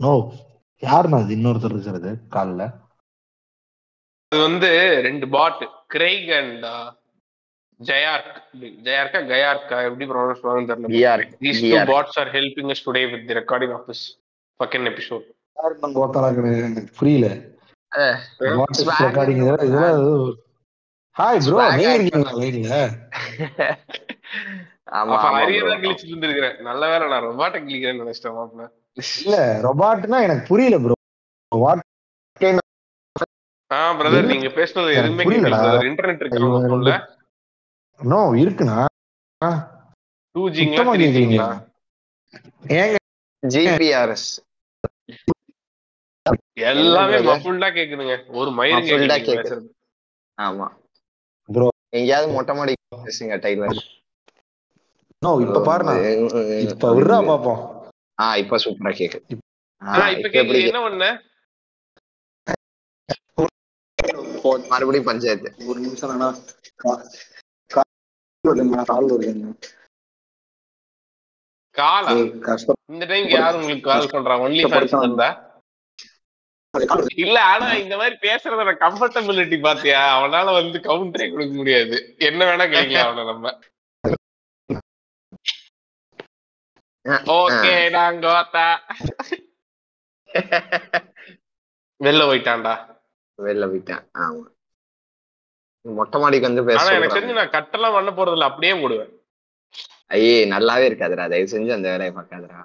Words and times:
No 0.00 0.12
யாருண்ணா 0.82 1.18
அது 1.24 1.36
இன்னொருத்தர் 1.38 1.74
இருக்கிறது? 1.76 2.10
கால்ல. 2.34 2.62
அது 4.32 4.40
வந்து 4.46 4.70
ரெண்டு 5.06 5.26
பாட் 5.34 5.62
கிரைக் 5.94 6.30
அண்ட் 6.40 6.64
ஜயார்க் 7.80 8.38
ஜயார்க்கா 8.86 9.20
கயார்க்கா 9.32 9.76
எப்படி 9.88 10.06
ப்ரொனவுன்ஸ் 10.10 10.42
பண்ணுவாங்கன்னு 10.42 10.88
தெரியல. 10.94 11.84
Bots 11.92 12.16
are 12.22 12.30
helping 12.38 12.68
us 12.74 12.80
today 12.86 13.04
with 13.12 13.24
the 13.28 13.36
recording 13.40 13.72
of 13.76 13.82
this 13.90 14.02
fucking 14.60 14.86
episode. 14.92 15.26
கோத்தாலா 15.98 16.30
கிடையாது 16.38 16.66
எனக்கு 16.68 16.92
புரியல. 17.00 17.28
ரெக்கார்டிங் 19.04 19.40
இதெல்லாம் 19.42 20.02
ஹாய் 21.16 21.38
ப்ரோ 21.44 21.62
நீங்க 21.78 21.94
இருக்கீங்களா 21.94 22.34
லைன்ல 22.40 22.74
ஆமா 24.98 25.14
bro. 25.14 25.30
தான் 25.70 25.80
கிழிச்சிட்டு 25.84 26.12
இருந்திருக்கிறேன். 26.12 26.56
நல்ல 26.68 26.82
வேலை 26.92 27.06
நான் 27.12 27.26
ரொபாட்ட 27.28 27.56
கிழிக்கிறேன்னு 27.64 28.02
நினைச்சிட்டேன் 28.04 28.36
மாப்பிள்ள. 28.36 28.66
இல்ல 28.98 29.34
ரொபாட்னா 29.64 30.18
எனக்கு 30.26 30.44
புரியல 30.50 30.78
ப்ரோ 30.82 30.96
வாட் 31.52 31.84
ஆ 33.70 33.80
பிரதர்? 33.98 34.28
நீங்க 34.30 34.48
பேசுனது 34.56 34.92
எனக்கு 34.98 35.22
எதுவுமே 35.58 35.86
இன்டர்நெட் 35.88 36.22
இருக்கு 36.24 36.40
நோ 38.00 38.20
இருக்குண்ணா. 38.42 38.78
டூ 40.34 40.42
ஜிங்களா 40.56 40.84
சுத்தமா 40.84 40.92
த்ரீ 40.92 41.04
கேட்கலீங்களா 41.04 41.48
ஜிங்களா 41.48 41.48
ஏங்க 42.78 42.96
GPRS 43.42 44.24
எல்லாமே? 46.70 47.18
மஃபுல்டா 47.28 47.68
கேக்குதுங்க. 47.70 48.16
ஒரு 48.40 48.50
Muffled 48.72 49.10
ஆ 49.10 49.18
கேக்குது 49.28 49.60
ஆமா. 50.38 50.68
Bro. 51.48 51.70
எங்கேயாவது 51.98 52.28
மொட்டை 52.34 52.54
மாடி 52.54 52.72
பேசுங்க 53.04 53.36
டைலர் 53.44 53.76
நோ 55.22 55.30
இப்ப 55.40 55.62
பாருண்ணா. 55.66 55.94
இப்ப 56.66 56.92
விடுறா 56.94 57.18
பாப்போம். 57.28 57.62
ஆ 58.18 58.36
இப்ப 58.42 58.56
சூப்பரா 58.56 58.92
கேக்குது. 59.00 59.36
எப்படி 60.40 60.60
என்ன 60.70 60.80
பண்ண? 60.86 61.06
மறுபடியும் 64.70 65.08
பஞ்சாயத்து. 65.10 65.50
ஒரு 65.66 65.78
நிமிஷம் 65.80 66.10
கால் 71.76 72.06
இந்த 72.92 73.04
டைம் 73.10 73.28
யாரு 73.28 73.56
உங்களுக்கு 73.58 73.88
கால் 73.90 74.12
பண்றா? 74.14 74.36
ஒன்லி 74.44 74.62
ஃபேன்ஸ் 74.72 74.96
இருந்தா. 75.02 75.28
இல்ல 77.24 77.36
ஆனா 77.52 77.66
இந்த 77.84 77.94
மாதிரி 77.96 78.16
பேசுறதோட 78.26 78.72
கம்ஃபர்டபிலிட்டி 78.84 79.58
பாத்தியா? 79.60 80.00
அவனால 80.18 80.52
வந்து 80.58 80.78
கவுண்டரே 80.88 81.26
கொடுக்க 81.30 81.54
முடியாது. 81.54 81.98
என்ன 82.18 82.40
வேணா 82.48 82.66
கேட்கலாம் 82.74 83.10
அவன 83.10 83.24
நம்ம. 83.32 83.52
ஓகே 87.34 87.74
நான் 87.90 88.18
கோத்தா. 88.24 88.66
வெளில 92.00 92.22
போயிட்டான்டா. 92.28 92.74
வெளில 93.38 93.66
போயிட்டேன் 93.70 94.02
ஆமா. 94.20 94.44
மொட்டை 95.84 96.18
மாடிக்கு 96.20 96.48
வந்து 96.48 96.62
பேச 96.68 96.84
எனக்கு. 96.92 97.16
தெரிஞ்சு 97.16 97.38
நான் 97.38 97.54
கட்டெல்லாம் 97.54 97.96
பண்ண 97.96 98.10
போறது 98.12 98.36
இல்ல 98.36 98.48
அப்படியே 98.50 98.74
போடுவேன் 98.80 99.12
ஐயே 100.10 100.34
நல்லாவே 100.52 100.84
இருக்காதுடா 100.88 101.24
தயவு 101.32 101.52
செஞ்சு 101.52 101.72
அந்த 101.74 101.88
வேலையை 101.92 102.12
பார்க்காதடா. 102.14 102.60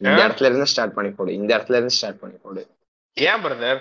இந்த? 0.00 0.14
இடத்துல 0.18 0.48
இருந்து 0.48 0.70
ஸ்டார்ட் 0.70 0.94
பண்ணி 0.94 1.10
போடு 1.12 1.36
இந்த 1.38 1.50
இடத்துல 1.56 1.78
இருந்து 1.78 1.96
ஸ்டார்ட் 1.96 2.22
பண்ணி 2.22 2.38
போடு. 2.38 2.62
ஏன் 3.16 3.42
பிரதர் 3.44 3.80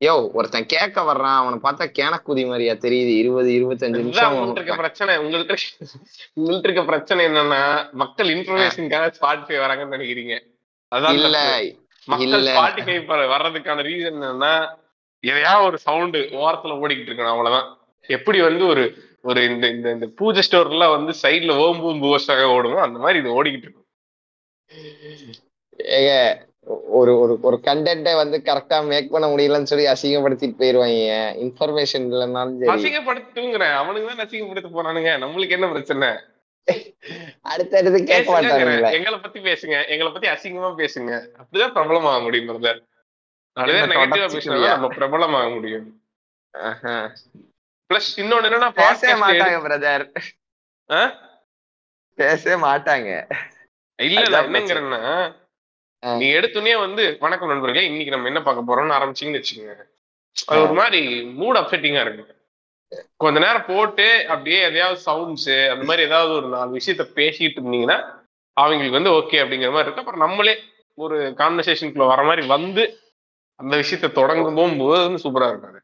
யோ 0.00 0.14
ஒருத்தன் 0.32 0.66
கேட்க 0.66 1.02
வர்றான் 1.02 1.36
அவனை 1.36 1.58
பார்த்தா 1.60 1.84
கேனக்குதி 1.98 2.42
மாதிரியா 2.44 2.74
தெரியுது. 2.82 3.12
இருபது 3.20 3.50
இருபத்தஞ்சு 3.50 4.00
உங்கள்ட்ட 4.00 4.24
இருக்க 4.54 4.62
நிமிஷம் 4.62 4.82
பிரச்சனை. 4.82 5.12
உங்கள்ட்ட 5.22 5.54
உங்கள்ட்ட 6.36 6.66
இருக்க 6.68 6.82
பிரச்சனை 6.84 7.22
என்னன்னா 7.28 7.60
மக்கள் 8.02 8.32
இன்ஃபர்மேஷனுக்காக 8.34 9.08
ஸ்பாட்டிஃபை 9.16 9.58
வராங்கன்னு 9.62 9.96
நினைக்கிறீங்க. 9.96 10.34
அதான் 10.92 11.16
இல்ல. 11.18 11.38
மக்கள். 12.08 12.44
ஸ்பாட்டிஃபை 12.50 12.96
வர்றதுக்கான 13.32 13.84
ரீசன் 13.88 14.20
என்னன்னா 14.20 14.52
எதையா 15.24 15.54
ஒரு 15.66 15.76
சவுண்டு 15.86 16.20
ஓரத்துல 16.40 16.76
ஓடிக்கிட்டு 16.82 17.10
இருக்கணும் 17.10 17.34
அவ்வளவுதான். 17.34 17.68
எப்படி 18.08 18.38
வந்து 18.40 18.64
ஒரு 18.66 18.84
ஒரு 19.24 19.40
இந்த 19.44 19.66
இந்த 19.68 19.88
இந்த 19.90 20.06
பூஜை 20.18 20.42
ஸ்டோர்ல 20.46 20.86
வந்து 20.92 21.12
சைடுல 21.22 21.54
ஓம்பு 21.62 21.94
பூவஸாக 22.02 22.44
ஓடுமோ 22.56 22.78
அந்த 22.84 22.98
மாதிரி 22.98 23.20
இது 23.22 23.36
ஓடிக்கிட்டு 23.38 23.66
இருக்கும் 23.68 23.84
ஏங்க 25.94 26.12
ஒரு 26.98 27.12
ஒரு 27.22 27.34
ஒரு 27.48 27.56
கண்டென்ட்டை 27.66 28.12
வந்து 28.20 28.36
கரெக்டா 28.46 28.78
மேக் 28.90 29.12
பண்ண 29.14 29.26
முடியலன்னு 29.32 29.70
சொல்லி 29.70 29.84
அசிங்கப்படுத்திட்டு 29.92 30.60
போயிருவாங்க. 30.60 31.18
இன்ஃபர்மேஷன் 31.44 32.06
இல்லைன்னாலும் 32.12 32.56
சரி. 32.60 32.72
அசிங்கப்படுத்துங்கிறேன் 32.74 33.76
அவனுக்கு 33.82 34.08
தான் 34.08 34.24
அசிங்கப்படுத்த 34.26 34.70
போறானுங்க. 34.78 35.12
நம்மளுக்கு 35.24 35.56
என்ன 35.58 35.68
பிரச்சனை? 35.74 36.08
அடுத்தடுத்து 37.52 37.98
கேட்க 38.10 38.38
பேசுங்க 38.38 38.90
எங்களை 38.98 39.18
பத்தி 39.24 39.40
பேசுங்க. 39.48 39.76
எங்களை 39.92 40.10
பத்தி 40.12 40.28
அசிங்கமா 40.34 40.70
பேசுங்க. 40.82 41.12
அப்படிதான் 41.40 41.74
பிரபலம் 41.76 42.10
ஆக 42.12 42.20
முடியும் 42.26 42.50
பிரதர் 42.50 42.80
என்ன 43.56 43.86
நெகட்டிவா? 43.92 44.26
பேசினா 44.34 44.58
நம்ம 44.74 44.90
பிரபலம் 44.98 45.36
ஆக 45.40 45.48
முடியும். 45.56 45.86
பிளஸ் 47.90 48.10
இன்னொன்னு 48.22 48.48
என்னன்னா 48.48 48.70
பேசவே 48.82 49.14
மாட்டாங்க 49.24 49.58
பிரதர்? 49.66 50.06
பேசவே 52.18 52.56
மாட்டாங்க. 52.68 53.10
இல்ல 53.98 54.40
என்னங்கிறேன்னா 54.46 55.02
ஆ. 56.06 56.10
நீ 56.18 56.26
எடுத்துனே 56.38 56.74
வந்து 56.80 57.04
வணக்கம் 57.20 57.50
நண்பர்களே 57.52 57.84
இன்னைக்கு 57.86 58.14
நம்ம 58.14 58.28
என்ன 58.28 58.40
பார்க்க 58.42 58.68
போறோம்னு 58.68 58.96
ஆரம்பிச்சீங்கன்னு 58.96 59.40
வச்சுக்கோங்க. 59.40 59.74
அது 60.46 60.58
ஒரு 60.64 60.74
மாதிரி 60.80 61.00
மூட் 61.38 61.58
அப்செட்டிங்கா 61.60 62.02
இருக்கு. 62.04 62.24
கொஞ்ச 63.18 63.36
நேரம் 63.38 63.68
போட்டு 63.68 64.04
அப்படியே 64.28 64.58
எதையாவது 64.66 65.00
சவுண்ட்ஸ் 65.06 65.54
அந்த 65.72 65.84
மாதிரி 65.88 66.02
ஏதாவது 66.02 66.32
ஒரு 66.34 66.48
நாலு 66.52 66.70
விஷயத்த 66.78 67.04
பேசிட்டு 67.16 67.58
இருந்தீங்கன்னா 67.60 67.98
அவங்களுக்கு 68.56 68.98
வந்து 68.98 69.14
ஓகே 69.16 69.40
அப்படிங்கிற 69.42 69.70
மாதிரி 69.70 69.86
இருக்கு. 69.86 70.04
அப்புறம் 70.04 70.24
நம்மளே 70.26 70.54
ஒரு 70.98 71.16
கான்வர்சேஷனுக்குள்ள 71.40 72.06
வர 72.12 72.22
மாதிரி 72.28 72.44
வந்து 72.54 72.84
அந்த 73.60 73.74
விஷயத்த 73.82 74.08
தொடங்கும் 74.14 74.58
போகும்போது 74.58 75.02
வந்து 75.02 75.22
சூப்பரா 75.24 75.50
இருக்காது 75.52 75.80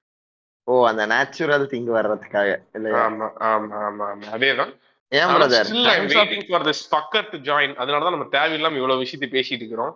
ஓ 0.68 0.72
அந்த 0.88 1.02
நேச்சுரல் 1.10 1.70
திங் 1.70 1.90
வர்றதுக்காக 1.94 2.48
இல்லையா? 2.76 2.98
ஆமா 3.04 3.26
ஆமா 3.48 3.76
ஆமா 3.82 4.04
ஆமா. 4.10 4.26
அதேதான். 4.34 4.72
ஏன் 5.12 5.30
brother 5.32 5.70
waiting 6.10 6.44
for 6.48 6.66
this 6.68 6.82
fucker 6.90 7.26
to 7.30 7.38
join 7.48 7.74
அதனால 7.76 8.04
தான் 8.04 8.14
நம்ம 8.16 8.28
தேவையில்லாம 8.34 8.78
இவ்வளவு 8.80 9.02
விஷயத்தை 9.02 9.28
பேசிட்டு 9.32 9.62
இருக்கிறோம். 9.62 9.94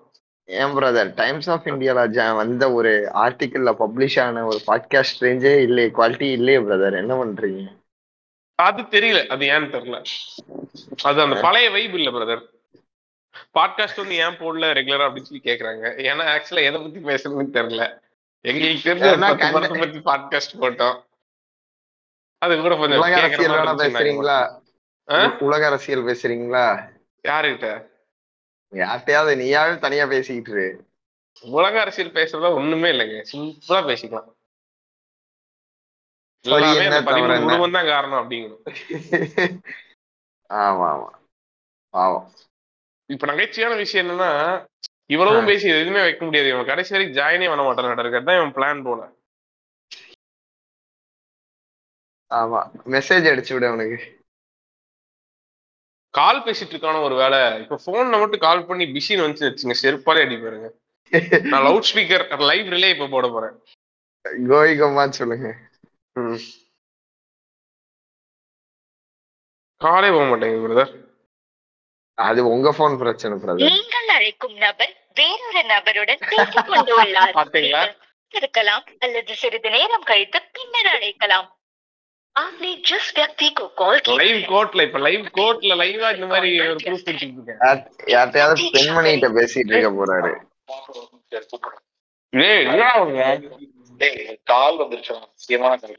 ஏன் 0.49 0.67
பிரதர் 0.67 1.15
டைம்ஸ் 1.15 1.51
ஆஃப் 1.51 1.67
இந்தியால 1.67 2.37
வந்த 2.37 2.73
ஒரு 2.73 3.11
ஆர்டிக்கிள்ல 3.15 3.75
பப்ளிஷ் 3.79 4.21
ஆன 4.21 4.45
ஒரு 4.45 4.61
பாட்காஸ்ட் 4.67 5.21
ரேஞ்சே 5.21 5.63
இல்லையே 5.63 5.91
குவாலிட்டி 5.91 6.33
இல்லையே 6.33 6.59
பிரதர் 6.59 6.97
என்ன 6.97 7.25
பண்றீங்க? 7.25 7.85
அது 8.55 8.83
தெரியல. 8.83 9.27
அது 9.27 9.47
ஏன்னு 9.47 9.75
தெரியல. 9.75 10.05
அது 11.03 11.21
அந்த 11.21 11.41
பழைய 11.41 11.71
வைப் 11.71 11.95
இல்ல 11.95 12.11
பிரதர் 12.11 12.43
பாட்காஸ்ட் 13.55 13.97
வந்து 13.97 14.15
ஏன் 14.15 14.39
போடல? 14.39 14.71
ரெகுலரா 14.73 15.07
அப்படின்னு 15.07 15.23
சொல்லி 15.23 15.43
கேக்குறாங்க. 15.45 15.85
ஏன்னா 16.09 16.25
ஆக்சுவலா 16.35 16.65
எதை 16.65 16.81
பத்தி 16.81 17.01
பேசணும்னு 17.01 17.57
தெரியல. 17.57 18.01
எங்களுக்கு 18.41 18.95
தெரிஞ்ச 18.95 20.01
பத்து 20.01 20.01
பாட்காஸ்ட் 20.01 20.61
போட்டோம். 20.61 21.05
அது 22.39 22.61
கூட 22.61 22.77
கொஞ்சம். 22.77 23.03
பேசுறீங்களா? 23.79 24.39
உலக 25.39 25.67
அரசியல் 25.67 26.05
பேசுறீங்களா? 26.05 26.89
யாருகிட்ட? 27.29 27.95
யார்ட்டையாவது 28.73 29.35
நீயாவது 29.37 29.77
தனியா 29.79 30.07
பேசிக்கிட்டு. 30.07 30.65
உலக 31.45 31.75
அரசியல் 31.81 32.17
பேசுறதா 32.17 32.51
ஒண்ணுமே 32.55 32.89
இல்லைங்க. 32.93 33.19
சிம்பிளா 33.31 33.81
பேசிக்கலாம்? 33.89 34.31
குடும்பம் 36.45 37.77
தான் 37.77 37.87
காரணம் 37.87 38.21
அப்படிங்கணும் 38.21 38.63
ஆமா 40.51 40.87
ஆமா. 40.91 41.09
பாவம். 41.95 42.27
இப்ப 43.11 43.27
நகைச்சுவையான 43.27 43.77
விஷயம் 43.77 44.05
என்னன்னா 44.05 44.31
இவ்வளவும். 45.11 45.49
பேசி 45.51 45.67
எதுவுமே 45.75 46.01
வைக்க 46.01 46.23
முடியாது. 46.25 46.49
இவன் 46.49 46.71
கடைசி 46.71 46.95
வரைக்கும் 46.95 47.19
ஜாயினே 47.19 47.49
பண்ண 47.51 47.63
மாட்டான் 47.63 47.93
நடக்கிறது 47.93 48.29
தான் 48.29 48.39
இவன் 48.41 48.55
பிளான் 48.57 48.85
போல. 48.87 49.01
ஆமா. 52.31 52.61
மெசேஜ் 52.95 53.31
அடிச்சு 53.33 53.55
விடு 53.55 53.69
அவனுக்கு. 53.69 53.99
கால் 56.17 56.43
பேசிட்டு 56.45 56.75
இருக்கான 56.75 57.01
ஒரு 57.01 57.15
வேலை. 57.15 57.39
இப்ப 57.63 57.79
போன்ல 57.87 58.19
மட்டும் 58.23 58.45
கால் 58.47 58.67
பண்ணி 58.69 58.85
பிஸின்னு 58.97 59.27
வந்து 59.27 59.49
வச்சுங்க. 59.49 59.75
செருப்பாலே 59.83 60.25
அடி 60.27 60.37
பாருங்க. 60.37 60.69
நான் 61.53 61.65
லவுட் 61.67 61.89
ஸ்பீக்கர் 61.91 62.25
லைவ் 62.51 62.69
ரிலே 62.75 62.91
இப்ப 62.95 63.09
போட 63.15 63.27
போறேன். 63.29 63.57
கோயிகம்மான்னு 64.51 65.19
சொல்லுங்க. 65.21 65.49
காலே 69.81 70.09
போக 70.11 70.25
மாட்டேங்க 70.27 70.61
பிரதர் 70.65 70.93
அது 72.19 72.41
உங்க 72.49 72.69
போன் 72.73 72.99
பிரச்சனை 72.99 73.35
பிரதர் 73.39 73.71
நீங்கள் 73.71 74.09
அழைக்கும் 74.17 74.57
நபர் 74.57 74.95
வேறொரு 75.15 75.63
நபருடன் 75.73 76.23
பேசிக் 76.31 76.71
கொண்டு 76.73 76.95
உள்ளார். 77.03 77.35
இருக்கலாம் 78.39 78.85
அல்லது 78.99 79.35
சிறிது 79.43 79.71
நேரம் 79.71 80.07
கழித்து 80.11 80.39
பின்னர் 80.53 80.89
அழைக்கலாம். 80.95 81.47
आपने 82.36 82.74
जिस 82.86 83.12
व्यक्ति 83.16 83.50
को 83.52 83.66
कॉल 83.76 83.98
किया 84.00 84.16
லைவ் 84.18 84.36
है, 84.36 84.44
கோட்ல 84.50 84.84
இப்ப 84.88 85.00
லைவ் 85.00 85.24
கோட்ல 85.38 85.74
லைவா 85.82 86.10
இந்த 86.16 86.28
மாதிரி 86.28 86.50
ஒரு 86.64 86.76
ப்ரூஃப் 86.78 86.86
கொடுத்துட்டு 86.86 87.26
இருக்கேன் 87.28 87.82
யார்ட்டையாவது 88.14 88.70
பெண்மணிகிட்ட 88.76 89.30
பேசிட்டு 89.38 89.74
இருக்க 89.74 89.90
போறாரு 89.98 90.32
ஏய் 92.34 92.62
என்னடா 92.64 92.88
அவங்க? 92.94 93.22
கால் 94.52 94.80
வந்துருச்சு 94.82 95.14
முக்கியமான 95.16 95.74
கால் 95.78 95.96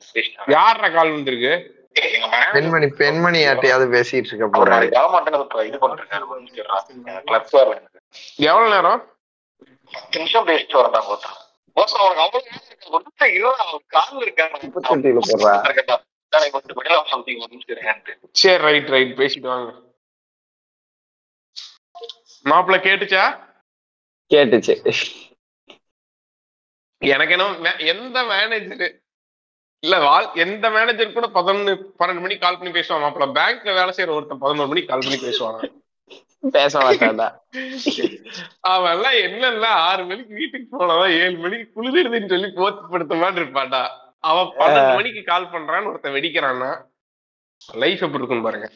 யார்ரா 0.55 0.89
கால் 0.95 1.15
வந்திருக்கு 1.17 1.53
பெண்மணி 2.55 2.87
பெண்மணி 3.01 3.41
யார்ட்டையாவது 3.43 3.89
பேசிட்டு 3.95 4.31
இருக்க 4.33 4.49
போறாரு 4.55 4.89
வரமாட்டேன்னு 4.97 5.41
இது 5.69 5.81
பண்ணிருக்காரு 5.83 6.25
கிளப் 7.27 7.53
எவ்வளவு 8.47 8.73
நேரம் 8.75 9.03
பத்து 9.93 10.19
நிமிஷம் 10.19 10.49
பேசிட்டு 10.49 10.79
வரடா 10.81 11.03
போட்டா 11.09 11.31
மோசம் 11.77 12.01
அவனுக்கு 12.01 12.25
அவ்வளவு 12.25 12.49
நேரம் 12.49 12.63
இருக்கு. 12.63 12.95
ஒருத்தன் 12.95 13.31
சரி 18.32 18.64
ரைட் 18.64 18.88
ரைட் 18.88 19.18
பேசிட்டு 19.18 19.40
வாங்க. 19.40 19.82
மாப்பிள்ள 22.46 22.80
கேட்டுச்சா? 22.80 23.40
கேட்டுச்சு. 24.34 25.02
எனக்கு 26.98 27.32
என்ன 27.32 27.52
மே- 27.52 27.86
எந்த 27.86 28.24
மேனேஜர் 28.24 29.02
இல்ல 29.80 30.00
வாழ் 30.00 30.34
எந்த 30.34 30.70
மேனேஜர் 30.70 31.14
கூட 31.14 31.28
பதினொன்னு 31.28 31.82
பன்னெண்டு 32.00 32.20
மணிக்கு 32.20 32.40
கால் 32.40 32.58
பண்ணி 32.58 32.80
பேசுவான் 32.80 33.08
மாப்பிள்ள. 33.08 33.38
பேங்க்ல 33.38 33.74
வேலை 33.74 33.94
செய்யற 33.96 34.10
ஒருத்தன் 34.10 34.38
பதினோரு 34.38 34.68
மணிக்கு 34.68 34.90
கால் 34.90 35.00
பண்ணி 35.00 35.16
பேசுவாங்க 35.16 35.76
பேச 36.52 36.80
மாட்டான்டா. 36.80 37.40
அவன் 38.60 38.92
எல்லாம் 38.92 39.14
என்னன்னா 39.14 39.66
ஆறு 39.66 40.06
மணிக்கு 40.06 40.34
வீட்டுக்கு 40.36 40.78
போனவன் 40.78 41.12
ஏழு 41.12 41.38
மணிக்கு 41.38 41.84
குளிருதுன்னு 41.84 42.30
சொல்லி 42.30 42.52
போத்து 42.52 42.88
படுத்த 42.88 43.16
மாதிரி 43.16 43.46
இருப்பான்டா. 43.46 44.07
அவன் 44.28 44.52
பன்னெண்டு 44.60 44.92
மணிக்கு 44.98 45.22
கால் 45.24 45.52
பண்றான்னு 45.52 45.90
ஒருத்தன் 45.90 46.16
வெடிக்கிறான்னா 46.16 46.70
லைஃப் 47.76 48.04
எப்படி 48.04 48.20
இருக்குன்னு 48.20 48.48
பாருங்க. 48.48 48.68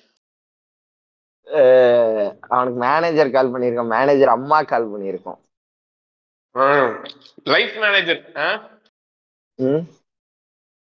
அவனுக்கு 2.51 2.79
மேனேஜர் 2.79 3.35
கால் 3.35 3.51
பண்ணியிருக்கோம் 3.53 3.93
மேனேஜர் 3.93 4.35
அம்மா 4.35 4.57
கால் 4.63 4.91
பண்ணியிருக்கோம். 4.91 5.39
Life 7.45 7.75
manager 7.79 8.21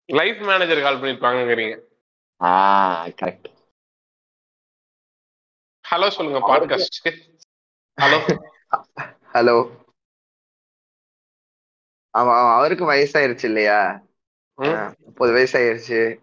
life 0.10 0.42
manager 0.50 0.82
call 0.82 1.00
பண்ணிருப்பாங்கிறீங்க 1.00 1.76
ஆ 2.42 2.52
கரெக்ட் 3.20 3.50
ஹலோ 5.86 6.08
சொல்லுங்க 6.10 6.40
பாட்காஸ்ட் 6.50 7.00
ஹலோ 7.98 8.20
ஹலோ 9.34 9.56
அவன் 12.14 12.40
அவருக்கு 12.56 12.86
வயசாயிருச்சு 12.86 13.46
இல்லையா? 13.46 13.78
முப்பது 15.06 15.34
வயசாயிருச்சு 15.34 16.20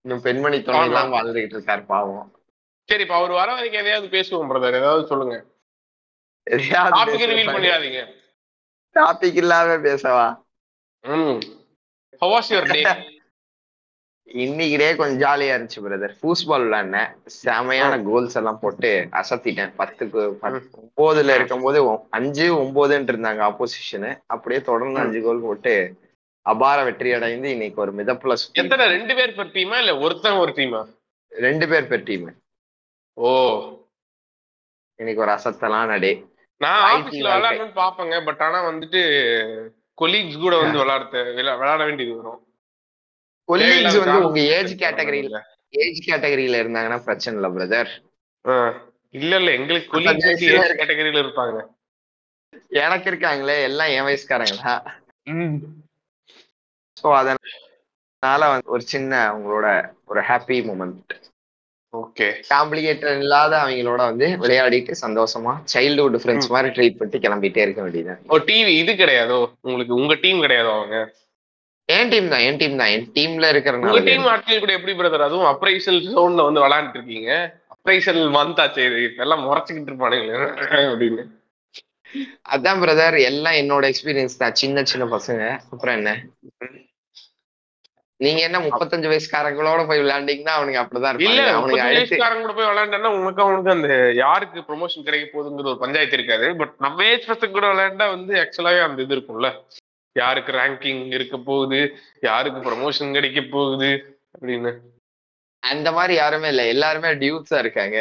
இன்னும் 0.00 0.22
பெண்மணி 0.22 0.62
துணை 0.62 0.80
ஆமா. 0.80 0.84
எல்லாம் 0.84 1.12
வாழ்ந்துகிட்டு 1.12 1.58
இருக்காரு 1.58 1.84
பாவம். 1.84 2.40
சரி 2.84 3.02
இப்ப 3.02 3.14
அவர் 3.14 3.30
வர 3.30 3.54
வரைக்கும் 3.54 3.80
எதையாவது 3.80 4.20
பேசுவோம் 4.20 4.50
பிரதர் 4.50 4.78
ஏதாவது 4.78 5.06
சொல்லுங்க. 5.06 5.44
பண்ணிடாதீங்க. 7.52 8.12
டாபிக் 8.94 9.36
இல்லாம 9.36 9.76
பேசவா? 9.76 10.42
ம். 11.00 11.40
இன்னைக்கு 14.22 14.96
கொஞ்சம் 14.96 15.30
ஜாலியா 15.30 15.44
இருந்துச்சு 15.44 15.84
பிரதர் 15.84 16.14
ஃபூஸ்பால் 16.22 16.62
விளையாடினேன். 16.62 17.16
செமையான 17.44 18.02
கோல்ஸ் 18.02 18.36
எல்லாம் 18.36 18.58
போட்டு 18.58 19.08
அசத்திட்டேன். 19.12 19.72
பத்துக்கு 19.78 20.36
பத்து- 20.42 20.90
ஒன்பதுல 20.96 21.34
இருக்கும்போது 21.34 21.84
ஒ- 21.84 22.06
அஞ்சு 22.10 22.54
ஒன்பதுன்னு 22.54 22.90
இருந்தாங்க 22.90 23.40
ஆப்போசிஷனு 23.42 24.20
அப்படியே 24.26 24.60
தொடர்ந்து 24.60 25.00
அஞ்சு 25.00 25.22
கோல் 25.22 25.40
போட்டு 25.40 26.06
அபார 26.48 26.78
வெற்றி 26.84 27.10
அடைந்து 27.14 27.48
இன்னைக்கு 27.54 27.78
ஒரு 27.80 27.92
மிதப்புல 27.98 28.34
எத்தனை? 28.54 28.84
ரெண்டு 28.94 29.14
பேர் 29.18 29.34
per 29.38 29.46
டீமா 29.54 29.76
இல்ல 29.82 29.92
ஒருத்தன் 29.98 30.40
ஒரு 30.42 30.52
டீமா 30.58 30.80
ரெண்டு 31.32 31.64
பேர் 31.70 31.88
பெர் 31.90 32.06
டீம் 32.06 32.26
ஓ. 33.16 33.30
இன்னைக்கு 34.98 35.22
ஒரு 35.24 35.32
அசத்தலான 35.34 35.98
டே 35.98 36.12
நான் 36.60 36.80
ஆபீஸ்ல. 36.86 37.26
விளையாடணும்னு 37.28 37.76
பாப்பேங்க 37.76 38.16
பட் 38.24 38.40
ஆனா 38.40 38.58
வந்துட்டு 38.68 39.00
கொலீக்ஸ் 39.98 40.42
கூட 40.44 40.54
வந்து 40.56 40.80
விளையாட 40.80 41.04
விளையாட 41.38 41.80
வேண்டியது 41.84 42.14
வரும். 42.18 42.40
கொல்லீக்ஸ் 43.48 43.98
வந்து 44.02 44.26
உங்க 44.26 44.40
ஏஜ் 44.56 44.72
கேட்டகரியில 44.82 45.38
ஏஜ் 45.74 46.00
கேட்டகரியில 46.08 46.60
இருந்தாங்கன்னா 46.62 46.98
பிரச்சனை 47.04 47.36
இல்ல 47.38 47.48
பிரதர். 47.56 47.90
இல்ல 49.14 49.32
இல்ல 49.40 49.50
எங்களுக்கு 49.52 49.92
கொலீக்ஸ் 49.94 50.28
ஏஜ் 50.32 50.44
கேட்டகரியில 50.80 51.22
இருப்பாங்க. 51.24 51.58
எனக்கு 52.82 53.06
இருக்காங்களே 53.12 53.56
எல்லாம் 53.68 53.92
என் 53.96 54.06
வயசுக்காரங்களா? 54.08 54.74
சோ 56.98 57.08
அதனால 57.20 58.42
வந்து 58.52 58.72
ஒரு 58.74 58.84
சின்ன 58.92 59.22
உங்களோட 59.36 59.66
ஒரு 60.04 60.22
ஹாப்பி 60.30 60.58
மூமெண்ட் 60.68 61.14
ஓகே 61.94 62.26
காம்ப்ளிகேட்டட் 62.50 63.22
இல்லாத 63.22 63.52
அவங்களோட 63.60 64.00
வந்து 64.10 64.26
விளையாடிட்டு 64.42 64.94
சந்தோஷமா 65.04 65.52
சைல்ட்ஹுட் 65.74 66.18
ஃப்ரெண்ட்ஸ் 66.22 66.50
மாதிரி 66.54 66.70
ட்ரீட் 66.76 66.98
பண்ணிட்டு 66.98 67.22
கிளம்பிட்டே 67.24 67.62
இருக்க 67.64 67.80
வேண்டியது 67.82 68.14
ஓ 68.28 68.38
டிவி 68.48 68.74
இது 68.82 68.94
கிடையாதோ? 68.94 69.38
உங்களுக்கு 69.66 69.94
உங்க 70.00 70.14
டீம் 70.24 70.42
கிடையாதோ 70.44 70.72
அவங்க? 70.78 70.98
என் 71.88 72.10
டீம் 72.12 72.28
தான் 72.32 72.42
என் 72.46 72.58
டீம் 72.60 72.76
தான். 72.80 72.90
என் 72.94 73.06
டீம்ல 73.16 73.44
உங்க 73.44 73.52
இருக்கிறனால 73.52 74.02
டீம் 74.08 74.26
ஆட்கள் 74.32 74.62
கூட 74.64 74.72
எப்படி 74.78 74.94
பிரதர் 74.98 75.26
அதுவும் 75.26 75.50
அப்ரைசல் 75.52 76.00
ஜோன்ல 76.08 76.46
வந்து 76.48 76.64
விளையாண்டுட்டு 76.64 76.98
இருக்கீங்க. 77.00 77.30
அப்ரைசல் 77.74 78.20
இது 78.86 78.98
இப்ப 79.06 79.24
எல்லாம் 79.26 79.44
முறைச்சுக்கிட்டு 79.46 79.90
இருப்பானுங்களே 79.92 80.36
அப்படின்னு. 80.90 81.24
அதான் 82.54 82.82
பிரதர் 82.82 83.16
எல்லாம் 83.30 83.56
என்னோட 83.62 83.86
எக்ஸ்பீரியன்ஸ் 83.92 84.40
தான். 84.42 84.54
சின்ன 84.54 84.84
சின்ன 84.92 85.06
பசங்க. 85.16 85.42
அப்புறம் 85.72 85.96
என்ன? 85.98 86.12
நீங்க 88.20 88.40
என்ன 88.40 88.58
முப்பத்தஞ்சு 88.58 89.10
வயசுக்காரங்களோட 89.10 89.86
போய் 89.86 90.00
விளையாண்டீங்கன்னா 90.00 90.54
அவனுக்கு 90.58 90.80
அப்படிதான் 90.80 91.20
இல்ல 91.20 91.42
அவனுக்கு 91.50 91.82
வயசுக்காரங்க 91.82 92.40
கூட 92.40 92.52
போய் 92.52 92.70
விளையாண்டா 92.70 93.10
உனக்கு 93.18 93.42
அவனுக்கு 93.42 93.70
அந்த 93.70 94.12
யாருக்கு 94.14 94.60
ப்ரொமோஷன் 94.60 95.04
கிடைக்க 95.04 95.26
போகுதுங்கிற 95.26 95.64
ஒரு 95.64 95.78
பஞ்சாயத்து 95.78 96.16
இருக்காது. 96.16 96.56
பட் 96.56 96.74
நம்ம 96.78 97.04
ஏஜ் 97.04 97.28
பசங்க 97.28 97.50
கூட 97.50 97.66
விளையாண்டா 97.66 98.08
வந்து 98.08 98.34
ஆக்சுவலாவே 98.34 98.80
அந்த 98.82 99.02
இது 99.02 99.16
இருக்கும்ல. 99.16 99.50
யாருக்கு 100.16 100.52
ரேங்கிங் 100.52 101.12
இருக்க 101.12 101.36
போகுது 101.36 101.80
யாருக்கு 102.20 102.60
ப்ரொமோஷன் 102.60 103.12
கிடைக்க 103.12 103.40
போகுது 103.50 103.90
அப்படின்னு. 104.34 104.72
அந்த 105.62 105.92
மாதிரி 105.92 106.14
யாருமே 106.14 106.48
இல்ல. 106.48 106.66
எல்லாருமே 106.66 107.08
டியூட்ஸா 107.08 107.58
இருக்காங்க. 107.58 107.98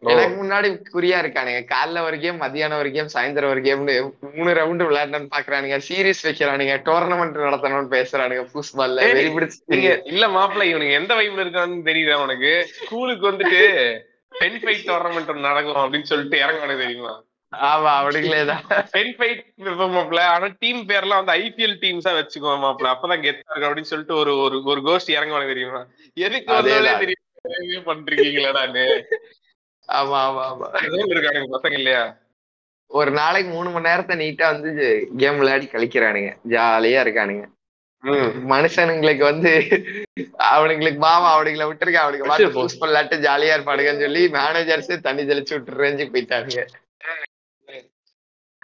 எனக்கு 0.00 0.36
முன்னாடி 0.42 0.68
குறியா 0.92 1.16
இருக்கானுங்க. 1.22 1.60
காலைல 1.70 2.02
வரைக்கும் 2.02 2.40
மதியானம் 2.40 2.80
வரைக்கும் 2.80 3.08
சாயந்தரம் 3.14 3.50
வரைக்கும்னு 3.52 3.94
மூணு 4.34 4.50
ரவுண்டு 4.52 4.86
விளையாடணும்னு 4.88 5.30
பாக்குறானுங்க. 5.36 5.76
சீரிஸ் 5.88 6.22
வைக்கிறானுங்க. 6.22 6.74
டோர்னமெண்ட் 6.88 7.38
நடத்தணும்னு 7.46 7.92
பேசுறானுங்க. 7.94 8.42
ஃபுட்பால்ல 8.52 9.00
ஏய், 9.00 9.12
வெறி 9.12 9.28
பிடிச்சு 9.28 9.58
நீங்க 9.66 10.02
இல்ல 10.04 10.26
மாப்பிள்ள 10.26 10.62
இவனுக்கு 10.62 10.90
எந்த 10.90 11.14
வைப்ல 11.14 11.44
இருக்கான்னு 11.44 11.88
தெரியுதா 11.90 12.22
உனக்கு? 12.22 12.52
ஸ்கூலுக்கு 12.70 13.30
வந்துட்டு 13.30 13.62
பென் 14.38 14.60
ஃபைட் 14.62 14.86
டோர்னமெண்ட் 14.90 15.40
நடக்கும் 15.40 15.82
அப்படின்னு 15.82 16.10
சொல்லிட்டு 16.12 16.38
இறங்குவானு 16.44 16.78
தெரியுமா? 16.78 17.14
ஆமா 17.52 17.92
அப்படிங்களேதான் 17.98 18.64
பென் 18.90 19.14
ஃபைட் 19.16 19.42
மாப்பிள்ள. 19.94 20.20
ஆனா 20.20 20.48
டீம் 20.58 20.86
பேர்லாம் 20.88 21.24
வந்து 21.24 21.32
ஐபிஎல் 21.32 21.78
டீம்ஸா 21.84 22.12
வச்சுக்கோ 22.18 22.54
மாப்பிள்ள. 22.64 22.92
அப்பதான் 22.94 23.24
கெத்தா 23.26 23.52
இருக்கும் 23.52 23.70
அப்படின்னு 23.70 23.92
சொல்லிட்டு 23.92 24.16
ஒரு 24.16 24.38
ஒரு 24.38 24.62
ஒரு 24.62 24.80
கோஷ்டி 24.80 25.12
இறங்குவானு 25.18 25.52
தெரியுமா? 25.52 25.86
எதுக்கு 26.14 26.54
வந்தாலே. 26.54 26.92
தெரியும் 27.42 27.86
பண்றீங்களாடான்னு 27.86 28.84
ஆமா 29.88 30.18
ஆமா 30.22 30.42
ஆமா. 30.48 30.66
இருக்கானுங்க 31.12 31.48
பசங்க 31.54 31.76
இல்லையா? 31.80 32.02
ஒரு 32.90 33.10
நாளைக்கு 33.12 33.50
மூணு 33.50 33.68
மணி 33.70 33.88
நேரத்தை 33.88 34.14
நீட்டா 34.16 34.46
வந்து 34.52 34.70
கேம் 35.18 35.38
விளையாடி 35.40 35.66
கழிக்கிறானுங்க. 35.66 36.30
ஜாலியா 36.52 37.00
இருக்கானுங்க. 37.04 37.44
மனுஷனுங்களுக்கு 38.50 39.24
வந்து 39.24 39.50
அவனுங்களுக்கு 40.48 41.00
மாமா 41.06 41.28
அவனுங்களை 41.34 41.64
விட்டுருக்க 41.68 41.98
அவனுக்கு 42.02 42.28
பார்த்து 42.28 42.54
பூஸ் 42.56 42.80
பண்ணலாட்டு 42.80 43.16
ஜாலியா 43.24 43.54
இருப்பானுங்கன்னு 43.56 44.04
சொல்லி 44.06 44.22
மேனேஜர்ஸே 44.36 44.98
தண்ணி 45.06 45.22
தெளிச்சு 45.30 45.54
விட்டு 45.56 45.80
ரேஞ்சுக்கு 45.82 46.14
போயிட்டானுங்க. 46.14 46.62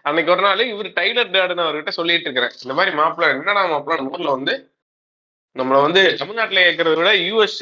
அன்னைக்கு 0.04 0.32
ஒரு 0.32 0.42
நாள் 0.42 0.62
இவர் 0.66 0.88
டைலர் 0.96 1.34
டேடுன்னு 1.34 1.64
அவர்கிட்ட 1.64 1.92
சொல்லிட்டு 1.98 2.26
இருக்கிறேன். 2.28 2.54
இந்த 2.62 2.74
மாதிரி 2.78 2.92
மாப்பிள்ள 2.96 3.30
என்னடா 3.34 3.62
மாப்பிள்ள 3.70 3.98
நம்ம 4.00 4.14
ஊர்ல 4.16 4.36
வந்து 4.38 4.54
நம்மள 5.56 5.76
வந்து 5.82 6.02
தமிழ்நாட்டுல 6.20 6.62
கேட்கறத 6.66 6.96
விட 7.00 7.10
யூஎஸ் 7.22 7.60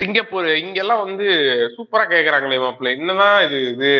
சிங்கப்பூர் 0.00 0.48
இங்கெல்லாம் 0.60 1.04
வந்து 1.04 1.26
சூப்பரா 1.74 2.04
கேக்குறாங்களே 2.10 2.58
மாப்பிள்ள. 2.62 2.90
என்னதான் 2.96 3.38
இது 3.46 3.58
இது? 3.72 3.92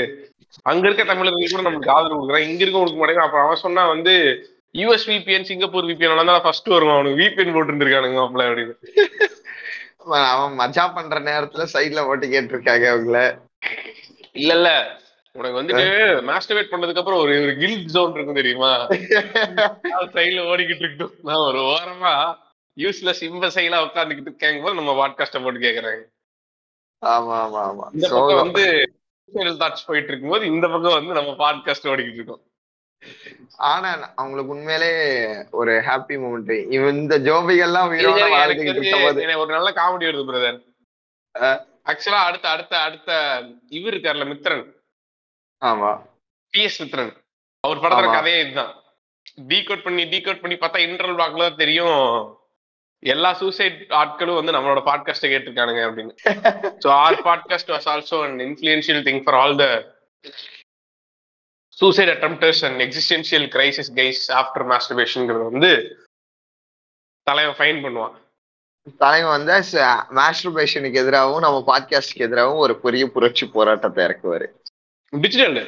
அங்க 0.67 0.85
இருக்க 0.89 1.03
தமிழர்கள் 1.05 1.53
கூட 1.53 1.63
நமக்கு 1.63 1.95
ஆதரவு 1.95 2.17
கொடுக்குறான் 2.17 2.47
இங்க 2.47 2.63
இருக்க 2.65 2.79
கொடுக்க 2.79 3.01
மாட்டேங்க 3.01 3.25
அப்புறம் 3.25 3.47
அவன் 3.47 3.65
சொன்னா 3.65 3.83
வந்து 3.93 4.15
யூஎஸ் 4.75 5.09
விபிஎன் 5.11 5.49
சிங்கப்பூர் 5.49 5.89
விபிஎன் 5.91 6.31
தான் 6.31 6.45
ஃபர்ஸ்ட் 6.45 6.73
வரும் 6.75 6.95
அவனுக்கு 6.95 7.21
விபிஎன் 7.23 7.55
போட்டு 7.55 7.73
இருந்திருக்கானுங்க 7.73 8.19
மாப்பிள்ள 8.19 8.49
அப்படின்னு. 8.49 8.75
அவன் 10.05 10.27
அவன் 10.33 10.55
மஜா 10.61 10.85
பண்ற 10.97 11.17
நேரத்துல 11.29 11.65
சைட்ல 11.73 12.07
ஓட்டு 12.11 12.27
கேட்டிருக்காங்க 12.33 12.87
அவங்கள. 12.93 13.19
இல்ல 14.37 14.53
இல்ல. 14.59 14.71
உனக்கு 15.35 15.59
வந்துட்டு 15.59 15.87
மாஸ்டர்வேட் 16.29 16.71
பண்ணதுக்கு 16.71 17.01
அப்புறம் 17.03 17.23
ஒரு 17.25 17.33
ஒரு 17.43 17.53
கில்ட் 17.61 17.91
ஜோன் 17.95 18.15
இருக்கும் 18.15 18.41
தெரியுமா? 18.41 18.71
சைடுல 20.15 20.47
ஓடிக்கிட்டு 20.51 20.85
இருக்கட்டும். 20.85 21.15
நான் 21.29 21.45
ஒரு 21.49 21.61
ஓரமா 21.73 22.15
யூஸ்லெஸ் 22.79 23.29
இம்ப 23.29 23.51
சைலா 23.57 23.87
உட்காந்துக்கிட்டு 23.87 24.23
கேட்கும் 24.23 24.63
போது 24.63 24.75
நம்ம 24.75 25.01
பாட்காஸ்ட 25.01 25.15
போட்டு 25.15 25.61
கேக்குறாங்க. 25.61 26.05
ஆமா 27.07 27.45
ஆமா 27.45 27.69
ஆமா. 27.69 27.95
இந்த 27.95 28.09
பக்கம் 28.09 28.37
வந்து 28.37 28.93
தாட்ஸ் 29.33 29.87
போயிட்டு 29.87 30.09
இருக்கும்போது 30.09 30.47
இந்த 30.47 30.69
பக்கம் 30.69 30.93
வந்து 30.93 31.23
நம்ம 31.23 31.31
பாட்காஸ்ட் 31.31 31.83
ஓடிக்கிட்டு 31.83 32.15
இருக்கோம். 32.15 32.43
ஆனா 33.57 34.13
அவங்களுக்கு 34.15 34.53
உண்மையிலே 34.53 35.17
ஒரு 35.51 35.73
ஹாப்பி 35.73 36.09
மூமெண்ட் 36.09 36.99
இந்த 36.99 37.19
ஜோபிகள்லாம் 37.19 39.37
ஒரு 39.37 39.53
நல்ல 39.53 39.71
காமெடி 39.71 40.09
வருது 40.09 40.31
பிரதர். 40.31 40.61
ஆக்சுவலா 41.85 42.19
அடுத்த 42.25 42.49
அடுத்த 42.49 42.81
அடுத்த 42.81 43.43
இவர் 43.69 43.95
இருக்கார்ல 43.95 44.33
மித்ரன். 44.33 44.75
ஆமா. 45.65 46.03
B 46.51 46.63
S 46.63 46.83
Mithran. 46.83 47.17
அவர் 47.61 47.77
படத்துல. 47.77 48.13
கதையே 48.13 48.41
இதுதான். 48.41 48.83
டீகோட் 49.49 49.83
பண்ணி 49.83 50.05
டீகோட் 50.05 50.41
பண்ணி 50.41 50.57
பார்த்தா 50.57 50.91
இன்டர்வல் 50.91 51.39
தான் 51.39 51.57
தெரியும். 51.57 52.38
எல்லா 53.03 53.31
சூசைட் 53.41 53.79
ஆட்களும் 54.01 54.39
வந்து 54.39 54.55
நம்மளோட 54.55 54.81
பாட்காஸ்ட 54.89 55.27
கேட்டிருக்கானுங்க 55.33 55.83
அப்படின்னு. 55.89 56.13
So 56.85 56.89
our 57.05 57.19
podcast 57.29 57.73
was 57.75 57.89
also 57.95 58.17
an 58.27 58.39
influential 58.49 59.03
thing 59.09 59.21
for 59.25 59.39
all 59.41 59.57
the 59.63 59.67
suicide 61.79 62.13
attempters 62.15 62.63
and 62.69 62.81
existential 62.87 63.47
crisis 63.55 63.91
guys 64.01 64.23
after 64.41 64.67
மாஸ்டர்பேஷன்ங்கிறது 64.73 65.45
வந்து 65.53 65.71
தலைவன் 67.27 67.59
ஃபைன் 67.59 67.83
பண்ணுவான். 67.85 68.15
தலைவன் 69.01 69.35
வந்து 69.37 69.55
மாஸ்டர்பேஷனுக்கு 70.21 71.01
எதிராகவும் 71.03 71.45
நம்ம 71.47 71.59
பாட்காஸ்டுக்கு 71.71 72.27
எதிராகவும் 72.29 72.65
ஒரு 72.67 72.77
பெரிய 72.85 73.05
புரட்சி 73.17 73.47
போராட்டத்தை 73.57 74.01
இறக்குவாரு. 74.07 74.49
டிஜிட்டல் 75.13 75.59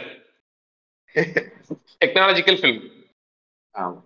டெக்னாலஜிக்கல் 2.02 2.58
ஃபில்ம் 2.60 2.82
ஆமா. 3.74 3.98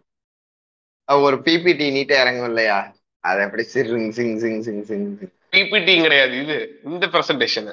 ஒரு 1.09 1.37
பிபிடி 1.47 1.87
நீட்டா 1.97 2.17
இறங்கும் 2.25 2.49
இல்லையா 2.51 2.77
அது 3.25 3.41
அப்படி 3.47 3.63
சிங் 3.73 4.11
சிங் 4.13 4.37
சிங் 4.43 4.61
சிங் 4.63 4.83
சிங் 4.85 5.07
பிபிடி 5.53 5.95
கிடையாது 6.05 6.35
இது. 6.43 6.59
இந்த 6.89 7.07
பிரசன்டேஷன் 7.15 7.69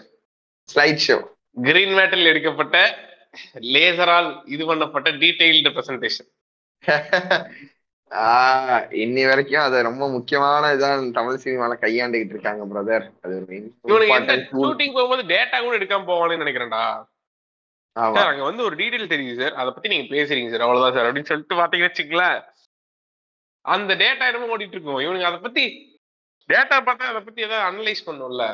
ஸ்லைட் 0.69 1.03
ஷோ 1.05 1.17
கிரீன் 1.65 1.95
மேட்டரில் 1.97 2.31
எடுக்கப்பட்ட 2.31 2.77
லேசரால் 3.73 4.29
இது 4.53 4.63
பண்ணப்பட்ட 4.69 5.09
டீடைல்டு 5.21 5.71
பிரசன்டேஷன் 5.77 6.29
இன்னி 9.01 9.21
வரைக்கும் 9.27 9.65
அது 9.65 9.77
ரொம்ப 9.87 10.03
முக்கியமான 10.15 10.71
இதான் 10.73 11.03
தமிழ் 11.17 11.43
சினிமால 11.43 11.75
கையாண்டுகிட்டு 11.83 12.33
இருக்காங்க 12.35 12.63
பிரதர் 12.71 13.05
அது. 13.25 13.35
ஷூட்டிங் 14.55 14.95
போகும்போது 14.95 15.23
டேட்டா 15.31 15.57
கூட 15.59 15.73
எடுக்காம 15.79 16.07
போவானு 16.09 16.41
நினைக்கிறேன்டா. 16.41 16.81
சார் 18.15 18.31
அங்க 18.31 18.43
வந்து 18.49 18.65
ஒரு 18.67 18.75
டீடைல் 18.81 19.11
தெரியுது 19.13 19.39
சார். 19.41 19.55
அதை 19.61 19.69
பத்தி 19.71 19.91
நீங்க 19.93 20.07
பேசுறீங்க 20.15 20.51
சார். 20.53 20.65
அவ்வளவுதான் 20.65 20.95
சார். 20.97 21.07
அப்படின்னு 21.07 21.31
சொல்லிட்டு 21.31 21.59
பாத்தீங்கன்னு 21.61 21.91
வச்சுங்களேன் 21.91 22.37
அந்த 23.61 23.95
டேட்டா 23.95 24.25
என்னமோ 24.27 24.57
ஓடிட்டு 24.57 24.71
இருக்கும் 24.71 24.99
இவனுங்க 24.99 25.23
அதை 25.23 25.39
பத்தி 25.39 25.63
டேட்டா 26.49 26.77
பார்த்தா 26.87 27.11
அதை 27.11 27.21
பத்தி 27.21 27.41
ஏதாவது 27.41 27.67
அனலைஸ் 27.69 28.07
பண்ணும்ல. 28.07 28.45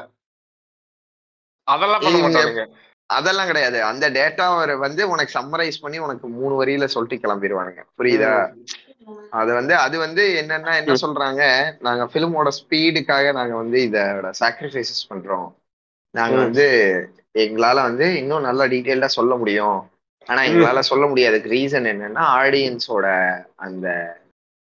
அதெல்லாம் 1.63 2.01
பண்ண 2.01 2.17
மாட்டானுங்க. 2.17 2.65
அதெல்லாம் 3.09 3.45
கிடையாது. 3.45 3.83
அந்த 3.83 4.09
டேட்டா 4.09 4.77
வந்து 4.77 5.09
உனக்கு 5.09 5.39
சம்மரைஸ் 5.39 5.81
பண்ணி 5.81 5.97
உனக்கு 5.97 6.27
மூணு 6.27 6.53
வரியில 6.63 6.85
சொல்லிட்டு 6.85 7.27
கிளம்பிடுவானுங்க 7.27 7.83
புரியுதா? 7.97 8.31
அது 9.29 9.53
வந்து 9.53 9.75
அது 9.75 9.99
வந்து 9.99 10.45
என்னன்னா 10.45 10.73
என்ன 10.75 10.93
சொல்றாங்க? 10.93 11.43
நாங்க 11.79 12.03
பிலிமோட 12.05 12.51
ஸ்பீடுக்காக 12.59 13.31
நாங்க 13.31 13.55
வந்து 13.55 13.77
இதோட 13.77 14.31
சாக்ரிஃபைசஸ் 14.39 15.07
பண்றோம். 15.09 15.47
நாங்க. 16.11 16.35
வந்து 16.35 16.65
எங்களால 17.33 17.73
வந்து 17.73 18.15
இன்னும் 18.15 18.41
நல்லா 18.41 18.65
டீட்டெயில்டா 18.65 19.05
சொல்ல 19.05 19.35
முடியும். 19.35 19.79
ஆனா 20.25 20.41
எங்களால 20.41 20.79
சொல்ல 20.79 21.07
முடியாதுக்கு 21.07 21.49
ரீசன் 21.49 21.89
என்னன்னா 21.93 22.23
ஆடியன்ஸோட 22.39 23.07
அந்த 23.55 23.87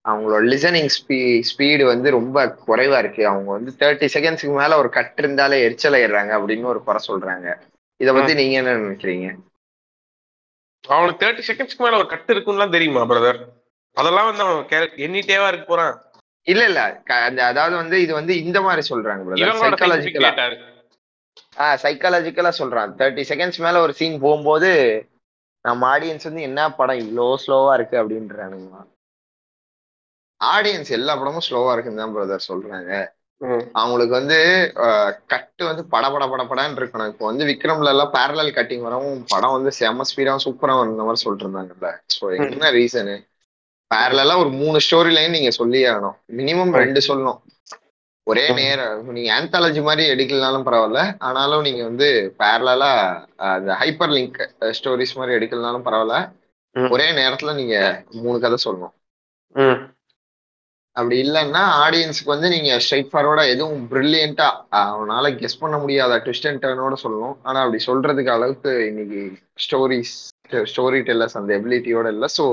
அவங்களோட 0.04 0.42
லிசனிங் 0.52 0.90
ஸ்பீ 0.96 1.16
ஸ்பீடு 1.48 1.84
வந்து 1.84 2.10
ரொம்ப 2.10 2.56
குறைவா 2.66 2.98
இருக்கு. 2.98 3.26
அவங்க 3.26 3.50
வந்து 3.50 3.70
தேர்ட்டி 3.78 4.08
செகண்ட்ஸ்க்கு 4.14 4.56
மேல 4.56 4.76
ஒரு 4.76 4.88
கட் 4.88 5.18
இருந்தாலே 5.18 5.62
எரிச்சல் 5.62 5.92
ஆயிடுறாங்க 5.92 6.32
அப்படின்னு 6.38 6.64
ஒரு 6.64 6.84
குறை 6.84 7.00
சொல்றாங்க. 7.08 7.48
இத 8.00 8.12
பத்தி 8.12 8.34
நீங்க 8.34 8.56
என்ன 8.56 8.74
நினைக்கிறீங்க? 8.76 9.28
அவனுக்கு 10.88 11.26
தேர்ட்டி 11.26 11.42
செகண்ட்ஸ்க்கு 11.48 11.84
மேல 11.84 11.96
ஒரு 11.96 12.06
கட்டு 12.06 12.34
இருக்குன்னு 12.34 12.70
தெரியுமா 12.70 13.02
பிரதர் 13.04 13.40
அதெல்லாம் 13.96 14.24
வந்து 14.24 14.42
அவன் 14.42 14.64
எண்ணிட்டேவா 15.06 15.48
இருக்க 15.48 15.64
போறான். 15.66 15.94
இல்ல 16.46 16.64
இல்ல. 16.64 16.80
அந்த 17.06 17.46
அதாவது 17.46 17.76
வந்து 17.76 18.00
இது 18.00 18.12
வந்து 18.14 18.34
இந்த 18.44 18.60
மாதிரி 18.60 18.82
சொல்றாங்க 18.88 19.36
scientific 19.36 19.62
சைக்காலஜிக்கலா. 19.62 20.30
ஆஹ் 21.56 21.78
சைக்காலஜிக்கலா 21.82 22.52
சொல்றான். 22.58 22.92
தேர்ட்டி 22.98 23.24
செகண்ட்ஸ் 23.28 23.58
மேல 23.58 23.80
ஒரு 23.80 23.92
சீன் 23.92 24.20
போகும்போது 24.20 24.70
நம்ம 25.64 25.98
ஆடியன்ஸ் 25.98 26.22
வந்து 26.22 26.42
என்ன 26.42 26.72
படம் 26.72 26.98
இவ்வளோ 26.98 27.34
ஸ்லோவா 27.46 27.74
இருக்கு 27.74 27.96
அப்படின்றானுங்க 28.02 28.78
ஆடியன்ஸ் 30.40 30.90
எல்லா 30.98 31.12
படமும் 31.20 31.46
ஸ்லோவா 31.46 31.72
இருக்குன்னு 31.74 32.02
தான் 32.02 32.14
பிரதர் 32.16 32.48
சொல்றாங்க. 32.50 32.92
அவங்களுக்கு 33.80 34.14
வந்து 34.18 34.38
கட்டு 35.32 35.62
வந்து 35.68 35.82
பட 35.92 36.06
பட 36.14 36.24
பட 36.32 36.42
படன்னு 36.50 36.80
இருக்கணும். 36.80 37.10
இப்போ 37.12 37.24
வந்து 37.30 37.44
விக்ரம்ல 37.50 37.92
எல்லாம் 37.94 38.14
பேரலல் 38.16 38.56
கட்டிங் 38.58 38.86
வரவும் 38.88 39.20
படம் 39.32 39.56
வந்து 39.56 39.70
செம்ம 39.78 40.06
ஸ்பீடாவும் 40.10 40.44
சூப்பரா 40.46 40.74
வந்த 40.80 41.04
மாதிரி 41.08 41.44
இருந்தாங்கல்ல 41.44 41.90
ஸோ 42.16 42.24
என்ன 42.38 42.70
ரீசனு 42.78 43.16
பேரலா 43.90 44.34
ஒரு 44.42 44.50
மூணு 44.60 44.78
ஸ்டோரி 44.86 45.12
லைன் 45.16 45.36
நீங்க 45.36 45.50
சொல்லியே 45.60 45.86
ஆகணும். 45.92 46.16
மினிமம் 46.38 46.76
ரெண்டு 46.82 47.00
சொல்லணும். 47.08 47.38
ஒரே 48.26 48.44
நேரம் 48.58 49.08
நீங்க 49.16 49.30
ஆந்தாலஜி 49.36 49.80
மாதிரி 49.86 50.02
எடுக்கலனாலும் 50.14 50.66
பரவாயில்ல. 50.66 51.00
ஆனாலும் 51.28 51.64
நீங்க 51.66 51.82
வந்து 51.88 52.08
பேரலா 52.42 52.90
அந்த 53.48 53.70
ஹைப்பர் 53.80 54.14
லிங்க் 54.16 54.38
ஸ்டோரிஸ் 54.78 55.18
மாதிரி 55.20 55.36
எடுக்கலனாலும் 55.38 55.86
பரவாயில்ல. 55.88 56.18
ஒரே 56.76 57.06
நேரத்துல 57.20 57.54
நீங்க 57.60 57.76
மூணு 58.22 58.38
கதை 58.44 58.58
சொல்லணும். 58.66 58.94
அப்படி 60.96 61.16
இல்லைன்னா 61.24 61.62
ஆடியன்ஸ்க்கு 61.84 62.32
வந்து 62.32 62.48
நீங்க 62.54 62.70
ஸ்ட்ரைட் 62.84 63.10
ஃபார்வர்டா 63.10 63.44
எதுவும் 63.52 63.82
பிரில்லியண்டா 63.92 64.48
அவனால 64.80 65.30
கெஸ் 65.40 65.60
பண்ண 65.62 65.76
முடியாத 65.82 66.16
ட்விஸ்ட் 66.24 66.48
அண்ட் 66.50 66.62
டர்னோட 66.64 66.96
சொல்லணும். 67.02 67.36
ஆனா 67.48 67.58
அப்படி 67.64 67.80
சொல்றதுக்கு 67.88 68.32
அளவுக்கு 68.36 68.72
இன்னைக்கு 68.90 69.20
ஸ்டோரிஸ் 69.64 70.14
ஸ்டோரி 70.72 71.00
டெல்லர்ஸ் 71.08 71.38
அந்த 71.40 71.52
எபிலிட்டியோட 71.58 72.08
இல்ல. 72.14 72.26
சோ 72.38 72.46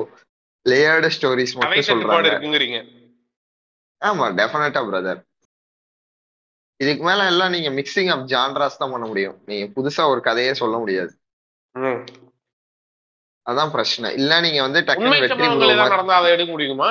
லேயர்டு 0.65 1.09
ஸ்டோரிஸ் 1.17 1.55
மட்டும் 1.57 1.89
சொல்றாங்க. 1.89 2.83
ஆமா 4.01 4.25
டெஃபினட்டா 4.39 4.83
பிரதர் 4.89 5.21
இதுக்கு 6.79 7.03
மேல 7.09 7.21
எல்லாம் 7.31 7.53
நீங்க 7.55 7.69
மிக்சிங் 7.77 8.09
ஆஃப் 8.13 8.25
ஜான்ராஸ் 8.31 8.79
தான் 8.81 8.91
பண்ண 8.93 9.05
முடியும். 9.11 9.37
நீங்க 9.49 9.65
புதுசா 9.77 10.03
ஒரு 10.13 10.21
கதையே 10.27 10.51
சொல்ல 10.59 10.75
முடியாது. 10.81 11.11
அதான் 13.45 13.71
பிரச்சனை. 13.75 14.07
இல்ல 14.19 14.33
நீங்க 14.45 14.59
வந்து 14.65 14.79
உண்மை 14.79 15.19
டக்குனு 15.19 15.21
வெற்றி 15.23 15.91
நடந்தா 15.93 16.17
அதை 16.19 16.31
எடுக்க 16.35 16.51
முடியுமா? 16.55 16.89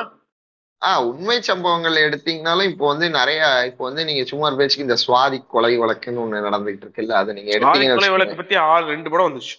ஆஹ் 0.84 1.04
உண்மை 1.04 1.40
சம்பவங்கள் 1.40 1.94
எடுத்தீங்கனாலும் 1.94 2.68
இப்போ 2.68 2.86
வந்து 2.86 3.10
நிறைய 3.10 3.62
இப்போ 3.66 3.84
வந்து 3.84 4.04
நீங்க 4.04 4.24
சும்மா 4.24 4.50
பேச்சுக்கு 4.50 4.82
இந்த 4.82 4.96
சுவாதி 5.06 5.46
கொலை 5.46 5.78
வழக்குன்னு 5.78 6.24
ஒண்ணு 6.24 6.42
நடந்துகிட்டு 6.46 6.84
இருக்குல்ல 6.84 7.12
அதை 7.12 7.34
நீங்க 7.34 7.58
கொலை 7.58 8.08
வழக்கு. 8.08 8.36
பத்தி 8.36 8.54
ஆறு 8.54 8.86
ரெண்டு 8.86 9.10
படம் 9.10 9.34
வந்துச்சு. 9.34 9.54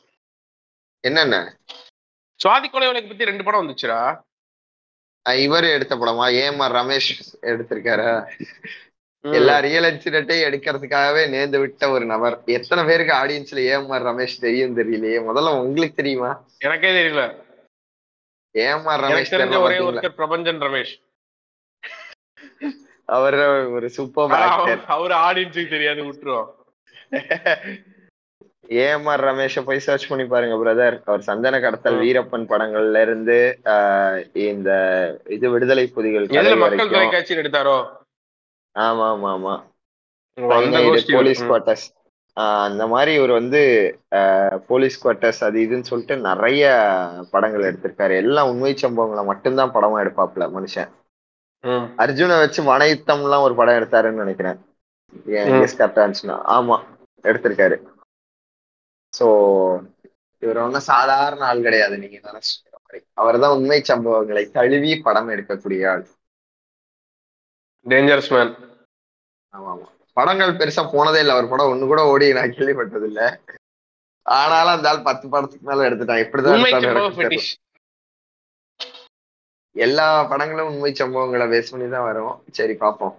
என்னென்ன? 0.99 1.57
சுவாதி 2.43 2.69
கொலை 2.69 2.87
வழக்கு 2.87 3.07
பத்தி 3.07 3.25
ரெண்டு 3.25 3.43
படம் 3.43 3.67
வந்துச்சுடா. 3.67 4.21
இவரு 5.29 5.73
எடுத்த 5.73 5.95
படமா? 5.95 6.25
ஏஎம்ஆர் 6.33 6.75
ரமேஷ் 6.75 7.23
எடுத்திருக்காரு. 7.41 8.25
எல்லா 9.21 9.59
ரியல் 9.59 9.83
இன்சிடென்ட்டையும் 9.83 10.47
எடுக்கிறதுக்காகவே 10.47 11.29
நேர்ந்து 11.29 11.59
விட்ட 11.59 11.89
ஒரு 11.89 12.05
நபர். 12.05 12.41
எத்தனை 12.45 12.83
பேருக்கு 12.83 13.13
ஆடியன்ஸ்ல 13.13 13.59
ஏஎம்ஆர் 13.59 14.05
ரமேஷ் 14.05 14.39
தெரியும் 14.39 14.77
தெரியலையே. 14.77 15.17
முதல்ல 15.17 15.59
உங்களுக்கு 15.59 15.95
தெரியுமா? 15.95 16.43
எனக்கே 16.59 16.91
தெரியல. 16.91 17.45
எனக்கு 18.51 18.89
ரமேஷ் 18.89 19.61
ஒரே? 19.61 19.77
ஒருத்தர் 19.77 20.17
பிரபஞ்சன் 20.17 20.61
ரமேஷ். 20.67 21.05
அவர் 23.09 23.37
ஒரு 23.75 23.87
சூப்பர் 23.97 24.33
அவர் 24.95 25.13
ஆடியன்ஸுக்கு 25.27 25.73
தெரியாது 25.75 26.01
விட்டுருவோம். 26.07 26.49
ஏஎம்ஆர் 28.85 29.23
ரமேஷ 29.27 29.61
போய் 29.67 29.85
சர்ச் 29.85 30.07
பண்ணி 30.09 30.23
பாருங்க 30.31 30.55
பிரதர் 30.61 30.97
அவர் 31.09 31.27
சந்தன 31.27 31.59
கடத்தல். 31.65 31.99
வீரப்பன் 32.03 32.49
படங்கள்ல 32.49 33.01
இருந்து 33.07 33.37
இந்த 34.47 34.69
இது 35.35 35.45
விடுதலை 35.53 35.85
புலிகள் 35.97 36.27
மக்கள் 36.63 36.91
தொலைக்காட்சியில் 36.95 37.41
எடுத்தாரோ? 37.43 37.77
ஆமா 38.75 39.05
ஆமா 39.13 39.29
ஆமா 39.37 39.55
போலீஸ். 41.17 41.45
குவார்டர்ஸ் 41.45 41.85
அந்த 42.65 42.83
மாதிரி 42.93 43.11
இவர் 43.19 43.31
வந்து 43.39 43.61
போலீஸ் 44.71 44.97
குவார்டர்ஸ் 45.03 45.41
அது 45.47 45.57
இதுன்னு 45.65 45.89
சொல்லிட்டு 45.91 46.15
நிறைய 46.29 46.65
படங்கள் 47.31 47.67
எடுத்திருக்காரு. 47.69 48.15
எல்லாம் 48.23 48.49
உண்மை 48.51 48.73
சம்பவங்களை 48.83 49.23
மட்டும்தான் 49.31 49.73
படமா 49.77 49.97
எடுப்பாப்ல 50.03 50.45
மனுஷன். 50.57 50.91
அர்ஜுனை 52.03 52.35
வச்சு 52.41 52.61
வனயுத்தம்லாம் 52.63 53.45
ஒரு 53.47 53.55
படம் 53.59 53.77
எடுத்தாருன்னு 53.79 54.23
நினைக்கிறேன். 54.23 54.59
ஆமா 56.55 56.77
எடுத்திருக்காரு. 57.23 57.77
சோ 59.13 59.25
இவர் 60.43 60.63
ஒன்றும் 60.63 60.87
சாதாரண 60.91 61.41
ஆள் 61.45 61.65
கிடையாது 61.67 61.95
நீங்க 62.01 62.17
நினைச்சுக்கிற 62.27 62.75
மாதிரி 62.83 62.99
அவர் 63.21 63.39
தான் 63.43 63.55
உண்மை 63.57 63.79
சம்பவங்களை 63.89 64.43
தழுவி 64.57 64.91
படம் 65.07 65.31
எடுக்கக்கூடிய 65.35 65.89
ஆள். 65.91 66.03
டேஞ்சரஸ் 67.85 68.31
மேன் 68.35 68.53
ஆமா 69.53 69.69
ஆமா. 69.73 69.87
படங்கள் 70.17 70.57
பெருசா 70.59 70.83
போனதே 70.93 71.19
இல்லை. 71.23 71.33
அவர் 71.35 71.51
படம் 71.51 71.71
ஒண்ணு 71.73 71.91
கூட 71.91 72.01
ஓடி 72.13 72.27
நான் 72.37 72.55
கேள்விப்பட்டது 72.57 73.07
இல்ல 73.11 73.21
ஆனாலும் 74.25 74.75
அந்த 74.75 74.89
ஆள் 74.89 75.07
பத்து 75.09 75.25
படத்துக்கு 75.33 75.67
மேல 75.69 75.87
எடுத்துட்டான். 75.89 76.23
இப்படிதான் 76.25 76.63
எல்லா 79.85 80.05
படங்களும் 80.31 80.69
உண்மை 80.71 80.91
சம்பவங்களை 80.99 81.45
பேஸ் 81.53 81.71
பண்ணி 81.71 81.87
தான் 81.89 82.07
வரும். 82.09 82.35
சரி 82.57 82.75
பார்ப்போம். 82.83 83.15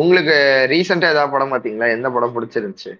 உங்களுக்கு 0.00 0.36
ரீசெண்டா 0.72 1.10
ஏதாவது 1.14 1.34
படம் 1.34 1.52
பாத்தீங்களா 1.52 1.86
எந்த 1.96 2.08
படம் 2.10 2.34
பிடிச்சிருந்துச்சு? 2.36 2.92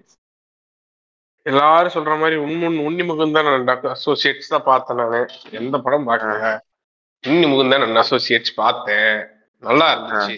எல்லாரும் 1.43 1.95
சொல்ற 1.97 2.13
மாதிரி 2.21 2.37
உண்முன் 2.45 2.79
உன்னி 2.87 3.03
முகுந்தான் 3.09 3.49
நான் 3.49 3.67
டாக்டர் 3.71 3.93
அசோசியேட்ஸ் 3.97 4.53
தான் 4.55 4.69
பார்த்தேன் 4.71 4.97
நானு. 4.97 5.21
எந்த 5.51 5.79
படம் 5.79 6.09
பார்க்கல. 6.09 6.49
உன்னி 7.25 7.47
முகுந்தான் 7.53 7.83
நான் 7.85 8.03
அசோசியேட்ஸ் 8.05 8.55
பார்த்தேன். 8.63 9.13
நல்லா 9.69 9.87
இருந்துச்சு. 9.95 10.37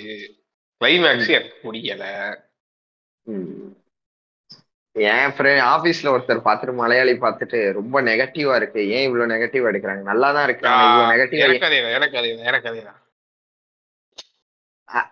கிளைமேக்ஸ் 0.80 1.30
எனக்கு 1.38 1.60
முடியல. 1.68 2.04
என் 5.12 5.32
ஃப்ரெண்ட் 5.36 5.62
ஆபீஸ்ல 5.74 6.12
ஒருத்தர் 6.14 6.46
பார்த்துட்டு 6.46 6.74
மலையாளி 6.80 7.14
பார்த்துட்டு 7.24 7.58
ரொம்ப 7.72 8.02
நெகட்டிவா 8.02 8.54
இருக்கு. 8.60 8.80
ஏன் 8.96 9.04
இவ்வளவு 9.08 9.32
நெகட்டிவ் 9.34 9.68
எடுக்கிறாங்க? 9.70 10.02
நல்லா 10.02 10.32
தான் 10.32 10.46
இருக்கு. 10.48 10.66
இவ்வளவு 10.86 11.12
நெகட்டிவ் 11.12 11.44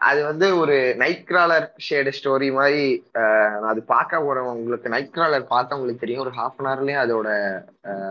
அது 0.09 0.21
வந்து 0.25 0.47
ஒரு 0.59 0.95
நைட் 0.97 1.25
கிராலர் 1.26 1.64
ஷேடு 1.87 2.11
ஸ்டோரி 2.19 2.52
மாதிரி 2.52 2.85
நான் 3.14 3.71
அது 3.73 3.83
பார்க்க 3.95 4.21
போறேன். 4.21 4.49
உங்களுக்கு 4.52 4.93
நைட் 4.95 5.12
கிராலர் 5.16 5.45
பார்த்தா 5.50 5.76
உங்களுக்கு 5.78 6.05
தெரியும். 6.05 6.23
ஒரு 6.25 6.33
ஹாஃப் 6.38 6.61
அன் 6.61 6.69
ஹவர்லயே 6.71 6.99
அதோட 7.02 7.28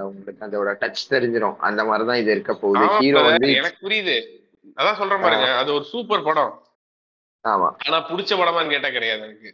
உங்களுக்கு 0.10 0.46
அதோட 0.48 0.72
டச் 0.82 1.02
தெரிஞ்சிடும் 1.14 1.58
அந்த 1.60 1.84
மாதிரி 1.84 2.06
தான் 2.10 2.22
இது 2.24 2.32
இருக்க 2.32 2.54
போகுது. 2.54 2.86
ஹீரோ 3.00 3.24
வந்து 3.30 3.50
எனக்கு 3.62 3.80
புரியுது. 3.88 4.18
அதான் 4.78 5.00
சொல்றேன் 5.02 5.24
பாருங்க. 5.26 5.50
அது 5.62 5.74
ஒரு 5.74 5.86
சூப்பர் 5.94 6.28
படம். 6.30 6.54
ஆமா. 7.46 7.70
ஆனா 7.86 8.00
புடிச்ச 8.12 8.36
படமான்னு 8.36 8.74
கேட்டா 8.76 8.90
கிடையாது 8.90 9.24
எனக்கு? 9.28 9.52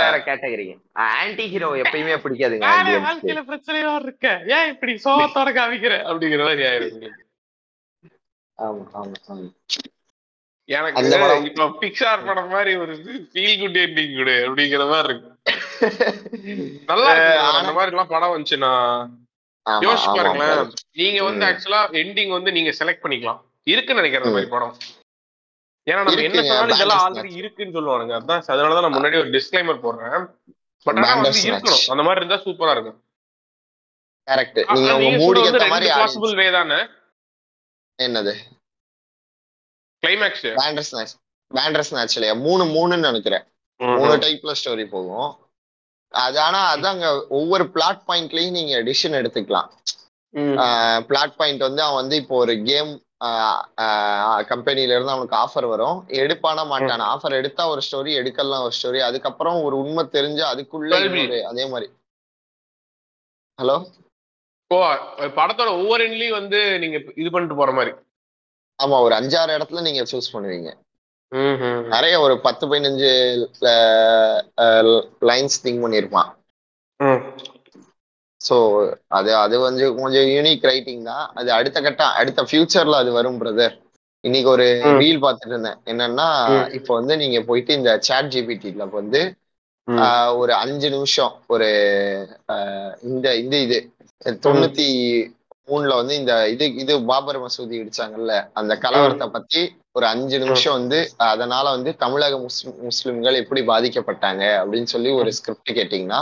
வேற 0.00 0.16
கேட்டகரிங்க 0.28 0.74
ஆன்டி 1.06 1.44
ஹீரோ 1.52 1.68
எப்பயுமே 1.82 2.14
பிடிக்காதுங்க. 2.24 2.68
வாழ்க்கையில 3.08 3.42
பிரச்சனையா 3.50 3.92
இருக்க? 4.04 4.26
ஏன் 4.56 4.70
இப்படி 4.72 4.92
சோகத்தோட 5.04 5.50
காமிக்கிற? 5.58 5.96
அப்படிங்கிற 6.10 6.42
மாதிரி 6.48 6.64
ஆமா 8.58 9.36
எனக்கு 10.68 11.46
இப்ப 11.50 11.66
பிக்சார் 11.82 12.26
படம் 12.26 12.50
மாதிரி 12.54 12.72
ஒரு 12.82 12.92
ஃபீல் 13.32 13.56
குட் 13.60 13.78
எண்டிங் 13.84 14.12
குடு 14.18 14.34
அப்படிங்கிற 14.46 14.84
மாதிரி 14.90 15.08
இருக்கு. 15.08 15.30
நல்லா 16.90 17.10
அந்த 17.58 17.72
மாதிரி 17.78 17.92
எல்லாம் 17.94 18.12
படம் 18.14 18.34
வந்துச்சுன்னா 18.34 18.72
யோசிச்சு 19.86 20.10
பாருங்களேன். 20.16 20.70
நீங்க 21.00 21.18
வந்து. 21.28 21.44
ஆக்சுவலா 21.48 21.80
எண்டிங் 22.02 22.32
வந்து 22.36 22.52
நீங்க 22.56 22.72
செலக்ட் 22.80 23.04
பண்ணிக்கலாம். 23.04 23.40
இருக்குன்னு 23.72 24.02
நினைக்கிறேன் 24.02 24.26
அந்த 24.26 24.36
மாதிரி 24.36 24.52
படம். 24.56 24.74
ஏன்னா 25.90 26.02
நம்ம 26.06 26.22
என்ன 26.28 26.42
சொன்னாலும் 26.42 26.74
இதெல்லாம். 26.76 27.02
ஆல்ரெடி 27.04 27.36
இருக்குன்னு 27.42 27.76
சொல்லுவானுங்க. 27.76 28.14
அதான் 28.20 28.42
அதனாலதான் 28.52 28.84
நான் 28.86 28.96
முன்னாடி 28.96 29.18
ஒரு 29.22 29.30
டிஸ்க்ளைமர் 29.36 29.82
போடுறேன். 29.84 30.26
பட் 30.86 30.98
ஆனா 30.98 31.14
வந்து. 31.14 31.42
இருக்கணும். 31.50 31.84
அந்த 31.92 32.02
மாதிரி 32.08 32.24
இருந்தா 32.24 32.38
சூப்பரா 32.44 32.74
இருக்கும். 32.76 32.98
கரெக்ட் 34.26 34.60
நீங்க 34.72 34.94
உங்க 34.96 35.18
சொல்றது 35.24 35.58
ஏத்த 35.58 35.68
மாதிரி. 35.74 35.90
பாசிபிள் 36.00 36.34
வே 36.40 36.46
தானே? 36.58 36.80
என்னது? 37.98 38.34
கிளைமேக்ஸ் 40.02 40.44
பேண்டர்ஸ் 40.60 40.92
மேட்ச் 40.96 41.14
பேண்டர்ஸ் 41.50 41.92
மேட்ச் 41.96 42.16
இல்லையா? 42.16 42.34
மூணு 42.46 42.64
மூணுன்னு 42.74 43.06
நினைக்கிறேன். 43.08 43.44
மூணு 43.80 44.16
டைப்ல 44.24 44.52
ஸ்டோரி 44.60 44.86
போகும். 44.94 45.30
அது 46.14 46.38
ஆனா 46.40 46.60
அதாங்க 46.76 47.06
ஒவ்வொரு 47.38 47.64
பிளாட் 47.74 48.02
பாயிண்ட்லயும் 48.08 48.56
நீங்க 48.58 48.74
டிசிஷன் 48.82 49.18
எடுத்துக்கலாம். 49.20 49.68
பிளாட் 51.08 51.36
பாயிண்ட் 51.36 51.62
வந்து 51.66 51.82
அவன் 51.82 52.00
வந்து 52.00 52.16
இப்போ 52.16 52.34
ஒரு 52.36 52.54
கேம் 52.70 52.90
கம்பெனில 54.50 54.94
இருந்து 54.94 55.14
அவனுக்கு 55.14 55.36
ஆஃபர் 55.44 55.66
வரும். 55.72 55.98
எடுப்பானா 56.20 56.62
மாட்டான்? 56.72 57.02
ஆஃபர் 57.12 57.38
எடுத்தா 57.38 57.62
ஒரு 57.72 57.82
ஸ்டோரி 57.86 58.12
எடுக்கலாம் 58.20 58.64
ஒரு 58.66 58.74
ஸ்டோரி 58.78 59.00
அதுக்கப்புறம் 59.08 59.58
ஒரு 59.66 59.76
உண்மை 59.82 60.04
தெரிஞ்சு 60.16 60.44
அதுக்குள்ள 60.52 60.92
அதே 61.50 61.64
மாதிரி. 61.72 61.88
ஹலோ 63.58 63.76
ஓ 64.70 64.76
படத்தோட 65.38 65.70
ஒவ்வொரு 65.78 66.02
எண்ட்லயும் 66.08 66.38
வந்து 66.40 66.58
நீங்க 66.82 66.98
இது 67.20 67.28
பண்ணிட்டு 67.34 67.58
போற 67.60 67.70
மாதிரி. 67.78 67.92
ஆமா 68.78 68.98
ஒரு 69.06 69.14
அஞ்சாறு 69.20 69.56
இடத்துல 69.58 69.82
நீங்க 69.86 70.02
சூஸ் 70.10 70.32
பண்ணுவீங்க. 70.34 70.70
நிறைய 71.94 72.14
ஒரு 72.26 72.34
பத்து 72.44 72.64
பதினஞ்சு 72.70 73.10
லைன்ஸ் 75.30 75.62
திங்க் 75.64 75.82
பண்ணியிருப்பான். 75.84 76.30
ஸோ 78.40 78.56
அது 79.16 79.30
அது 79.36 79.56
வந்து 79.60 79.84
கொஞ்சம் 79.98 80.28
யூனிக் 80.30 80.66
ரைட்டிங் 80.68 81.02
தான். 81.08 81.24
அது 81.34 81.48
அடுத்த 81.58 81.78
கட்டம் 81.80 82.16
அடுத்த 82.20 82.42
ஃபியூச்சர்ல 82.48 83.00
அது 83.02 83.10
வரும் 83.12 83.40
பிரதர் 83.40 83.74
இன்னைக்கு 84.24 84.48
ஒரு. 84.50 84.66
ரீல் 85.00 85.22
பார்த்துட்டு 85.22 85.54
இருந்தேன். 85.54 85.78
என்னன்னா. 85.90 86.28
இப்போ 86.78 86.92
வந்து 86.98 87.14
நீங்க 87.22 87.38
போயிட்டு 87.48 87.72
இந்த 87.78 87.92
சாட் 88.08 88.32
ஜிபிடில 88.34 88.86
வந்து 88.94 89.20
ஒரு 90.40 90.52
அஞ்சு 90.62 90.88
நிமிஷம் 90.90 91.32
ஒரு 91.48 91.68
இந்த 93.10 93.26
இந்த 93.42 93.54
இது 93.66 93.78
தொண்ணூத்தி 94.44 94.86
மூணுல 95.68 95.94
வந்து 96.00 96.14
இந்த 96.20 96.32
இது 96.52 96.64
இது 96.82 96.92
பாபர் 97.10 97.38
மசூதி 97.42 97.74
இடிச்சாங்கல்ல 97.80 98.34
அந்த 98.60 98.72
கலவரத்தை 98.84 99.26
பத்தி 99.36 99.60
ஒரு 99.92 100.06
அஞ்சு 100.10 100.36
நிமிஷம் 100.44 100.76
வந்து 100.78 100.98
அதனால 101.28 101.64
வந்து 101.76 101.90
தமிழக 102.02 102.34
முஸ்லிம் 102.44 102.76
முஸ்லிம்கள் 102.88 103.40
எப்படி 103.42 103.62
பாதிக்கப்பட்டாங்க 103.68 104.42
அப்படின்னு 104.60 104.92
சொல்லி 104.94 105.10
ஒரு 105.20 105.30
ஸ்கிரிப்ட் 105.38 105.72
கேட்டீங்கன்னா 105.72 106.20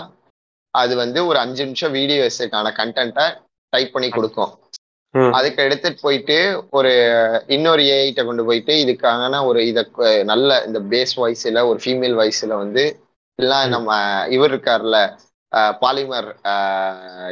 அது 0.75 0.93
வந்து 0.97 1.21
ஒரு 1.29 1.39
அஞ்சு 1.45 1.63
நிமிஷம் 1.65 1.95
வீடியோஸுக்கான 1.95 2.73
கண்டென்ட்டை 2.79 3.27
டைப் 3.73 3.95
பண்ணி 3.95 4.09
கொடுக்கும். 4.13 4.53
அதுக்கு 5.35 5.61
எடுத்துட்டு 5.65 6.01
போயிட்டு 6.01 6.37
ஒரு 6.79 6.93
இன்னொரு 7.55 7.83
ஏஐட்ட 7.93 8.23
கொண்டு 8.27 8.43
போயிட்டு 8.47 8.75
இதுக்கான 8.83 9.19
ஒரு 9.49 9.61
இத 9.69 9.81
நல்ல 10.31 10.59
இந்த 10.69 10.81
பேஸ் 10.93 11.15
வாய்ஸ்ல 11.17 11.63
ஒரு 11.71 11.79
ஃபீமேல் 11.85 12.17
வாய்ஸ்ல 12.19 12.53
வந்து 12.63 12.85
இல்ல 13.39 13.55
நம்ம 13.75 13.89
இவர் 14.37 14.53
இருக்கார்ல 14.53 14.99
பாலிமர் 15.83 16.29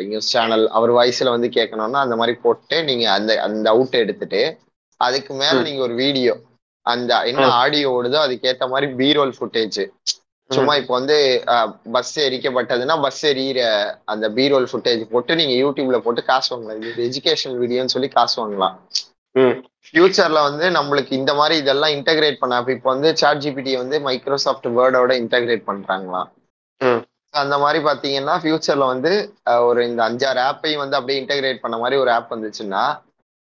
நியூஸ் 0.06 0.30
சேனல் 0.30 0.64
அவர் 0.76 0.92
வாய்ஸ்ல 0.96 1.34
வந்து 1.34 1.48
கேட்கணும்னா 1.56 2.00
அந்த 2.04 2.16
மாதிரி 2.16 2.34
போட்டு 2.44 2.76
நீங்க 2.88 3.04
அந்த 3.16 3.32
அந்த 3.46 3.66
அவுட் 3.74 3.96
எடுத்துட்டு 4.02 4.42
அதுக்கு 5.00 5.32
மேல. 5.36 5.56
நீங்க 5.66 5.80
ஒரு 5.82 5.94
வீடியோ 6.00 6.34
அந்த 6.86 7.12
என்ன. 7.30 7.44
ஆடியோ 7.60 7.88
ஓடுதோ 7.94 8.18
அதுக்கேத்த 8.22 8.68
மாதிரி 8.72 8.88
பீரோல் 9.00 9.34
ஃபுட்டேஜ் 9.36 9.80
சும்மா 10.50 10.74
இப்போ 10.80 10.92
வந்து 10.98 11.16
பஸ் 11.94 12.12
எரிக்கப்பட்டதுன்னா 12.24 12.96
பஸ் 13.04 13.22
எரியிற 13.30 13.60
அந்த 14.12 14.26
பீரோல் 14.36 14.68
ஃபுட்டேஜ் 14.70 15.02
போட்டு 15.12 15.38
நீங்க 15.40 15.54
யூடியூப்ல 15.62 15.98
போட்டு 16.04 16.22
காசு 16.28 16.48
வாங்கலாம். 16.52 16.82
இது 16.82 17.06
எஜுகேஷனல் 17.08 17.58
வீடியோன்னு 17.62 17.94
சொல்லி 17.94 18.10
காசு 18.18 18.36
வாங்கலாம். 18.42 18.76
ஃபியூச்சர்ல 19.86 20.38
வந்து 20.48 20.66
நம்மளுக்கு 20.76 21.12
இந்த 21.20 21.32
மாதிரி 21.40 21.56
இதெல்லாம் 21.62 21.94
இன்டகிரேட் 21.96 22.38
பண்ண 22.42 22.60
இப்போ 22.76 22.90
வந்து 22.94 23.10
சாட் 23.20 23.42
ஜிபிடி 23.44 23.72
வந்து 23.82 23.96
மைக்ரோசாஃப்ட் 24.06 24.68
வேர்டோட 24.78 25.12
இன்டகிரேட் 25.22 25.68
பண்றாங்களாம். 25.70 26.28
ம். 26.80 27.02
அந்த 27.34 27.54
மாதிரி 27.62 27.78
பாத்தீங்கன்னா 27.86 28.34
ஃபியூச்சர்ல 28.42 28.86
வந்து 28.92 29.12
ஒரு 29.68 29.80
இந்த 29.88 30.00
அஞ்சாறு 30.08 30.40
ஆப்பையும் 30.50 30.82
வந்து 30.82 30.98
அப்படியே 30.98 31.20
இன்டகிரேட் 31.22 31.62
பண்ண 31.64 31.76
மாதிரி 31.82 31.96
ஒரு 32.02 32.10
ஆப் 32.10 32.32
வந்துச்சுன்னா 32.34 32.84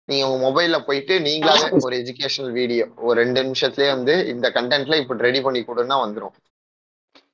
நீங்க 0.08 0.24
உங்க 0.26 0.40
மொபைல்ல 0.46 0.78
போயிட்டு 0.88 1.14
நீங்களாவே 1.26 1.68
ஒரு 1.86 1.94
எஜுகேஷனல் 2.02 2.52
வீடியோ 2.52 2.84
ஒரு 3.06 3.16
ரெண்டு 3.22 3.40
நிமிஷத்துலயே 3.42 3.90
வந்து 3.96 4.14
இந்த 4.34 4.48
கண்டென்ட்ல 4.56 5.00
இப்ப 5.02 5.16
ரெடி 5.28 5.40
பண்ணி 5.46 5.62
கொடுன்னா 5.62 5.96
வந்துரும். 6.04 6.34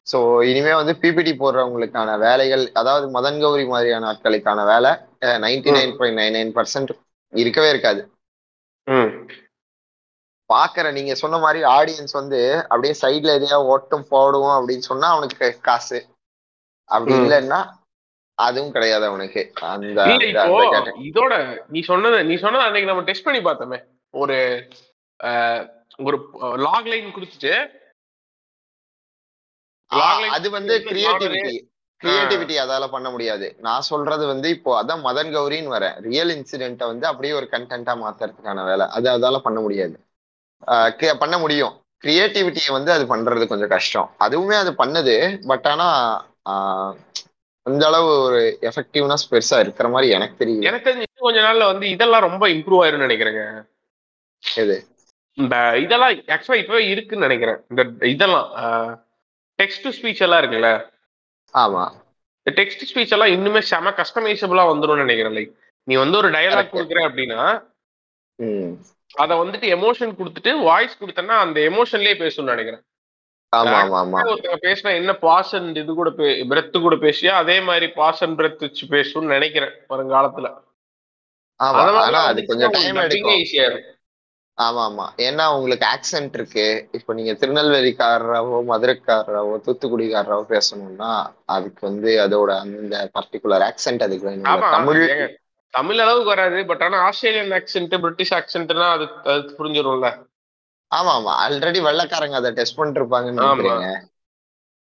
ஸோ 0.06 0.18
இனிமே 0.50 0.72
வந்து 0.74 0.92
பிபிடி 1.02 1.32
போடுறவங்களுக்கான 1.34 2.18
வேலைகள் 2.18 2.64
அதாவது 2.72 3.06
மதன் 3.16 3.40
கௌரி 3.42 3.64
மாதிரியான 3.64 4.08
ஆட்களுக்கான 4.12 4.60
வேலை 4.72 4.90
ninety 5.44 5.72
nine 5.76 5.94
point 5.98 6.18
nine 6.20 6.36
nine 6.38 6.54
percent 6.56 6.92
இருக்கவே 7.32 7.68
இருக்காது. 7.70 8.00
பாக்குற 10.50 10.86
நீங்க 10.92 11.12
சொன்ன 11.14 11.36
மாதிரி 11.38 11.60
ஆடியன்ஸ் 11.76 12.14
வந்து 12.20 12.40
அப்படியே 12.70 12.94
சைட்ல 13.02 13.36
எதையா 13.38 13.58
ஓட்டும் 13.72 14.08
போடுவோம் 14.10 14.56
அப்படின்னு 14.56 14.88
சொன்னா 14.90 15.08
அவனுக்கு 15.14 15.48
காசு 15.60 16.00
அப்படி. 16.90 17.14
இல்லைன்னா 17.20 17.60
அதுவும் 18.38 18.74
கிடையாது 18.74 19.04
அவனுக்கு 19.06 19.42
அந்த. 19.68 20.00
இதோட 21.08 21.32
நீ 21.68 21.80
சொன்னது 21.90 22.18
நீ 22.30 22.34
சொன்னது 22.44 22.66
அன்னைக்கு 22.66 22.90
நம்ம 22.90 23.04
டெஸ்ட் 23.08 23.26
பண்ணி 23.28 23.40
பார்த்தோமே 23.48 23.78
ஒரு 24.14 24.38
ஒரு 25.98 26.18
லாக் 26.66 26.90
லைன் 26.92 27.14
கொடுத்துட்டு 27.16 27.54
அது 30.36 30.46
வந்து 30.56 30.74
கிரியேட்டிவிட்டி 30.88 31.54
கிரியேட்டிவிட்டி 32.00 32.54
அதால 32.62 32.84
பண்ண 32.94 33.08
முடியாது. 33.14 33.46
நான் 33.66 33.86
சொல்றது 33.88 34.24
வந்து 34.30 34.48
இப்போ 34.54 34.70
அதான் 34.78 35.02
மதன் 35.08 35.30
கௌரின்னு 35.34 35.74
வரேன் 35.74 35.98
ரியல் 36.06 36.32
இன்சிடென்ட்டை 36.36 36.86
வந்து 36.92 37.06
அப்படியே 37.10 37.34
ஒரு 37.40 37.46
கண்டென்ட்டா 37.52 37.94
மாத்துறதுக்கான 38.04 38.64
வேலை. 38.70 38.86
அது 38.96 39.06
அதால 39.16 39.38
பண்ண 39.46 39.60
முடியாது. 39.66 39.94
பண்ண 41.22 41.36
முடியும். 41.44 41.74
கிரியேட்டிவிட்டியை 42.04 42.70
வந்து 42.76 42.90
அது 42.96 43.04
பண்றது 43.12 43.44
கொஞ்சம் 43.52 43.72
கஷ்டம். 43.74 44.08
அதுவுமே 44.26 44.56
அது 44.62 44.70
பண்ணுது. 44.82 45.14
பட் 45.50 45.68
ஆனா 45.72 45.88
அந்த 47.66 47.82
அளவு 47.90 48.08
ஒரு 48.26 48.40
எஃபெக்டிவ்னஸ் 48.68 49.28
பெருசா 49.32 49.58
இருக்கிற 49.64 49.88
மாதிரி 49.88 50.08
எனக்கு 50.16 50.36
தெரியுது 50.40 50.68
எனக்கு 50.70 50.86
தெரிஞ்சு 50.88 51.06
இன்னும் 51.08 51.26
கொஞ்ச 51.28 51.40
நாள்ல 51.46 51.66
வந்து 51.72 51.86
இதெல்லாம் 51.94 52.26
ரொம்ப 52.26 52.44
இம்ப்ரூவ் 52.54 52.82
ஆயிரும்னு 52.84 53.06
நினைக்கிறேங்க. 53.06 53.42
எது? 54.42 54.76
இந்த 55.38 55.56
இதெல்லாம் 55.84 56.12
ஆக்சுவலா 56.34 56.60
இப்பவே 56.62 56.82
இருக்குன்னு 56.94 57.26
நினைக்கிறேன். 57.28 57.60
இந்த 57.70 57.82
இதெல்லாம் 58.14 58.48
டெக்ஸ்ட் 59.58 59.84
டு 59.84 59.90
ஸ்பீச் 59.98 60.22
எல்லாம் 60.26 60.40
இருக்குல்ல? 60.42 60.70
ஆமா. 61.54 61.82
டெக்ஸ்ட் 62.46 62.86
ஸ்பீச் 62.90 63.12
எல்லாம் 63.16 63.32
இன்னுமே 63.36 63.60
செம 63.72 63.90
கஸ்டமைசபிளா 63.98 64.64
வந்துரும்னு 64.70 65.04
நினைக்கிறேன். 65.04 65.36
லைக் 65.38 65.52
நீ 65.88 65.94
வந்து 66.02 66.16
ஒரு 66.20 66.28
டயலாக். 66.36 66.72
கொடுக்குற 66.74 67.00
அப்படின்னா 67.08 67.42
அதை 69.14 69.34
வந்துட்டு 69.36 69.66
எமோஷன் 69.76 70.16
கொடுத்துட்டு 70.18 70.52
வாய்ஸ் 70.68 70.98
கொடுத்தனா 71.00 71.36
அந்த 71.44 71.58
எமோஷன்லயே 71.70 72.14
பேசணும்னு 72.22 72.54
நினைக்கிறேன். 72.54 72.82
ஆமா 73.52 73.76
ஆமா 73.80 73.96
ஆமா. 74.02 74.20
ஒருத்தங்க 74.30 74.58
பேசினா 74.66 74.90
என்ன 75.00 75.12
பாஸ் 75.24 75.54
அண்ட் 75.56 75.78
இது 75.82 75.94
கூட 75.94 76.10
பிரெத் 76.50 76.78
கூட 76.84 76.96
பேசியா 77.06 77.32
அதே 77.42 77.56
மாதிரி 77.68 77.88
பாஸ் 77.98 78.22
அண்ட் 78.24 78.36
பிரெத் 78.40 78.62
வச்சு 78.66 78.86
பேசணும்னு 78.94 79.34
நினைக்கிறேன் 79.36 79.74
வருங்காலத்துல. 79.92 80.48
அது 82.30 82.40
கொஞ்சம் 82.50 82.72
ஈஸியா 83.40 83.64
இருக்கும் 83.70 83.98
ஆமா 84.58 84.82
ஆமா 84.84 85.04
ஏன்னா 85.18 85.44
உங்களுக்கு 85.54 85.86
ஆக்சென்ட் 85.86 86.34
இருக்கு. 86.34 86.64
இப்போ 86.92 87.12
நீங்க 87.12 87.32
திருநெல்வேலிக்காரராவோ 87.32 88.58
மதுரைக்காரராவோ 88.66 89.54
தூத்துக்குடிக்காரராவோ 89.66 90.44
பேசணும்னா 90.48 91.10
அதுக்கு 91.46 91.80
வந்து 91.80 92.10
அதோட 92.20 92.50
அந்த 92.58 92.96
பர்டிகுலர் 93.14 93.64
ஆக்சென்ட் 93.68 94.02
அதுக்கு 94.02 94.28
வேணும். 94.28 94.66
தமிழ் 94.70 95.02
தமிழ் 95.74 95.98
அளவுக்கு 95.98 96.28
வராது. 96.28 96.66
பட் 96.66 96.82
ஆனா 96.82 96.98
ஆஸ்திரேலியன் 97.00 97.54
ஆக்சென்ட் 97.60 97.96
பிரிட்டிஷ் 98.00 98.34
ஆக்சென்ட்னா 98.34 98.88
அது 98.90 99.06
அது 99.26 99.54
புரிஞ்சிரும்ல. 99.58 100.08
ஆமா 100.90 101.12
ஆமா 101.12 101.34
ஆல்ரெடி 101.44 101.80
வெள்ளைக்காரங்க 101.82 102.36
அதை 102.36 102.50
டெஸ்ட். 102.52 102.76
நினைக்கிறீங்க. 103.36 103.86
ம். 103.96 104.10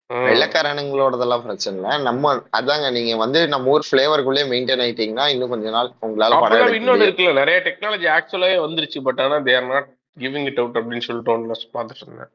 வெள்ளைக்காரனுங்களோடதெல்லாம் 0.09 1.43
பிரச்சனை 1.43 1.75
இல்லை. 1.77 1.91
நம்ம 2.07 2.29
அதாங்க 2.59 2.87
நீங்க 2.91 3.15
வந்து 3.15 3.39
நம்ம 3.47 3.69
ஊர் 3.69 3.87
ஃபிளேவருக்குள்ளே 3.89 4.43
மெயின்டைன் 4.51 4.83
ஆயிட்டீங்கன்னா 4.85 5.25
இன்னும் 5.33 5.53
கொஞ்ச 5.53 5.69
நாள் 5.69 5.91
உங்களால 6.07 6.39
படம் 6.43 6.77
இன்னொன்னு 6.79 7.05
இருக்குல்ல 7.07 7.33
நிறைய 7.33 7.59
டெக்னாலஜி 7.67 8.07
ஆக்சுவலாவே 8.15 8.57
வந்துருச்சு 8.65 9.01
பட் 9.07 9.21
ஆனா 9.21 9.37
they're 9.49 9.69
not 9.73 9.89
giving 10.17 10.47
it 10.51 10.59
out 10.59 10.79
அப்படின்னு 10.79 11.07
சொல்லிட்டு 11.07 11.33
ஒன்று 11.33 11.59
பார்த்துட்டு 11.75 12.03
இருந்தேன். 12.05 12.31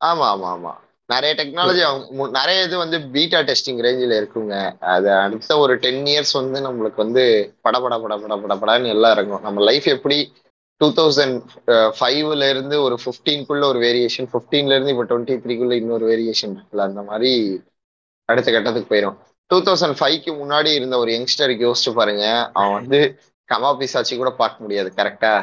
ஆமா 0.00 0.26
ஆமா 0.34 0.48
ஆமா. 0.54 0.72
நிறைய 1.08 1.32
டெக்னாலஜி 1.38 1.82
நிறைய 2.38 2.58
இது 2.62 2.76
வந்து 2.76 2.98
பீட்டா 3.14 3.40
டெஸ்டிங் 3.40 3.80
ரேஞ்சில் 3.86 4.14
இருக்குங்க. 4.20 4.54
அது 4.94 5.08
அடுத்த 5.14 5.58
ஒரு 5.58 5.74
டென் 5.78 6.04
இயர்ஸ் 6.04 6.34
வந்து 6.40 6.58
நம்மளுக்கு 6.66 7.00
வந்து 7.04 7.24
படபட 7.60 7.94
பட 8.04 8.16
பட 8.22 8.36
பட 8.36 8.54
படன்னு 8.62 8.92
எல்லாம் 8.96 9.14
இருக்கும் 9.16 9.42
நம்ம 9.42 9.64
லைஃப் 9.70 9.88
எப்படி 9.88 10.18
டூ 10.82 10.88
தௌசண்ட் 10.96 11.36
ஃபைவ்ல 11.98 12.44
இருந்து 12.52 12.76
ஒரு 12.86 12.96
ஃபிஃப்டீன்குள்ள 13.02 13.64
ஒரு 13.72 13.80
வேரியேஷன் 13.84 14.30
ஃபிஃப்டீன்ல 14.32 14.76
இருந்து 14.76 14.94
இப்போ 14.94 15.06
டுவெண்ட்டி 15.10 15.36
த்ரீக்குள்ள 15.44 15.76
இன்னொரு 15.82 16.06
வேரியேஷன் 16.10 16.54
இருக்குல்ல 16.56 16.88
அந்த 16.90 17.02
மாதிரி 17.10 17.32
அடுத்த 18.28 18.50
கட்டத்துக்கு 18.50 18.92
போயிடும் 18.92 19.18
டூ 19.50 19.58
தௌசண்ட் 19.66 19.98
ஃபைவ்க்கு 19.98 20.32
முன்னாடி 20.40 20.70
இருந்த 20.78 20.96
ஒரு 21.02 21.10
யங்ஸ்டருக்கு 21.14 21.66
யோசிச்சு 21.66 21.92
பாருங்க 21.98 22.24
அவன் 22.58 22.76
வந்து 22.78 23.00
கமா 23.48 23.70
பிசாச்சி 23.80 24.14
கூட 24.16 24.30
பார்க்க 24.40 24.64
முடியாது 24.64 24.90
கரெக்டா 24.98 25.34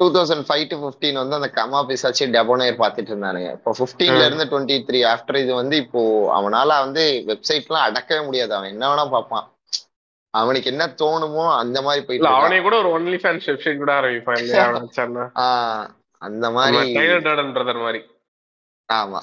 two 0.00 0.06
thousand 0.14 0.46
five 0.48 0.64
to 0.70 0.76
fifteen 0.80 1.18
வந்து 1.20 1.36
அந்த 1.38 1.48
கமா 1.58 1.78
பிசாச்சி 1.88 2.24
டெபோனேர் 2.34 2.80
பார்த்துட்டு 2.82 3.12
இருந்தானுங்க. 3.12 3.50
இப்போ 3.56 3.70
ஃபிஃப்டீன்ல. 3.78 4.22
இருந்து 4.28 4.46
டுவெண்ட்டி 4.50 4.76
த்ரீ 4.88 4.98
ஆஃப்டர் 5.12 5.38
இது 5.42 5.52
வந்து 5.54 5.76
இப்போ 5.84 6.00
அவனால 6.38 6.68
வந்து 6.84 7.04
வெப்சைட்லாம் 7.30 7.86
அடக்கவே 7.88 8.22
முடியாது 8.26 8.52
அவன் 8.56 8.72
என்ன 8.74 8.84
வேணா 8.90 9.04
பார்ப்பான். 9.14 9.46
அவனுக்கு 10.36 10.70
என்ன 10.70 10.84
தோணுமோ 10.96 11.44
அந்த 11.56 11.78
மாதிரி 11.82 12.02
போயிட்டு 12.06 12.30
அவனே. 12.30 12.58
கூட 12.60 12.76
ஒரு 12.76 12.90
ஒன்லி 12.96 13.18
ஃபேன்ஸ் 13.22 13.46
வெப்சைட் 13.46 13.78
கூட 13.78 13.92
ஆரம்பிப்பான் 14.00 14.38
இல்லையா? 14.38 14.64
அந்த 16.22 16.46
மாதிரி 16.50 16.76
மாதிரி. 17.78 18.00
ஆமா. 18.88 19.20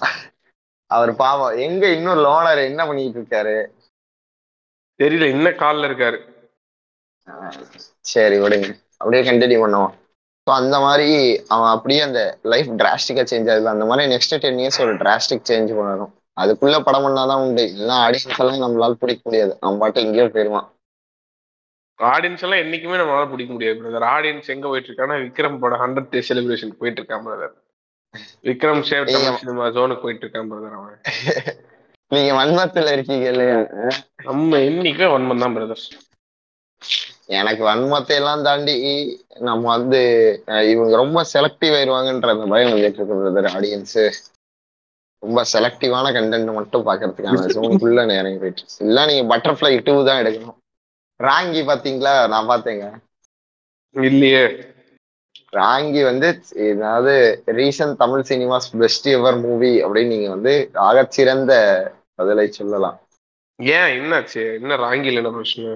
அவர் 0.91 1.12
பாவம். 1.15 1.58
எங்க 1.60 1.84
இன்னும் 1.89 2.21
லோனர் 2.26 2.62
என்ன 2.63 2.82
பண்ணிட்டு 2.86 3.19
இருக்காரு? 3.19 3.58
தெரியல 4.99 5.28
இன்னும் 5.28 5.60
கால்ல 5.60 5.89
இருக்காரு. 5.89 6.17
சரி 8.06 8.38
விடுங்க. 8.38 8.67
அப்படியே 8.97 9.21
கண்டினியூ 9.30 9.60
பண்ணுவோம். 9.63 9.93
ஸோ 10.47 10.52
அந்த 10.54 10.80
மாதிரி 10.80 11.10
அவன் 11.47 11.69
அப்படியே 11.69 12.02
அந்த 12.02 12.21
லைஃப் 12.43 12.69
டிராஸ்டிக்கா 12.71 13.23
சேஞ்ச் 13.32 13.49
ஆகுது. 13.52 13.67
அந்த 13.67 13.86
மாதிரி 13.86 14.12
நெக்ஸ்ட் 14.13 14.36
டென் 14.38 14.58
இயர்ஸ் 14.58 14.82
ஒரு 14.82 14.93
டிராஸ்டிக் 14.95 15.47
சேஞ்ச் 15.49 15.71
பண்ணணும். 15.78 16.12
அதுக்குள்ள 16.38 16.84
படம் 16.84 17.06
பண்ணாதான் 17.06 17.41
உண்டு. 17.45 17.63
எல்லாம் 17.73 18.02
ஆடியன்ஸ் 18.06 18.39
எல்லாம் 18.39 18.63
நம்மளால 18.63 18.93
பிடிக்க 18.93 19.21
முடியாது. 19.23 19.54
அவன் 19.60 19.80
பாட்டு 19.80 20.02
எங்கேயோ 20.02 20.28
போயிருவான். 20.28 20.67
ஆடியன்ஸ் 21.99 22.43
எல்லாம் 22.45 22.62
என்னைக்குமே 22.63 22.99
நம்மளால 22.99 23.27
பிடிக்க 23.32 23.51
முடியாது 23.53 23.77
பிரதர் 23.79 24.08
ஆடியன்ஸ் 24.13 24.53
எங்க 24.53 24.67
போயிட்டு 24.67 24.89
இருக்கான்னா 24.89 25.17
விக்ரம் 25.23 25.60
படம் 25.60 25.82
ஹண்ட்ரட் 25.84 26.12
டே 26.13 26.21
செலிப்ரேஷன் 26.29 26.79
போயிட்டு 26.79 27.01
இருக்கான் 27.01 27.25
பிரதர் 27.27 27.53
விக்ரம் 28.43 28.82
சேவ் 28.88 29.08
சினிமா 29.41 29.67
ஜோனுக்கு 29.75 30.03
போயிட்டு 30.03 30.25
இருக்கான் 30.25 30.49
பிரதர் 30.49 30.75
அவன். 30.77 30.97
நீங்க 32.12 32.32
வன்மத்துல 32.39 32.91
இருக்கீங்க 32.95 33.27
இல்லையா? 33.32 33.60
நம்ம 34.27 34.58
என்னைக்குமே 34.67 35.08
ஒன்பது 35.15 35.43
தான் 35.43 35.56
பிரதர் 35.56 35.84
எனக்கு 37.38 37.63
வன்மத்தை 37.67 38.15
எல்லாம் 38.19 38.43
தாண்டி 38.47 38.73
நம்ம 39.47 39.63
வந்து 39.75 39.99
இவங்க 40.71 40.93
ரொம்ப 41.01 41.19
செலக்டிவ் 41.32 41.75
ஆயிருவாங்கன்ற 41.77 42.34
அந்த 42.36 42.45
பயம் 42.53 42.73
வந்துட்டு 42.73 42.99
இருக்கு 42.99 43.19
பிரதர் 43.21 43.49
ஆடியன்ஸ் 43.53 43.97
ரொம்ப 45.23 45.41
செலக்டிவான 45.51 46.08
கண்டென்ட் 46.15 46.58
மட்டும் 46.58 46.86
பாக்குறதுக்கான 46.88 47.45
ஜோனுக்குள்ள 47.56 48.01
நேரம் 48.10 48.39
போயிட்டு. 48.41 48.63
இல்ல 48.86 49.06
நீங்க 49.10 49.23
பட்டர்ஃபிளை 49.32 49.71
டூ 49.86 49.93
தான் 50.10 50.21
எடுக்கணும். 50.21 50.58
ராங்கி 51.23 51.62
பாத்தீங்களா? 51.67 52.13
நான் 52.27 52.49
பார்த்தேங்க 52.49 52.86
இல்லையே. 53.95 54.45
ராங்கி 55.53 56.01
வந்து 56.03 56.27
ஏதாவது 56.69 57.43
recent 57.59 57.95
Tamil 57.95 58.23
cinemas 58.29 58.69
best 58.79 59.07
ever 59.07 59.38
movie 59.38 59.71
அப்படின்னு 59.83 60.13
நீங்க 60.15 60.29
வந்து 60.29 60.53
ஆகச்சிறந்த 60.88 61.53
பதிலை 62.15 62.45
சொல்லலாம். 62.51 62.97
ஏன்? 63.59 63.89
என்னாச்சு? 63.97 64.43
என்ன 64.59 64.77
ராங்கில 64.77 65.21
என்ன 65.21 65.31
பிரச்சனை? 65.31 65.73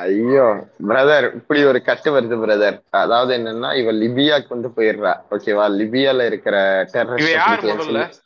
ஐயோ 0.00 0.46
பிரதர் 0.88 1.26
இப்படி 1.34 1.60
ஒரு 1.64 1.78
கட்டு 1.82 2.08
வருது 2.14 2.36
பிரதர் 2.42 2.76
அதாவது 3.02 3.32
என்னன்னா 3.38 3.70
இவ 3.80 3.92
லிபியாக்கு 3.92 4.48
வந்து 4.48 4.68
போயிடுறா. 4.68 5.12
ஓகேவா 5.30 5.66
லிபியால 5.80 6.26
இருக்கிற 6.26 6.56
டெரரிஸ்ட் 6.92 8.23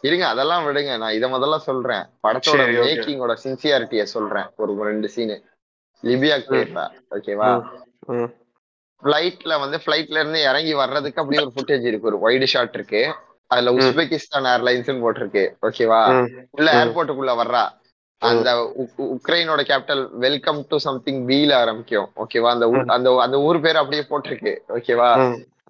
இருங்க 0.00 0.26
அதெல்லாம் 0.26 0.66
விடுங்க 0.66 0.98
நான் 0.98 1.12
இத 1.12 1.28
முதல்ல 1.28 1.56
சொல்றேன் 1.56 2.04
படத்தோட. 2.22 2.40
மேக்கிங்கோட 2.84 3.36
சின்சியாரிட்டிய 3.44 4.02
சொல்றேன் 4.02 4.46
ஒரு 4.56 4.82
ரெண்டு 4.82 5.08
சீனு 5.08 5.36
லிபியாக்கு 6.02 6.50
போயிடுறா 6.50 6.84
ஓகேவா. 7.10 7.48
ஃபிளைட்ல 9.02 9.60
வந்து 9.60 9.78
ஃபிளைட்ல 9.86 10.10
இருந்து 10.10 10.42
இறங்கி 10.42 10.74
வர்றதுக்கு 10.74 11.22
அப்படியே 11.22 11.46
ஒரு 11.46 11.52
ஃபுட்டேஜ் 11.56 11.86
இருக்கு 11.86 12.18
ஒரு 12.18 12.18
வைடு 12.22 12.44
ஷாட் 12.44 12.70
இருக்கு 12.74 13.14
அதுல. 13.46 13.70
உஸ்பெகிஸ்தான் 13.70 14.48
ஏர்லைன்ஸ் 14.54 15.02
போட்டிருக்கு 15.04 15.44
ஓகேவா. 15.62 16.00
உள்ள. 16.50 16.72
ஏர்போர்ட்டுக்குள்ள 16.84 17.34
வர்றா 17.42 17.64
அந்த 18.22 18.74
உக்- 18.78 19.00
உக்- 19.00 19.16
உக்ரைனோட 19.16 19.60
கேபிட்டல் 19.62 20.10
வெல்கம் 20.12 20.64
டு 20.68 20.76
சம்திங் 20.76 21.26
பீல 21.28 21.54
ஆரம்பிக்கும் 21.54 22.10
ஓகேவா 22.16 22.50
அந்த. 22.50 22.66
அந்த 22.86 23.18
அந்த 23.20 23.40
ஊர் 23.40 23.60
பேர் 23.60 23.76
அப்படியே 23.76 24.02
போட்டிருக்கு 24.02 24.52
ஓகேவா. 24.68 25.10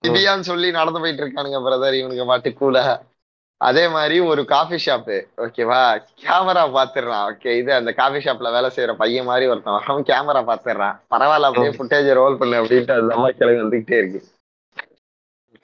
லிபியான்னு 0.05 0.41
சொல்லி 0.41 0.71
நடந்து 0.71 1.01
போயிட்டு 1.01 1.25
இருக்கானுங்க 1.25 1.59
பிரதர் 1.67 1.95
இவனுங்க 1.95 2.27
பாட்டு 2.27 2.53
கூட 2.53 2.79
அதே 3.61 3.85
மாதிரி 3.89 4.17
ஒரு 4.31 4.43
காஃபி 4.53 4.77
ஷாப்பு 4.85 5.17
ஓகேவா 5.45 5.79
கேமரா 6.23 6.63
பாத்துடுறான் 6.77 7.25
ஓகே 7.31 7.53
இது 7.61 7.71
அந்த 7.79 7.91
காஃபி 8.01 8.19
ஷாப்ல 8.25 8.53
வேலை 8.57 8.69
செய்யற 8.77 8.93
பையன் 9.01 9.29
மாதிரி 9.31 9.47
ஒருத்தன் 9.53 9.79
அவன் 9.91 10.09
கேமரா 10.11 10.41
பாத்துடுறான். 10.51 10.97
பரவாயில்ல 11.15 11.49
அப்படியே 11.51 11.73
ஃபுட்டேஜ் 11.79 12.11
ரோல் 12.21 12.39
பண்ணு 12.41 12.61
அப்படின்ட்டு 12.61 12.97
அது 12.97 13.15
அம்மா 13.17 13.31
கிளம்பி 13.39 13.63
வந்துகிட்டே 13.63 13.99
இருக்கு. 14.03 14.21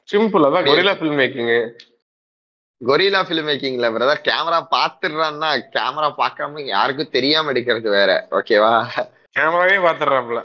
சிம்பிள் 0.08 0.46
அதான் 0.48 0.66
guerrilla 0.70 0.94
film 1.00 1.20
making 1.22 1.52
guerrilla 2.80 3.20
film 3.26 3.48
மேக்கிங்ல 3.50 3.88
brother 3.96 4.26
camera 4.28 4.58
பாத்துடுறான்னா 4.74 5.50
கேமரா 5.76 6.08
பார்க்காம 6.22 6.64
யாருக்கும் 6.74 7.14
தெரியாம 7.16 7.52
எடுக்கிறது 7.54 7.88
வேற. 7.98 8.10
ஓகேவா 8.38 8.72
கேமராவே 9.38 9.78
பாத்துறாப்ல 9.86 10.40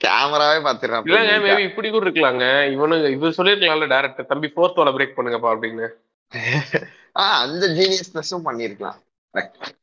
கேமராவே 0.00 0.58
பாத்துடுறான். 0.64 1.04
மேபி 1.10 1.62
இப்படி 1.68 1.88
கூட 1.90 2.04
இருக்கலாங்க. 2.06 2.46
இவனு 2.74 2.96
இவர் 3.14 3.38
சொல்லிருக்கலாம்ல 3.38 3.92
டேரக்டர் 3.94 4.30
தம்பி 4.32 4.48
ஃபோர்த் 4.54 4.80
வால 4.80 4.90
பிரேக் 4.96 5.16
பண்ணுங்கப்பா 5.18 5.52
அப்படின்னு. 5.54 5.86
ஆஹ் 6.34 6.82
அந்த 7.12 7.66
ஜீனியஸ்னஸும் 7.66 8.44
பண்ணிருக்கலாம். 8.44 9.04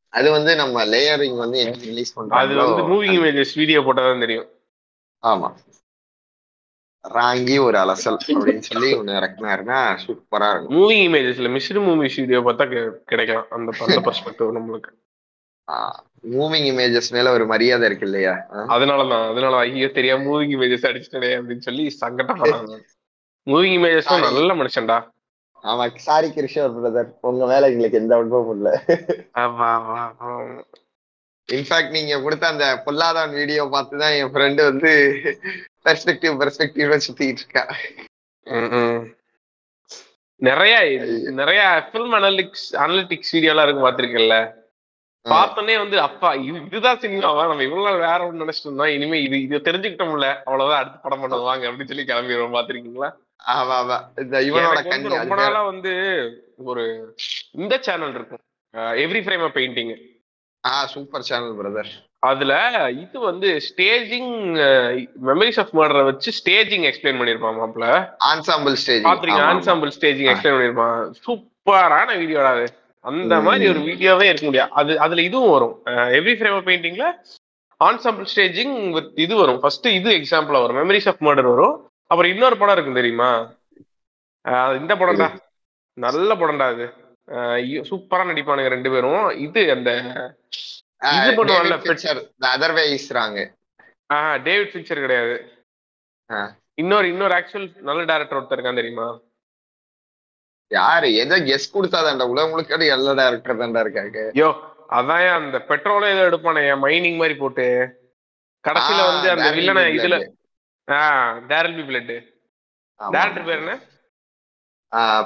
அது 0.10 0.32
வந்து 0.32 0.56
நம்ம 0.56 0.86
லேயரிங் 0.86 1.38
வந்து 1.38 1.60
என்ன 1.60 1.78
ரிலீஸ் 1.78 2.20
அது 2.20 2.28
பண்றாங்களோ 2.28 2.76
வந்து 2.76 2.84
மூவிங் 2.94 3.16
இமேஜஸ் 3.16 3.56
வீடியோ 3.56 3.82
போட்டாதான் 3.82 4.20
தெரியும். 4.20 4.50
ஆமா. 5.28 5.54
ராங்கி 7.10 7.60
ஒரு 7.60 7.78
அலசல் 7.78 8.18
அப்படின்னு 8.28 8.60
சொல்லி 8.60 8.96
ஒண்ணு 8.96 9.16
இறக்குனாருன்னா 9.16 9.98
சூப்பரா 10.08 10.50
இருக்கும். 10.50 10.70
மூவிங் 10.70 11.08
இமேஜஸ்ல 11.08 11.60
மிஸ்டு 11.60 11.82
மூவிஸ் 11.82 12.16
வீடியோ 12.16 12.42
பார்த்தா 12.42 12.70
கி- 12.70 12.90
கிடைக்கலாம். 12.90 13.46
அந்த 13.50 13.78
அந்த 13.80 14.00
பர்ஸ்பெக்டிவ் 14.00 14.58
நம்மளுக்கு. 14.58 15.02
மூவிங் 16.32 16.74
இமேஜஸ் 16.74 17.12
மேல 17.12 17.32
ஒரு 17.32 17.46
மரியாதை 17.46 17.86
இருக்கு 17.88 18.06
இல்லையா? 18.06 18.46
அதனாலதான் 18.50 19.32
அதனால 19.32 19.58
ஐயோ 19.58 19.88
தெரியாம 19.88 20.24
மூவிங் 20.24 20.48
இமேஜஸ் 20.48 20.88
அடிச்சிட்டே 20.88 21.42
அப்படின்னு 21.42 21.60
சொல்லி 21.60 21.98
சங்கடப்படுறாங்க 22.02 22.82
மூவிங் 23.46 23.80
இமேஜஸ். 23.80 24.10
நல்ல 24.20 24.54
மனுஷன்டா. 24.54 25.12
ஆமா 25.64 25.84
சாரி 26.06 26.28
கிருஷ்ணர் 26.34 26.76
பிரதர் 26.76 27.10
உங்க 27.30 27.44
மேல 27.46 27.70
எங்களுக்கு 27.70 28.00
எந்த 28.00 28.14
அனுபவமும் 28.18 28.56
இல்ல. 28.58 28.70
ஆமா 29.44 29.68
ஆமா 29.76 30.32
இன்ஃபேக்ட் 31.50 31.96
நீங்க 31.96 32.16
கொடுத்த 32.22 32.46
அந்த 32.52 32.66
பொல்லாதான் 32.86 33.32
வீடியோ 33.40 33.64
பார்த்து 33.72 34.02
தான் 34.02 34.16
என் 34.18 34.32
ஃப்ரெண்டு 34.34 34.62
வந்து 34.70 34.92
பெர்ஸ்பெக்டிவ் 35.86 36.36
பெர்ஸ்பெக்டிவ் 36.42 36.94
சுத்திட்டு 37.06 37.44
இருக்கா. 37.44 37.64
நிறைய 40.42 40.76
நிறைய 41.38 41.60
ஃபில்ம் 41.88 42.16
அனலிட்டிக்ஸ் 42.18 42.68
அனலிட்டிக்ஸ் 42.84 43.34
வீடியோ 43.36 43.54
எல்லாம் 43.54 43.68
இருக்கு 43.68 43.86
பாத்திருக்கேன்ல 43.86 44.38
பார்த்தோன்னே 45.26 45.76
வந்து 45.82 45.98
அப்பா 46.06 46.30
இது 46.42 46.58
இதுதான் 46.68 47.02
சினிமாவா 47.04 47.44
நம்ம 47.50 47.64
இவ்வளவு 47.64 47.86
நாள் 47.88 48.02
வேற 48.06 48.20
ஒண்ணு 48.28 48.44
நினைச்சிட்டு 48.44 48.68
இருந்தோம். 48.70 48.94
இனிமே 48.96 49.18
இது 49.26 49.36
இது 49.46 49.58
தெரிஞ்சுக்கிட்டோம்ல. 49.68 50.30
அவ்வளவுதான் 50.48 50.82
அடுத்த 50.82 50.98
படம் 51.04 51.22
பண்ணுவாங்க 51.24 51.64
அப்படின்னு 51.70 51.92
சொல்லி 51.92 52.06
கிளம்பிடுவோம் 52.10 52.58
பாத்திருக்கீங்களா 52.58 53.10
ரொம்ப 55.16 55.38
நாளா 55.42 55.62
வந்து 55.70 55.94
ஒரு 56.64 56.84
இந்த 57.56 57.76
சேனல் 57.88 58.16
இருக்கும் 58.16 58.44
every 58.98 59.22
frame 59.24 59.46
painting 59.56 59.94
ah 60.64 60.88
super 60.94 61.28
channel 61.30 61.56
brother 61.56 61.92
அதுல 62.24 62.54
இது 63.02 63.18
வந்து 63.22 63.48
ஸ்டேஜிங் 63.66 64.32
மெமரிஸ் 65.26 65.60
ஆஃப் 65.60 65.74
மர்டரை 65.74 66.04
வச்சு 66.04 66.30
ஸ்டேஜிங் 66.38 66.86
எக்ஸ்பிளைன் 66.90 67.20
பண்ணிருப்பான் 67.20 67.58
மாப்ள 67.58 67.88
ஆன்சாம்பிள் 68.30 68.76
ஸ்டேஜ் 68.76 69.04
பாத்துறீங்க 69.04 69.42
ஆன்சாம்பிள் 69.50 69.92
ஸ்டேஜிங் 69.98 70.30
ஆ. 70.30 70.34
எக்ஸ்பிளைன் 70.34 70.56
பண்ணிருப்பான். 70.56 70.96
சூப்பரான 71.24 72.10
வீடியோடா 72.18 72.52
அது. 72.56 72.68
அந்த. 73.06 73.36
மாதிரி 73.42 73.66
ஒரு 73.70 73.80
வீடியோவே 73.82 74.28
இருக்க 74.28 74.46
முடியாது. 74.46 74.72
அது 74.74 75.00
அதுல 75.00 75.22
இதுவும் 75.22 75.52
வரும். 75.52 75.76
எவ்ரி 76.20 76.36
ஃப்ரேம் 76.38 76.68
பெயிண்டிங்ல 76.70 77.08
ஆன்சாம்பிள் 77.82 78.28
ஸ்டேஜிங் 78.34 78.76
வித் 78.92 79.12
இது 79.18 79.36
வரும். 79.36 79.60
ஃபர்ஸ்ட் 79.60 79.88
இது 79.94 80.12
எக்ஸாம்பிளா 80.12 80.62
வரும். 80.64 80.80
மெமரிஸ் 80.82 81.10
ஆஃப் 81.10 81.24
மர்டர் 81.24 81.50
வரும். 81.50 81.76
அப்புறம் 82.14 82.32
இன்னொரு 82.34 82.56
படம் 82.62 82.76
இருக்கும் 82.76 83.00
தெரியுமா? 83.00 83.30
இந்த 84.80 84.94
படம்டா. 85.02 85.28
நல்ல 85.98 86.36
படம்டா 86.42 86.68
அது. 86.74 86.86
சூப்பரா 87.90 88.24
நடிப்பானுங்க 88.30 88.72
ரெண்டு 88.74 88.90
பேரும். 88.94 89.26
இது 89.46 89.62
அந்த 89.76 89.92
இது 91.18 91.32
பண்ணுவான்ல, 91.38 91.76
அதர் 92.54 92.74
வே 92.78 92.84
இஸ்ராங்க 92.98 93.40
ஆஹ் 94.14 94.38
டேவிட் 94.48 94.72
ஃபின்ச்சர் 94.74 95.04
கிடையாது. 95.06 95.36
இன்னொரு 96.82 97.08
இன்னொரு 97.14 97.34
ஆக்சுவல் 97.38 97.68
நல்ல 97.90 98.02
டேரக்டர் 98.12 98.40
ஒருத்தர் 98.40 98.58
இருக்கான் 98.58 98.80
தெரியுமா? 98.82 99.08
யாரு? 100.72 101.08
எதோ 101.24 101.36
கெஸ் 101.50 101.74
கொடுத்தாதான்டா. 101.74 102.28
உலகம் 102.34 102.52
முழுக்க 102.54 102.92
எல்லா 102.96 103.12
டேரக்டர் 103.22 103.62
தான்டா 103.64 103.84
இருக்காங்க. 103.86 104.20
யோ 104.42 104.50
அதான் 105.00 105.28
அந்த 105.40 105.58
பெட்ரோலே 105.70 106.08
ஏதோ 106.14 106.24
எடுப்பானே 106.30 106.64
மைனிங் 106.86 107.20
மாதிரி 107.22 107.36
போட்டு. 107.42 107.68
கடைசியில 108.66 109.04
வந்து 109.12 109.28
அந்த 109.36 109.50
வில்லனை. 109.58 109.84
இதுல 110.00 110.18
ah 110.88 111.36
there'll 111.50 111.76
be 111.76 111.84
blood. 111.90 112.14
Director 113.00 113.46
பேர் 113.46 113.62
என்ன? 113.64 113.74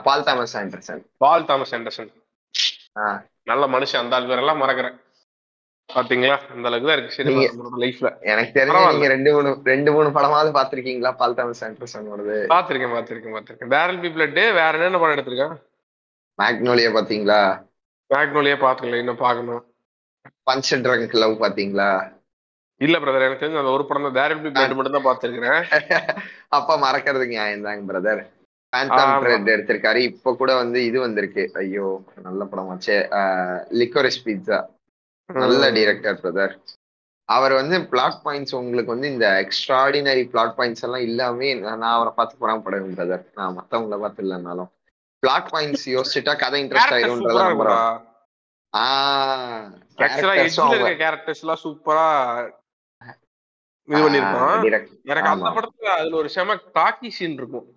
Paul 0.04 0.24
Thomas 0.24 0.58
Anderson 0.58 1.02
Paul 1.18 1.46
Thomas 1.46 1.74
Anderson 1.76 2.12
ஆ. 2.98 3.08
நல்ல 3.44 3.68
மனுஷன் 3.68 4.02
அந்த 4.02 4.16
ஆள் 4.16 4.26
பேரெல்லாம் 4.26 4.62
மறக்கிறேன். 4.64 4.96
பாத்தீங்களா? 5.90 6.38
அந்த 6.54 6.68
அளவுக்கு 6.68 6.88
தான் 6.90 6.98
இருக்கு 6.98 7.16
சினிமா 7.18 7.42
லைஃப்ல 7.84 8.08
எனக்கு. 8.32 8.64
நீங்க 8.92 9.08
ரெண்டு 9.08 9.34
மூணு 9.34 9.50
ரெண்டு 9.64 9.92
மூணு 9.92 10.10
படமாவது 10.10 10.52
பாத்திருக்கீங்களா? 10.58 11.12
பால் 11.16 11.34
தாமஸ் 11.34 11.64
ஆண்டர்சனோடது 11.66 12.36
பாத்திருக்கேன் 12.54 12.96
பாத்திருக்கேன் 12.96 13.36
பாத்திருக்கேன். 13.38 13.72
டேரல் 13.76 14.02
பி 14.02 14.08
பிளட் 14.08 14.40
வேற 14.60 14.72
என்னென்ன 14.72 15.00
படம் 15.00 15.16
எடுத்திருக்கேன்? 15.18 15.56
மேக்னோலியா 16.40 16.90
பாத்தீங்களா? 16.98 17.42
மேக்னோலியே 18.10 18.58
பாத்துக்கல 18.66 19.00
இன்னும் 19.00 19.24
பாக்கணும். 19.26 19.64
பஞ்ச் 20.48 20.74
ட்ரங்க் 20.86 21.16
லவ் 21.24 21.42
பாத்தீங்களா? 21.42 21.90
இல்ல 22.82 22.96
பிரதர் 23.02 23.26
எனக்கு 23.26 23.44
தெரிஞ்சு 23.44 23.62
அந்த 23.62 23.76
ஒரு 23.76 23.84
படம் 23.88 24.06
தான் 24.06 24.18
டேரல் 24.18 24.42
பி 24.42 24.50
பிளட் 24.52 24.76
மட்டும் 24.78 24.98
தான் 24.98 25.08
பாத்துருக்கேன் 25.08 25.64
அப்ப 26.58 26.78
மறக்கிறது 26.84 27.26
நியாயம் 27.32 27.68
தாங்க 27.68 27.84
பிரதர் 27.90 28.24
எடுத்திருக்காரு. 29.54 30.00
இப்ப 30.10 30.34
கூட 30.40 30.52
வந்து 30.62 30.80
இது 30.88 30.98
வந்திருக்கு. 31.04 31.44
ஐயோ 31.62 31.86
நல்ல 32.26 32.42
படமாச்சே 32.52 32.98
லிக்கோரிஸ் 33.80 34.24
பீட்சா 34.26 34.60
நல்ல 35.30 35.64
டைரக்டர் 35.78 36.20
பிரதர் 36.22 36.54
அவர் 37.30 37.54
வந்து 37.60 37.78
பிளாட் 37.92 38.20
பாயிண்ட்ஸ் 38.26 38.58
உங்களுக்கு 38.60 38.94
வந்து 38.94 39.08
இந்த 39.14 39.28
எக்ஸ்ட்ராடினரி 39.44 40.24
பிளாட் 40.34 40.56
பாயிண்ட்ஸ் 40.58 40.86
எல்லாம் 40.88 41.06
இல்லாம 41.08 41.50
நான் 41.64 41.96
அவரை 41.96 42.12
பார்த்து 42.14 42.42
பொறாமப்படுவேன் 42.44 42.94
பிரதர் 42.94 43.26
நான் 43.40 43.58
மத்தவங்கள 43.58 43.98
பார்த்து 44.04 44.24
இல்லைனாலும். 44.26 44.70
பிளாட் 45.24 45.50
பாயிண்ட்ஸ் 45.54 45.88
யோசிச்சுட்டா 45.96 46.36
கதை 46.44 46.60
இன்ட்ரெஸ்ட் 46.64 46.96
ஆயிரும்ன்றத 46.98 47.42
நம்புறேன் 47.46 47.98
ஆஹ் 48.74 49.66
கேரக்டர்ஸ் 51.02 51.44
எல்லாம் 51.44 51.62
சூப்பரா 51.66 52.08
இது 53.90 54.00
பண்ணிருப்பான் 54.04 54.64
எனக்கு 55.12 55.30
அந்த. 55.34 55.50
படத்துல 55.58 55.90
அதுல 55.98 56.18
ஒரு 56.22 56.30
செம 56.36 56.56
டாக்கி 56.78 57.10
சீன் 57.18 57.38
இருக்கும். 57.42 57.68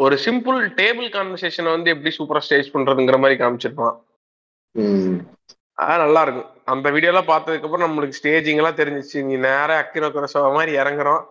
ஒரு 0.00 0.16
சிம்பிள் 0.24 0.58
டேபிள் 0.80 1.08
கான்வர்சேஷனை 1.14 1.70
வந்து 1.76 1.92
எப்படி 1.94 2.10
சூப்பரா 2.16 2.42
ஸ்டேஜ் 2.46 2.74
பண்றதுங்கிற 2.74 3.18
மாதிரி 3.22 3.36
காமிச்சிருப்பான். 3.42 3.96
அது 5.84 6.02
நல்லா 6.04 6.20
இருக்கும். 6.26 6.50
அந்த 6.72 6.90
வீடியோ 6.94 7.10
எல்லாம் 7.12 7.30
பார்த்ததுக்கு 7.30 7.66
அப்புறம் 7.68 7.86
நம்மளுக்கு 7.86 8.18
ஸ்டேஜிங் 8.18 8.60
எல்லாம் 8.60 8.78
தெரிஞ்சிச்சு. 8.80 9.18
நீ 9.28 9.34
நேரா 9.48 9.74
அக்கிரோ 9.82 10.08
குரசவா 10.16 10.50
மாதிரி 10.58 10.72
இறங்குறோம். 10.82 11.24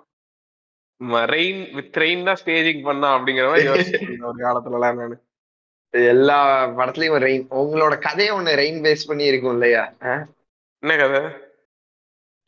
ரெயின் 1.36 1.62
வித் 1.78 1.98
ரெயின் 2.04 2.28
தான் 2.28 2.40
ஸ்டேஜிங் 2.42 2.84
பண்ணா 2.90 3.08
அப்படிங்கிற 3.16 3.48
மாதிரி 3.52 3.70
யோசிச்சிருந்தேன் 3.70 4.30
ஒரு 4.32 4.40
காலத்துல 4.46 4.78
எல்லாம் 4.80 5.00
நானு. 5.02 5.16
எல்லா 5.94 6.38
படத்துலயும் 6.78 7.26
ரெயின் 7.28 7.44
உங்களோட 7.62 7.96
கதையை 8.06 8.32
ஒண்ணு 8.38 8.54
ரெயின் 8.62 8.80
பேஸ் 8.86 9.10
பண்ணி 9.10 9.26
இருக்கும் 9.32 9.56
இல்லையா 9.58 9.84
என்ன 10.84 10.96
கதை? 11.02 11.22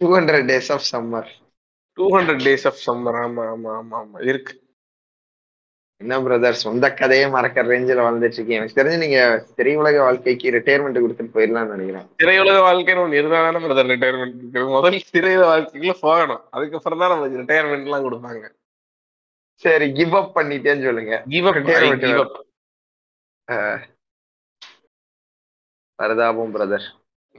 Two 0.02 0.08
hundred 0.16 0.48
days 0.52 0.72
of 0.76 0.88
summer 0.92 1.30
two 1.98 2.06
hundred 2.16 2.44
days 2.48 2.66
of 2.70 2.82
summer 2.86 3.18
ஆமா 3.26 3.44
ஆமா 3.54 3.70
ஆமா 3.80 3.96
ஆமா. 4.02 4.18
இருக்கு. 4.30 4.54
என்ன 6.02 6.18
பிரதர் 6.26 6.60
சொந்த 6.64 6.86
கதையே 6.94 7.26
மறக்கிற 7.36 7.64
ரேஞ்சில் 7.72 8.02
வாழ்ந்துட்டு 8.06 8.38
இருக்கீங்க. 8.38 8.60
எனக்கு 8.60 8.78
தெரிஞ்சு 8.80 8.98
நீங்க 9.04 9.20
திரையுலக 9.58 10.02
வாழ்க்கைக்கு 10.08 10.52
ரிட்டையர்மெண்ட் 10.56 11.02
கொடுத்துட்டு 11.04 11.36
போயிடலாம்னு 11.38 11.74
நினைக்கிறேன். 11.76 12.06
திரையுலக 12.22 12.60
வாழ்க்கைன்னு 12.68 13.04
ஒன்று 13.06 13.20
இருந்தா 13.20 13.40
தானே 13.46 13.62
பிரதர் 13.66 13.92
ரிட்டையர்மெண்ட் 13.94 14.36
இருக்கு 14.42 14.76
முதல்ல 14.76 15.00
திரையுலக 15.16 15.48
வாழ்க்கைக்குள்ள 15.54 15.96
போகணும். 16.06 16.44
அதுக்கப்புறம் 16.56 17.02
தான் 17.04 17.14
நமக்கு 17.14 17.42
ரிட்டையர்மெண்ட் 17.42 17.88
எல்லாம் 17.90 18.06
கொடுப்பாங்க. 18.08 18.44
சரி 19.64 19.86
கிவ் 20.00 20.16
அப் 20.22 20.36
பண்ணிட்டேன்னு 20.38 20.88
சொல்லுங்க. 20.90 21.16
கிவ் 21.34 21.48
அப் 21.52 21.60
கிவ் 22.06 22.22
அப் 22.26 22.36
பரதாபம் 26.00 26.54
பிரதர் 26.56 26.88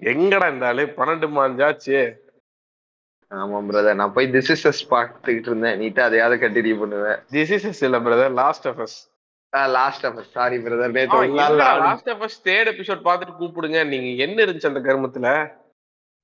எங்கடா 0.02 0.48
ஆளு? 0.68 0.82
பன்னெண்டு 0.98 1.26
மாஞ்சாச்சு 1.36 1.98
ஆமா 3.30 3.58
பிரதர் 3.68 3.98
நான் 4.00 4.12
போய் 4.12 4.30
திஸ் 4.34 4.50
இஸ் 4.54 4.66
அஸ் 4.68 4.82
பார்த்துக்கிட்டு 4.92 5.50
இருந்தேன். 5.50 5.78
நீட்டா 5.80 6.00
அதையாவது 6.00 6.36
கண்டினியூ 6.44 6.78
பண்ணுவேன். 6.78 7.18
திஸ் 7.32 7.66
இஸ் 7.70 7.82
இல்ல 7.82 7.98
brother 7.98 8.34
last 8.42 8.68
of 8.68 8.80
us 8.84 8.98
last 9.78 10.06
of 10.06 10.18
sorry 10.36 10.56
brother 10.56 10.94
last 11.82 12.08
of 12.14 12.22
us 12.26 12.38
third 12.44 12.70
episode 12.72 13.02
பார்த்துட்டு 13.08 13.34
கூப்பிடுங்க. 13.40 13.80
நீங்க 13.92 14.08
என்ன 14.24 14.44
இருந்துச்சு 14.44 14.70
அந்த 14.70 14.82
கருமத்துல? 14.88 15.28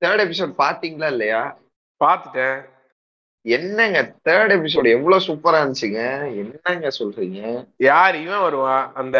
தேர்ட் 0.04 0.22
எபிசோட் 0.26 0.54
பாத்தீங்களா 0.62 1.10
இல்லையா? 1.14 1.42
பார்த்துட்டேன். 2.04 2.58
என்னங்க 3.44 3.98
தேர்ட் 4.28 4.52
எபிசோட் 4.56 4.88
எவ்வளவு 4.96 5.24
சூப்பரா 5.26 5.58
இருந்துச்சுங்க? 5.60 6.02
என்னங்க 6.42 6.90
சொல்றீங்க? 6.98 7.40
யார் 7.76 8.14
இவன் 8.24 8.44
வருவான்? 8.46 8.84
அந்த 8.94 9.18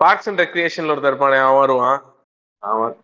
பார்க்ஸ் 0.00 0.28
அண்ட் 0.28 0.40
ரெக்ரியேஷன்ல 0.40 0.94
ஒருத்தர் 0.94 1.12
இருப்பானே 1.12 1.40
அவன் 1.46 1.62
வருவான். 1.64 2.00
அவன் 2.62 2.94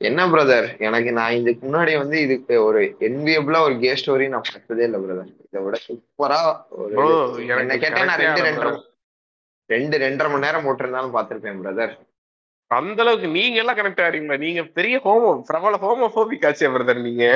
என்ன 0.00 0.22
பிரதர் 0.26 0.66
எனக்கு 0.78 1.10
நான் 1.12 1.36
இதுக்கு 1.36 1.62
முன்னாடி 1.66 1.92
வந்து 1.98 2.16
இதுக்கு 2.20 2.54
ஒரு 2.64 2.80
என்வியபிளா 3.06 3.60
ஒரு 3.66 3.74
கே 3.78 3.92
ஸ்டோரி 4.00 4.26
நான் 4.28 4.48
பார்த்ததே 4.48 4.84
இல்ல 4.88 4.98
பிரதர் 5.04 5.30
இதை 5.44 5.60
விட 5.64 5.76
சூப்பரா 5.84 6.40
ஒரு 6.80 7.06
என்ன 7.56 7.76
கேட்டா 7.76 8.02
நான் 8.04 8.22
ரெண்டு 8.24 8.42
ரெண்டரை. 8.48 8.72
ரெண்டு 9.70 9.96
ரெண்டரை 9.98 10.28
மணி 10.30 10.46
நேரம் 10.46 10.66
போட்டிருந்தாலும் 10.66 11.14
பார்த்திருப்பேன் 11.14 11.62
பிரதர் 11.62 11.94
அந்த 12.70 13.00
அளவுக்கு 13.02 13.28
நீங்க 13.36 13.56
எல்லாம் 13.62 13.76
கனெக்ட் 13.78 14.00
ஆறீங்களா 14.04 14.36
நீங்க 14.44 14.62
பெரிய 14.76 14.96
ஹோமோ 15.04 15.28
பிரபல 15.48 15.76
ஹோமோபோபிக் 15.82 16.46
ஆச்சே 16.48 16.68
பிரதர் 16.74 17.00
நீங்க. 17.06 17.26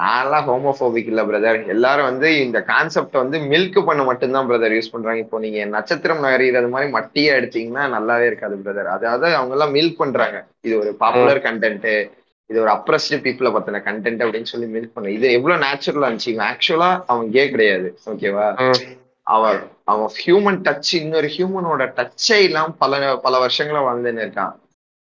நான்லாம் 0.00 0.46
ஹோமோபோபிக் 0.48 1.08
இல்ல 1.12 1.22
பிரதர் 1.28 1.58
எல்லாரும் 1.74 2.08
வந்து 2.08 2.28
இந்த 2.46 2.58
கான்செப்ட் 2.72 3.16
வந்து 3.20 3.38
மில்க் 3.52 3.78
பண்ண 3.86 4.02
மட்டும்தான் 4.08 4.48
பிரதர் 4.50 4.74
யூஸ் 4.76 4.92
பண்றாங்க. 4.94 5.22
இப்போ 5.24 5.38
நீங்க 5.44 5.60
நட்சத்திரம் 5.76 6.20
நகரிறது 6.24 6.68
மாதிரி 6.74 6.88
மட்டியா 6.96 7.36
எடுத்தீங்கன்னா 7.38 7.84
நல்லாவே 7.94 8.26
இருக்காது 8.30 8.56
பிரதர் 8.66 8.90
அதாவது 8.96 9.36
அவங்க 9.38 9.56
எல்லாம் 9.56 9.74
மில்க் 9.76 10.00
பண்றாங்க. 10.02 10.40
இது 10.66 10.74
ஒரு 10.82 10.92
பாப்புலர் 11.02 11.40
கண்டென்ட் 11.46 11.88
இது 12.50 12.58
ஒரு 12.64 12.72
அப்ரஸ்டு 12.76 13.18
பீப்புளை 13.26 13.52
பத்தின 13.54 13.80
கண்டென்ட் 13.86 14.22
அப்படின்னு 14.24 14.50
சொல்லி 14.52 14.68
மில்க் 14.74 14.94
பண்ண 14.96 15.14
இது 15.16 15.26
எவ்வளவு 15.38 15.62
நேச்சுரலா 15.64 16.08
இருந்துச்சு. 16.08 16.34
ஆக்சுவலா 16.50 16.90
அவன் 17.12 17.30
கே 17.36 17.44
கிடையாது. 17.54 17.88
ஓகேவா 18.12 18.48
அவன் 19.36 19.60
அவன் 19.92 20.10
ஹியூமன் 20.24 20.60
டச் 20.66 20.92
இன்னொரு 21.00 21.30
ஹியூமனோட 21.36 21.82
டச்சே 21.98 22.38
இல்லாம 22.48 22.74
பல 22.82 23.00
பல 23.26 23.34
வருஷங்களா 23.46 23.82
வாழ்ந்துன்னு 23.86 24.24
இருக்கான். 24.26 24.52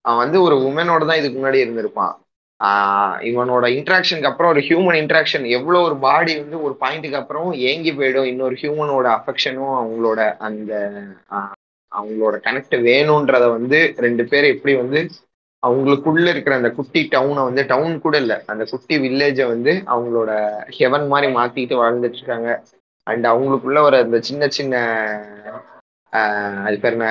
அவன் 0.08 0.22
வந்து 0.22 0.38
ஒரு 0.42 0.56
உமனோட 0.68 1.06
தான் 1.06 1.18
இதுக்கு 1.20 1.38
முன்னாடி 1.38 1.58
இருந்திருப்பான். 1.64 2.14
ஆஹ் 2.60 3.16
இவனோட 3.28 3.64
இன்ட்ராக்ஷனுக்கு 3.78 4.30
அப்புறம் 4.30 4.52
ஒரு 4.52 4.60
ஹியூமன் 4.60 4.98
இன்ட்ராக்ஷன் 5.02 5.44
எவ்வளவு 5.48 5.84
ஒரு 5.84 5.96
பாடி 5.96 6.32
வந்து 6.40 6.62
ஒரு 6.62 6.74
பாயிண்ட்டுக்கு 6.80 7.20
அப்புறம் 7.22 7.52
ஏங்கி 7.52 7.92
போயிடும். 7.92 8.24
இன்னொரு 8.24 8.54
ஹியூமனோட 8.62 9.06
அஃபெக்ஷனும் 9.16 9.74
அவங்களோட 9.82 10.20
அந்த 10.38 10.72
அவங்களோட 11.92 12.36
கனெக்ட் 12.46 12.76
வேணும்ன்றத 12.88 13.46
வந்து 13.50 13.94
ரெண்டு 13.96 14.24
பேர் 14.24 14.44
எப்படி 14.44 14.74
வந்து 14.76 15.00
அவங்களுக்குள்ள 15.62 16.28
இருக்கிற 16.28 16.56
அந்த 16.56 16.70
குட்டி 16.70 17.08
டவுனை 17.12 17.42
வந்து 17.44 17.62
டவுன் 17.66 17.94
கூட 18.00 18.16
இல்லை 18.16 18.36
அந்த 18.46 18.64
குட்டி 18.70 18.96
வில்லேஜை 18.98 19.46
வந்து 19.46 19.72
அவங்களோட 19.86 20.30
ஹெவன் 20.78 21.06
மாதிரி 21.08 21.34
மாத்திட்டு 21.34 21.74
வாழ்ந்துட்டு 21.80 22.18
இருக்காங்க. 22.18 22.50
அண்ட் 23.06 23.26
அவங்களுக்குள்ள 23.26 23.78
ஒரு 23.80 23.96
அந்த 23.96 24.20
சின்ன 24.20 24.48
சின்ன 24.48 24.74
அது 26.66 26.76
பேர் 26.82 26.96
என்ன? 26.96 27.08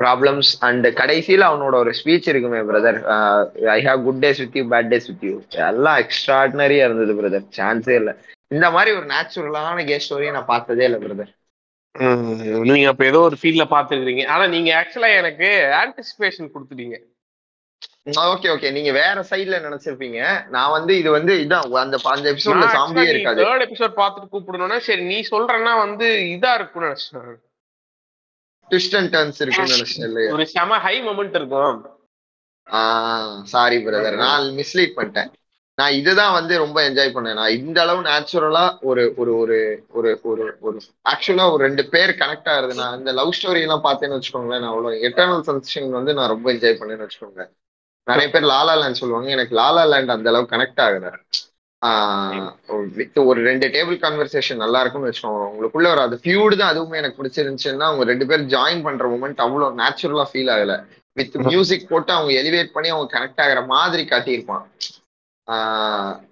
ப்ராப்ளம்ஸ் 0.00 0.50
அண்ட் 0.66 0.86
கடைசியில 1.00 1.46
அவனோட 1.50 1.74
ஒரு 1.82 1.92
ஸ்பீச் 2.00 2.28
இருக்குமே 2.32 2.60
brother 2.70 2.98
I 3.76 3.78
have 3.86 4.00
good 4.04 4.22
days 4.24 4.40
with 4.42 4.58
you 4.60 4.64
bad 4.74 4.90
days 4.92 5.08
with 5.10 5.26
you 5.28 5.34
எல்லாம் 5.68 5.98
எக்ஸ்ட்ராடினரியா 6.04 6.86
இருந்தது 6.88 7.14
பிரதர் 7.20 7.46
சான்ஸே 7.58 7.96
இல்லை. 8.00 8.14
இந்த 8.50 8.66
மாதிரி 8.76 8.90
ஒரு 8.98 9.06
நேச்சுரலான 9.14 9.84
கே 9.88 9.98
ஸ்டோரியை 10.04 10.32
நான் 10.36 10.52
பார்த்ததே 10.54 10.86
இல்லை 10.88 11.00
பிரதர் 11.04 11.32
நீங்க 12.68 12.88
அப்ப 12.90 13.04
ஏதோ 13.10 13.20
ஒரு 13.28 13.36
ஃபீல்ட்ல 13.40 13.64
பாத்துருக்கீங்க 13.72 14.24
ஆனா 14.34 14.44
நீங்க 14.54 14.70
ஆக்சுவலா 14.80 15.10
எனக்கு 15.20 15.48
ஆன்டிசிபேஷன் 15.80 16.52
கொடுத்துட்டீங்க. 16.54 16.96
ஓகே 18.06 18.48
ஓகே 18.52 18.68
நீங்க 18.76 18.90
வேற 18.98 19.24
சைடுல 19.30 19.56
நினைச்சிருப்பீங்க. 19.64 20.20
நான் 20.54 20.74
வந்து 20.76 20.92
இது 21.00 21.10
வந்து 21.16 21.32
இதான் 21.44 21.74
அந்த 21.82 21.98
அந்த 22.14 22.26
எபிசோட்ல 22.32 22.68
சாம்பியே 22.76 23.10
இருக்காது. 23.12 23.42
தேர்ட் 23.42 23.64
எபிசோட் 23.66 23.98
பார்த்துட்டு 24.00 24.32
கூப்பிடணும்னா 24.34 24.78
சரி 24.86 25.04
நீ 25.12 25.18
சொல்றேன்னா 25.32 25.74
வந்து 25.84 26.08
இதா 26.36 26.52
இருக்கும்னு 26.58 26.90
நினைச்சேன் 26.90 27.36
ட்விஸ்ட் 28.70 28.96
அண்ட் 28.98 29.12
டர்ன்ஸ் 29.16 29.42
இருக்குன்னு 29.42 29.76
நினைச்சேன் 29.76 30.32
ஒரு 30.36 30.46
செம 30.54 30.78
ஹை 30.86 30.96
மொமெண்ட் 31.08 31.36
இருக்கும். 31.40 31.82
சாரி 33.52 33.76
பிரதர் 33.84 34.22
நான் 34.24 34.48
மிஸ்லீட் 34.60 34.96
பண்ணிட்டேன். 34.96 35.30
நான் 35.78 35.96
இதுதான் 35.98 36.34
வந்து 36.36 36.54
ரொம்ப 36.62 36.78
என்ஜாய் 36.88 37.14
பண்ணேன். 37.14 37.38
நான் 37.40 37.56
இந்த 37.58 37.78
அளவு 37.84 38.00
நேச்சுரலா 38.08 38.64
ஒரு 38.88 39.02
ஒரு 39.20 39.32
ஒரு 39.42 39.58
ஒரு 39.98 40.10
ஒரு 40.30 40.44
ஒரு 40.66 40.78
ஆக்சுவலா 41.12 41.46
ஒரு 41.54 41.62
ரெண்டு 41.66 41.82
பேர் 41.92 42.12
கனெக்ட் 42.22 42.50
ஆகுது 42.54 42.74
நான் 42.80 42.98
இந்த 43.00 43.12
லவ் 43.20 43.36
ஸ்டோரி 43.38 43.62
எல்லாம் 43.66 43.86
பார்த்தேன்னு 43.86 44.18
வச்சுக்கோங்களேன் 44.18 44.62
நான் 44.64 44.72
அவ்வளவு 44.72 45.04
எட்டர்னல் 45.08 45.46
சன்ஷைன் 45.50 45.96
வந்து 45.98 46.14
நான் 46.18 46.32
ரொம்ப 46.34 46.48
என்ஜாய் 46.54 46.78
பண்ணேன்னு 46.80 47.06
வச்சுக்கோங்க. 47.06 47.44
நிறைய 48.08 48.26
பேர் 48.34 48.50
லாலா 48.52 48.74
லேண்ட் 48.80 49.00
சொல்லுவாங்க. 49.02 49.28
எனக்கு 49.36 49.54
லாலா 49.60 49.82
லேண்ட் 49.92 50.14
அந்த 50.14 50.30
அளவுக்கு 50.32 50.54
கனெக்ட் 50.56 50.82
ஆகல. 50.86 51.08
வித் 52.98 53.18
ஒரு 53.30 53.40
ரெண்டு 53.48 53.66
டேபிள் 53.74 53.98
கான்வர்சேஷன் 54.04 54.62
நல்லா 54.62 54.78
இருக்கும்னு 54.82 55.10
வச்சுக்கோங்க. 55.10 55.44
உங்களுக்குள்ள 55.50 55.88
ஒரு 55.94 56.02
அது 56.06 56.16
ஃபியூடு 56.22 56.54
தான் 56.60 56.72
அதுவுமே 56.72 57.00
எனக்கு 57.00 57.20
பிடிச்சிருந்துச்சுன்னா 57.20 57.86
அவங்க 57.90 58.04
ரெண்டு 58.12 58.26
பேர் 58.30 58.48
ஜாயின் 58.54 58.84
பண்ற 58.86 59.06
மூமெண்ட் 59.12 59.44
அவ்வளோ 59.46 59.68
நேச்சுரலா 59.82 60.24
ஃபீல் 60.32 60.52
ஆகல. 60.54 60.74
வித் 61.16 61.36
மியூசிக் 61.48 61.88
போட்டு 61.90 62.12
அவங்க 62.16 62.32
எலிவேட் 62.42 62.74
பண்ணி 62.74 62.88
அவங்க 62.94 63.08
கனெக்ட் 63.16 63.42
ஆகிற 63.44 63.60
மாதிரி 63.74 64.02
காட்டியிருப்பான். 64.12 64.66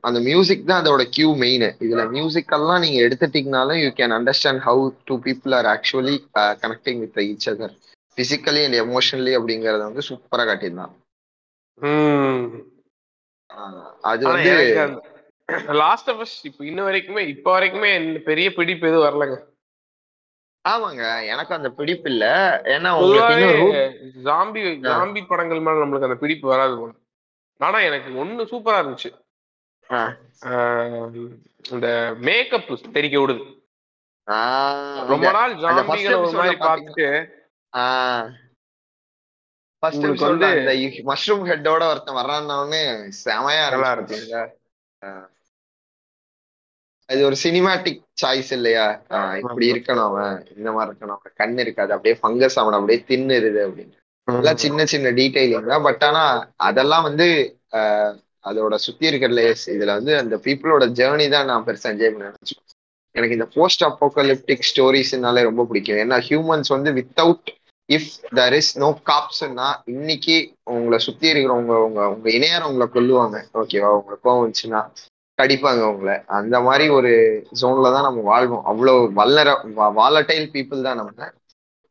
அந்த 0.07 0.19
மியூசிக் 0.29 0.67
தான் 0.71 0.83
அதோட 0.83 1.05
கியூ 1.15 1.31
மெயின் 1.45 1.67
இதுல 1.85 2.03
மியூசிக் 2.17 2.55
எல்லாம் 2.57 2.83
நீங்க 2.85 2.99
எடுத்துட்டீங்கனாலும் 3.07 3.79
you 3.85 3.91
can 4.01 4.15
understand 4.19 4.63
how 4.67 4.83
two 5.09 5.15
people 5.27 5.55
are 5.59 5.69
actually 5.75 6.17
connecting 6.65 7.01
with 7.05 7.19
each 7.29 7.49
other 7.53 7.75
physically 8.19 8.63
and 8.67 8.79
emotionally 8.85 9.33
அப்படிங்கறத 9.39 9.83
வந்து 9.89 10.05
சூப்பரா 10.11 10.45
காட்டியிருந்தான். 10.51 10.95
அது 14.11 14.23
வந்து 14.29 14.53
லாஸ்ட் 15.81 16.09
ஆஃப் 16.13 16.23
அஸ் 16.25 16.39
இப்போ 16.49 16.63
இன்ன 16.71 16.81
வரைக்குமே 16.87 17.23
இப்ப 17.35 17.49
வரைக்குமே 17.57 17.91
பெரிய 18.29 18.47
பிடிப்பு 18.57 18.89
எதுவும் 18.91 19.07
வரலங்க. 19.07 19.37
ஆமாங்க 20.65 21.03
எனக்கு 21.33 21.53
அந்த 21.57 21.69
பிடிப்பு 21.79 22.09
இல்ல. 22.13 22.25
ஏன்னா 22.75 22.91
ஜாம்பி 24.29 24.63
ஜாம்பி 24.87 25.21
படங்கள் 25.29 25.65
மேல 25.67 25.83
நம்மளுக்கு 25.83 26.09
அந்த 26.09 26.19
பிடிப்பு 26.25 26.47
வராது 26.53 26.75
போல. 26.79 26.93
ஆனா 27.61 27.79
எனக்கு 27.89 28.09
ஒண்ணு 28.23 28.49
சூப்பரா 28.53 28.81
இருந்துச்சு. 28.83 29.11
இந்த 31.75 31.89
மேக்கப் 32.27 32.73
தெரிக்க 32.97 33.17
விடுது. 33.21 33.45
ரொம்ப 35.13 35.31
நாள் 35.37 35.55
ஜாம்பிகளை 35.63 36.19
ஒரு 36.25 36.37
மாதிரி 36.41 36.59
பார்த்துட்டு 36.67 37.09
ஃபர்ஸ்ட் 39.79 40.03
வந்து- 40.03 40.19
மஷ்ரூம் 41.07 41.49
ஹெட்டோட 41.49 41.91
ஒருத்தன் 41.91 42.15
வர்றான்னு 42.15 43.11
செமையா 43.25 43.71
நல்லா 43.71 43.93
இருக்கு 43.93 44.17
இருக்கு. 44.17 44.37
பாத்தீங்களா? 44.37 44.49
ஆ. 45.05 45.31
அது 47.07 47.25
ஒரு 47.25 47.37
சினிமாட்டிக் 47.43 48.03
சாய்ஸ் 48.23 48.53
இல்லையா? 48.53 49.03
இப்படி 49.37 49.73
இருக்கணும் 49.73 50.05
அவன். 50.05 50.47
இந்த 50.57 50.73
மாதிரி 50.73 50.97
இருக்கணும். 50.97 51.09
அவன் 51.09 51.33
கண் 51.35 51.59
இருக்காது. 51.59 51.93
அப்படியே 51.93 52.21
ஃபங்கஸ் 52.23 52.53
அவன் 52.55 52.73
அப்படியே 52.73 53.05
தின்னுருது 53.09 53.69
அப்படின்னு. 53.69 53.93
எல்லாம் 54.25 54.57
சின்ன 54.57 54.85
சின்ன 54.85 55.11
டீடைலிங் 55.11 55.67
தான். 55.67 55.83
பட் 55.83 56.05
ஆனா 56.05 56.51
அதெல்லாம் 56.57 57.03
வந்து 57.03 57.59
அதோட 58.45 58.75
சுத்தி 58.75 59.07
இருக்கிற 59.07 59.35
லேயர்ஸ் 59.35 59.67
இதுல 59.67 59.85
வந்து 59.85 60.19
அந்த 60.19 60.37
பீப்புளோட 60.37 60.89
ஜேர்னி 60.89 61.31
தான் 61.31 61.45
நான் 61.45 61.65
பெருசா 61.65 61.87
என்ஜாய் 61.87 62.11
பண்ண 62.11 62.29
நினைச்சேன் 62.29 62.65
எனக்கு 63.11 63.35
இந்த 63.35 63.49
போஸ்ட் 63.55 63.83
அப்போகலிப்டிக் 63.83 64.61
ஸ்டோரிஸ்னாலே 64.75 65.43
ரொம்ப 65.43 65.65
பிடிக்கும். 65.65 65.97
ஏன்னா 65.97 66.23
ஹியூமன்ஸ் 66.29 66.65
வந்து 66.69 66.93
without 66.93 67.47
if 67.89 68.13
there 68.39 68.55
is 68.59 68.71
no 68.83 68.89
காப்ஸ்னா 69.11 69.67
இன்னைக்கு 69.93 70.37
உங்களை 70.75 70.99
சுத்தி 70.99 71.27
இருக்கிறவங்க 71.33 71.75
உங்க 71.87 72.09
உங்க 72.15 72.29
இணையர் 72.31 72.67
உங்களை 72.69 72.87
கொல்லுவாங்க. 72.95 73.37
ஓகேவா 73.61 73.91
உங்களுக்கு 73.99 74.25
கோவம் 74.29 74.43
வந்துச்சுன்னா 74.43 74.81
கடிப்பாங்க 75.39 75.83
உங்களை. 75.93 76.17
அந்த 76.39 76.57
மாதிரி 76.67 76.85
ஒரு 76.89 77.11
ஜோன்ல 77.61 77.93
தான் 77.95 78.07
நம்ம 78.09 78.21
வாழ்வோம். 78.33 78.65
அவ்வளோ 78.71 78.95
வல்லர 79.21 79.49
வாலட்டைல் 80.01 80.49
பீப்புள் 80.55 80.87
தான் 80.89 81.01
நம்ம. 81.01 81.31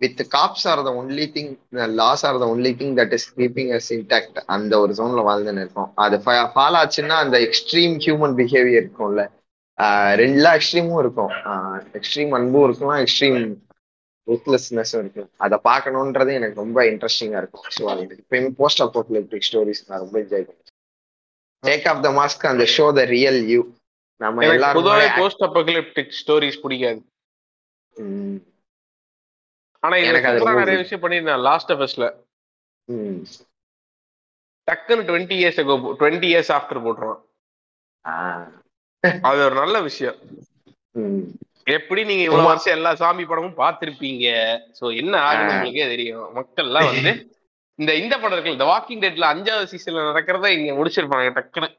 With 0.01 0.21
cops 0.35 0.65
are 0.71 0.81
the 0.87 0.91
only 1.01 1.25
thing 1.35 1.51
laws 1.99 2.23
are 2.27 2.39
the 2.43 2.47
only 2.53 2.71
thing 2.79 2.95
that 2.99 3.13
is 3.17 3.27
keeping 3.37 3.71
us 3.77 3.89
intact 3.97 4.39
அந்த 4.55 4.73
ஒரு 4.79 4.93
ஜோன்ல 4.97 5.21
வாழ்ந்துன்னு 5.29 5.63
இருக்கோம். 5.65 5.91
அது 6.05 6.17
ஃபால் 6.55 6.77
ஆச்சுன்னா 6.81 7.17
அந்த 7.25 7.37
எக்ஸ்ட்ரீம் 7.47 7.95
ஹியூமன் 8.05 8.35
பிஹேவியர் 8.41 8.83
இருக்கும்ல. 8.83 9.23
ரெண்டுலாம் 10.21 10.57
எக்ஸ்ட்ரீமும் 10.59 10.99
இருக்கும். 11.03 11.31
எக்ஸ்ட்ரீம் 11.99 12.33
அன்பும் 12.39 12.65
இருக்கலாம் 12.67 13.01
எக்ஸ்ட்ரீம் 13.05 13.39
ரூத்லெஸ்னஸும் 14.27 15.01
இருக்கும் 15.03 15.29
அதை 15.45 15.57
பார்க்கணுன்றது 15.69 16.31
எனக்கு 16.39 16.61
ரொம்ப 16.63 16.79
இன்ட்ரெஸ்டிங்கா 16.91 17.39
இருக்கும். 17.43 17.65
ஸோ 17.77 17.83
அது 17.91 18.03
எப்பயுமே 18.21 18.49
போஸ்ட் 18.61 18.83
அப்போக்லிப்டிக் 18.85 19.47
ஸ்டோரிஸ் 19.49 19.83
நான் 19.87 20.03
ரொம்ப 20.05 20.17
என்ஜாய் 20.23 20.45
பண்ணுவேன். 20.47 20.71
டேக் 21.63 21.87
ஆஃப் 21.91 22.03
த 22.05 22.11
மாஸ்க் 22.19 22.47
அந்த 22.53 22.65
ஷோ 22.75 22.87
த 22.99 23.03
ரியல் 23.15 23.41
யூ 23.53 23.61
நம்ம 24.21 24.45
எல்லாரும் 24.47 25.17
போஸ்ட் 25.21 25.45
அப்போகலிப்டிக் 25.47 26.13
ஸ்டோரிஸ் 26.21 26.61
பிடிக்காது. 26.63 27.01
ஆனா 29.83 29.95
எனக்கு 30.09 30.29
அது 30.29 30.59
நிறைய 30.61 30.77
விஷயம் 30.83 31.03
பண்ணியிருந்தேன் 31.03 31.43
லாஸ்ட் 31.49 31.71
ஆஃபஸ்ல 31.75 32.05
ம். 32.87 33.19
டக்குன்னு 34.67 35.07
twenty 35.09 35.35
years 35.41 35.59
twenty 36.01 36.27
years 36.33 36.51
after 36.57 36.83
போட்டுருவான். 36.85 37.21
அது 39.29 39.39
ஒரு 39.45 39.55
நல்ல 39.55 39.75
விஷயம். 39.81 40.17
எப்படி 41.67 42.01
நீங்க 42.03 42.23
இவ்வளவு. 42.25 42.49
வருஷம் 42.49 42.75
எல்லா 42.75 42.91
சாமி 42.95 43.23
படமும் 43.25 43.59
பார்த்திருப்பீங்க? 43.59 44.25
சோ 44.77 44.93
என்ன 44.97 45.13
ஆகுது. 45.27 45.53
உங்களுக்கே 45.53 45.87
தெரியும். 45.93 46.27
மக்கள் 46.35 46.67
எல்லாம் 46.67 46.89
வந்து 46.91 47.11
இந்த 47.79 47.91
இந்த 47.95 48.15
படம் 48.15 48.33
இருக்குல்ல 48.33 48.57
இந்த 48.57 48.67
வாக்கிங் 48.69 49.01
டெட்ல 49.01 49.25
அஞ்சாவது 49.31 49.71
சீசன்ல 49.71 50.03
நடக்கிறத 50.09 50.51
இங்க 50.53 50.73
முடிச்சிருப்பாங்க 50.75 51.31
டக்குன்னு. 51.37 51.69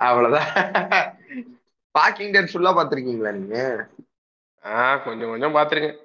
அவ்வளவுதான். 0.00 0.48
பாக்கிங் 1.94 2.32
டெட் 2.34 2.50
ஃபுல்லா 2.50 2.72
பாத்திருக்கீங்களா 2.74 3.32
நீங்க? 3.36 3.58
ஆஹ் 4.64 5.00
கொஞ்சம் 5.04 5.30
கொஞ்சம் 5.32 5.56
பாத்துருக்கேன் 5.56 5.98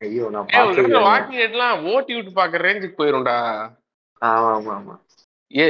ஐயோ 0.00 0.24
நான் 0.30 0.48
ஏ 0.54 0.60
வாக்கிங் 1.06 1.40
டெட்லாம் 1.40 1.84
ஓட்டி 1.90 2.12
விட்டு 2.14 2.32
பாக்குற 2.32 2.62
ரேஞ்சுக்கு 2.66 2.98
போயிரும்டா. 2.98 3.36
ஆமா 4.22 4.50
ஆமா 4.54 4.72
ஆமா 4.76 4.94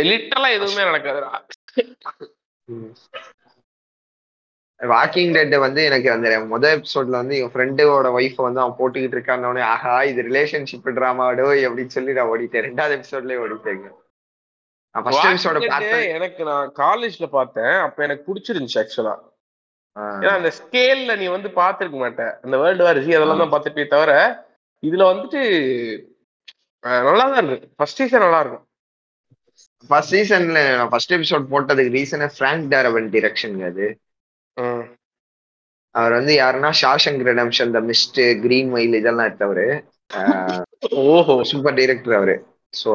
லிட்டரலா 0.07 0.49
எதுவுமே 0.57 0.83
நடக்காதுடா. 0.89 1.31
வாக்கிங் 4.81 5.33
டெட் 5.35 5.55
வந்து 5.65 5.81
எனக்கு 5.89 6.09
அந்த 6.13 6.29
முதல் 6.53 6.73
எபிசோட்ல 6.77 7.19
வந்து 7.21 7.35
என் 7.41 7.53
ஃப்ரெண்டோட 7.55 8.09
ஒய்ஃப் 8.19 8.39
வந்து 8.47 8.63
அவன் 8.63 8.79
போட்டுக்கிட்டு 8.79 9.17
இருக்கான்னு 9.17 9.63
ஆஹா 9.73 9.95
இது 10.11 10.23
ரிலேஷன்ஷிப் 10.31 10.89
டிராமாடோ 10.99 11.49
அப்படின்னு 11.67 11.95
சொல்லி 11.97 12.17
நான் 12.19 12.31
ஓடிட்டேன். 12.33 12.65
ரெண்டாவது 12.69 12.97
எபிசோட்லயே 12.99 13.43
ஓடிட்டேங்க. 13.45 13.89
எனக்கு 16.17 16.43
நான் 16.51 16.73
காலேஜ்ல 16.83 17.27
பார்த்தேன். 17.37 17.75
அப்ப 17.87 18.05
எனக்கு 18.07 18.27
பிடிச்சிருந்துச்சு 18.29 18.81
ஆக்சுவலா 18.83 19.15
ஏன்னா 20.21 20.35
அந்த 20.39 20.51
ஸ்கேல்ல 20.59 21.13
நீ 21.21 21.27
வந்து 21.37 21.49
பாத்துருக்க 21.61 21.97
மாட்ட. 22.03 22.27
அந்த 22.45 22.57
வேர்ல்டு 22.63 22.85
வார் 22.87 23.01
ஜி 23.07 23.17
அதெல்லாம் 23.17 23.43
தான் 23.43 23.55
பார்த்துட்டே 23.55 23.85
தவிர 23.95 24.13
இதுல 24.83 25.03
வந்துட்டு 25.13 25.41
நல்லா 27.09 27.25
தான் 27.33 27.49
இருக்கு. 27.49 27.69
ஃபர்ஸ்ட் 27.79 28.01
சீசன் 28.01 28.25
நல்லா 28.27 28.41
இருக்கும். 28.45 28.65
ஃபர்ஸ்ட் 29.91 30.15
சீசன்ல 30.15 30.61
நான் 30.79 30.91
ஃபர்ஸ்ட் 30.93 31.15
எபிசோட் 31.17 31.51
போட்டதுக்கு 31.53 31.97
ரீசனே 31.99 32.29
ஃப்ராங்க் 32.37 32.67
டேரவன் 32.73 33.09
டிரெக்ஷனுங்க 33.15 33.67
அது. 33.73 33.87
அவர் 35.95 36.13
வந்து 36.13 36.33
யாருன்னா 36.41 36.71
Shawshank 36.83 37.27
Redemption 37.31 37.75
the 37.77 37.81
Mist 37.89 38.21
Green 38.45 38.71
Mile 38.75 38.99
இதெல்லாம் 39.01 39.29
எடுத்தவரு. 39.29 39.67
ஓஹோ. 41.03 41.35
சூப்பர் 41.51 41.77
டைரக்டர் 41.79 42.19
அவரு. 42.19 42.37
ஸோ 42.73 42.93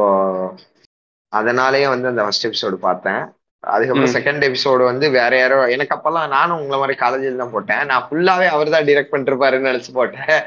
அதனாலேயே 1.33 1.87
வந்து 1.93 2.07
அந்த 2.11 2.21
ஃபர்ஸ்ட் 2.25 2.47
எபிசோடு 2.49 2.77
பார்த்தேன். 2.87 3.21
அதுக்கப்புறம். 3.63 4.13
செகண்ட் 4.17 4.43
எபிசோடு 4.47 4.83
வந்து 4.89 5.05
வேற 5.17 5.33
யாரோ 5.39 5.57
எனக்கு 5.75 5.95
அப்பெல்லாம் 5.95 6.33
நானும் 6.35 6.59
உங்களை 6.61 6.77
மாதிரி 6.79 6.95
காலேஜில் 7.03 7.41
தான் 7.43 7.53
போட்டேன். 7.55 7.83
நான் 7.91 8.05
ஃபுல்லாவே 8.07 8.47
அவர் 8.55 8.73
தான் 8.75 8.87
டிரெக்ட் 8.89 9.13
பண்ணிருப்பாருன்னு 9.13 9.69
நினைச்சு 9.71 9.91
போட்டேன். 9.99 10.37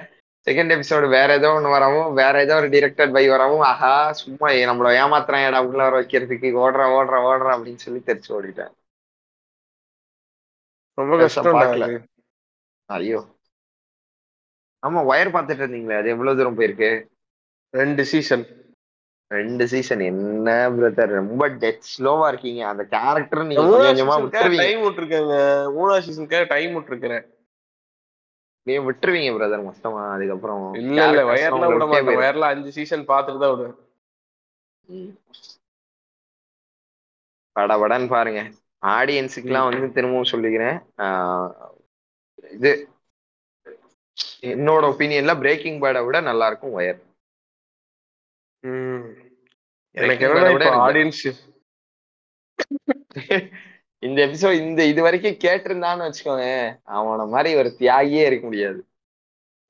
செகண்ட் 0.46 0.72
எபிசோடு 0.74 1.06
வேற 1.16 1.30
ஏதோ 1.38 1.48
ஒன்று 1.56 1.74
வரவும் 1.76 2.12
வேற 2.20 2.34
ஏதோ 2.44 2.54
ஒரு 2.60 2.68
டிரெக்டட் 2.74 3.14
பை 3.16 3.24
வரவும் 3.28 3.64
ஆஹா 3.70 3.92
சும்மா 4.20 4.48
நம்மள 4.70 4.92
ஏமாத்துறான் 5.02 5.46
ஏடா 5.46 5.60
உள்ள 5.68 5.80
வர 5.86 5.96
வைக்கிறதுக்கு 6.00 6.52
ஓடுறேன் 6.64 6.94
ஓடுறேன் 6.98 7.26
ஓடுறேன் 7.30 7.56
அப்படின்னு 7.56 7.84
சொல்லி 7.86 8.00
தெரிச்சு 8.08 8.30
ஓடிட்டேன். 8.38 8.72
ரொம்ப 11.00 11.16
கஷ்டம். 11.22 11.60
ஐயோ. 12.88 13.20
ஆமா 14.86 15.00
ஒயர் 15.10 15.34
பார்த்துட்டு 15.34 15.62
இருந்தீங்களே 15.64 15.98
அது 16.00 16.08
எவ்வளவு 16.14 16.38
தூரம் 16.38 16.58
போயிருக்கு? 16.58 16.90
ரெண்டு 17.74 18.04
சீசன் 18.12 18.44
ரெண்டு 19.30 19.64
சீசன் 19.72 20.00
என்ன 20.00 20.54
பிரதர் 20.76 21.12
ரொம்ப 21.18 21.48
டெத் 21.62 21.84
ஸ்லோவா 21.90 22.28
இருக்கீங்க. 22.28 22.62
அந்த 22.70 22.84
கேரக்டர் 22.94 23.44
நீங்க 23.50 23.64
கொஞ்சம் 23.82 24.08
விட்டுருவீங்க. 24.24 24.62
டைம் 24.64 24.80
விட்டுருக்கேங்க. 24.86 25.36
மூணாவது 25.76 26.06
சீசனுக்காக 26.06 26.46
டைம் 26.54 26.72
விட்டுருக்கிறேன். 26.76 27.26
நீங்க 28.66 28.80
விட்டுருவீங்க 28.86 29.30
பிரதர் 29.36 29.66
மொத்தமா. 29.68 30.00
அதுக்கப்புறம் 30.14 30.64
இல்ல 30.80 30.98
இல்ல 31.08 31.22
characters 31.22 31.30
வயர்ல 31.30 31.58
எல்லாம் 31.58 31.72
விட 31.74 31.86
மாட்டேன். 31.86 32.08
போயிரும். 32.08 32.22
வயர்ல 32.22 32.50
அஞ்சு 32.54 32.72
சீசன் 32.78 33.06
பார்த்துட்டு 33.12 33.42
தான் 33.44 33.52
விடுவேன். 33.52 33.78
படபடன்னு 37.56 38.08
பாருங்க. 38.16 38.42
ஆடியன்ஸுக்குலாம் 38.82 39.68
வந்து 39.68 39.86
திரும்பவும் 39.96 40.32
சொல்லிக்கிறேன். 40.32 40.78
இது 42.56 42.70
என்னோட 44.52 44.82
ஒப்பீனியன்ல 44.90 45.32
பிரேக்கிங் 45.42 45.78
பேடை 45.82 46.00
விட 46.06 46.18
நல்லா 46.28 46.46
இருக்கும் 46.50 46.76
ஒயர். 46.78 47.00
எனக்கு 49.94 50.26
ஆடியன்ஸ் 50.86 51.24
இந்த 54.02 54.18
எபிசோட் 54.26 54.60
இந்த 54.66 54.82
இது 54.90 55.00
வரைக்கும் 55.06 55.40
கேட்டிருந்தான்னு 55.44 56.06
வச்சுக்கோங்க 56.06 56.46
அவன 56.98 57.26
மாதிரி 57.34 57.50
ஒரு 57.60 57.70
தியாகியே 57.80 58.22
இருக்க 58.26 58.44
முடியாது. 58.46 58.80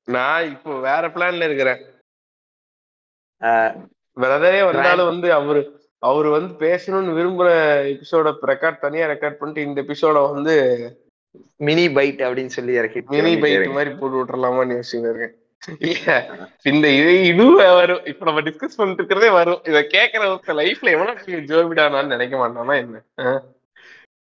நான் 0.07 0.49
இப்போ 0.53 0.71
வேற 0.89 1.03
பிளான்ல 1.15 1.47
இருக்கிறேன். 1.49 1.81
பிரதரே 4.17 4.61
வந்தாலும் 4.69 5.09
வந்து 5.11 5.27
அவரு 5.39 5.61
அவரு 6.03 6.29
வந்து 6.29 6.53
பேசணும்னு 6.61 7.15
விரும்புற 7.17 7.47
எபிசோட 7.91 8.29
ரெக்கார்ட் 8.51 8.79
தனியா 8.79 9.05
ரெக்கார்ட் 9.07 9.39
பண்ணிட்டு 9.39 9.67
இந்த 9.67 9.79
எபிசோட 9.81 10.21
வந்து 10.31 10.55
மினி 11.59 11.85
பைட் 11.89 12.21
அப்படின்னு 12.27 12.55
சொல்லி 12.55 12.73
இறக்கி 12.73 13.01
மினி 13.13 13.33
பைட் 13.43 13.75
மாதிரி 13.75 13.91
போட்டு 13.95 14.17
விட்டுறலாமான்னு 14.17 14.77
யோசிச்சுட்டு 14.77 15.11
இருக்கேன். 15.11 15.35
இல்ல 15.87 16.11
இந்த 16.65 16.85
இது 16.91 17.11
இது 17.25 17.43
வரும். 17.73 18.05
இப்ப 18.11 18.25
நம்ம 18.25 18.41
டிஸ்கஸ் 18.41 18.77
பண்ணிட்டு 18.77 19.01
இருக்கிறதே 19.01 19.29
வரும். 19.35 19.61
இத 19.69 19.79
கேக்குற 19.91 20.21
லைஃப்ல 20.59 20.93
எவ்வளவு 20.95 21.19
ஜோபிடானான்னு 21.49 22.13
நினைக்க 22.13 22.35
மாட்டானா 22.37 22.75
என்ன? 22.79 23.01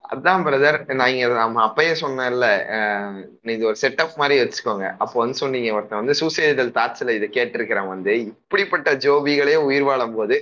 அதான் 0.05 0.45
பிரதர் 0.45 0.79
நான் 0.93 1.13
இங்க 1.13 1.27
நம்ம 1.35 1.63
அப்பயே 1.67 1.93
சொன்னேன்ல 2.01 2.47
அஹ் 2.77 3.19
இது 3.53 3.67
ஒரு 3.67 3.77
செட்டப் 3.83 4.17
மாதிரி 4.17 4.37
வச்சுக்கோங்க. 4.41 4.87
அப்போ 4.99 5.17
வந்து 5.21 5.35
சொன்னீங்க 5.35 5.75
ஒருத்தன் 5.75 6.03
வந்து 6.03 6.19
சூசைடல் 6.21 6.73
தாட்ஸ்ல 6.79 7.15
இதை 7.19 7.29
கேட்டிருக்கிறவன் 7.31 7.95
வந்து. 7.95 8.15
இப்படிப்பட்ட 8.27 8.95
ஜோபிகளே 9.05 9.57
உயிர் 9.69 9.83
வாழும் 9.83 10.15
போது 10.15 10.37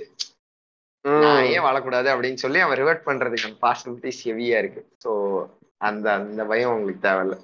நான் 1.05 1.45
ஏன் 1.53 1.65
வாழக்கூடாது 1.65 2.07
அப்படின்னு 2.13 2.43
சொல்லி 2.43 2.59
அவன் 2.63 2.79
ரிவர்ட் 2.81 3.05
பண்றதுக்கு 3.05 3.49
பாசிபிலிட்டிஸ் 3.65 4.23
ஹெவியா 4.27 4.57
இருக்கு. 4.61 4.81
ஸோ 5.03 5.11
அந்த 5.89 6.05
அந்த 6.13 6.41
பயம் 6.51 6.73
உங்களுக்கு 6.73 7.05
தேவையில்ல. 7.07 7.35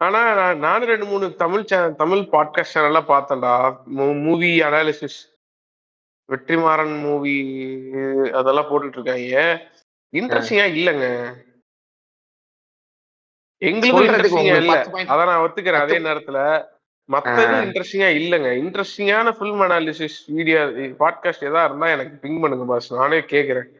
ஆனா 0.00 0.20
நான் 0.38 0.62
நானும் 0.66 0.90
ரெண்டு 0.92 1.06
மூணு 1.10 1.26
தமிழ் 1.42 1.68
சேனல் 1.70 2.00
தமிழ் 2.00 2.22
பாட்காஸ்ட் 2.34 2.74
சேனல்லாம் 2.76 3.10
பார்த்தேன்டா. 3.12 3.52
மூவி 4.26 4.50
அனாலிசிஸ் 4.68 5.18
வெற்றிமாறன் 6.28 6.96
மூவி 7.06 7.36
அதெல்லாம் 8.40 8.68
போட்டுட்டு 8.70 8.98
இருக்காங்க 8.98 9.44
இன்ட்ரெஸ்டிங்கா 10.12 10.66
இல்லைங்க. 10.76 11.06
எங்களுக்கு 13.62 13.96
சொல்றதுக்கு 13.96 14.08
இன்ட்ரெஸ்டிங்கா 14.08 14.44
உங்களுக்கு 14.44 15.02
இல்ல. 15.04 15.30
நான் 15.30 15.44
ஒத்துக்கிறேன் 15.46 15.84
அதே 15.86 15.98
நேரத்துல. 16.08 16.38
மத்தது. 17.14 17.54
இன்ட்ரெஸ்டிங்கா 17.66 18.08
இல்லங்க. 18.20 18.50
இன்ட்ரெஸ்டிங்கான 18.62 19.34
ஃபிலிம் 19.38 19.62
அனாலிசிஸ் 19.66 20.18
வீடியோ 20.36 20.60
பாட்காஸ்ட் 21.02 21.46
எதா 21.50 21.62
இருந்தா 21.68 21.88
எனக்கு 21.96 22.14
பிங் 22.22 22.40
பண்ணுங்க 22.40 22.66
பாஸ் 22.72 22.92
நானே 23.00 23.20
கேக்குறேன். 23.34 23.70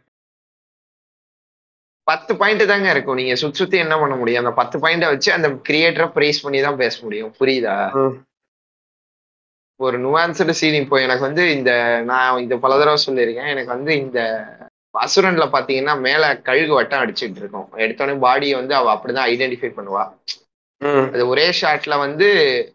பத்து 2.10 2.32
பாயிண்ட் 2.36 2.62
தாங்க 2.68 2.90
இருக்கும். 2.90 3.18
நீங்க 3.20 3.34
சுத்தி 3.34 3.58
சுத்தி 3.58 3.76
என்ன 3.78 3.98
பண்ண 3.98 4.14
முடியும்? 4.20 4.42
அந்த 4.44 4.52
பத்து 4.60 4.76
பாயிண்ட 4.78 5.06
வச்சு 5.12 5.30
அந்த 5.32 5.48
கிரியேட்டரை 5.68 6.08
பிரைஸ் 6.16 6.42
பண்ணி 6.44 6.60
தான் 6.60 6.80
பேச 6.82 6.94
முடியும். 7.02 7.34
புரியுதா. 7.40 7.76
ஒரு 9.84 9.98
நுவான்ஸ்டு 9.98 10.54
சீன் 10.60 10.80
இப்போ 10.80 10.96
எனக்கு 11.00 11.24
வந்து 11.28 11.44
இந்த 11.56 11.72
நான் 12.10 12.40
இந்த 12.44 12.56
பல 12.64 12.78
தடவை 12.78 12.98
சொல்லியிருக்கேன். 13.06 13.52
எனக்கு 13.54 13.72
வந்து 13.76 13.92
இந்த 13.96 14.20
அசுரன்ல 15.04 15.44
பாத்தீங்கன்னா 15.54 15.94
மேல 16.00 16.24
கழுகு 16.48 16.74
வட்டம் 16.74 17.02
அடிச்சிட்டு 17.02 17.40
இருக்கும். 17.42 17.68
எடுத்தோடனே 17.84 18.16
பாடியை 18.26 18.54
வந்து 18.60 18.74
அவ 18.74 18.88
அப்படிதான் 18.94 19.30
ஐடென்டிஃபை 19.32 19.70
பண்ணுவா. 19.78 20.04
அது 21.12 21.28
ஒரே 21.28 21.46
ஷாட்ல 21.58 21.94
வந்து 21.98 22.28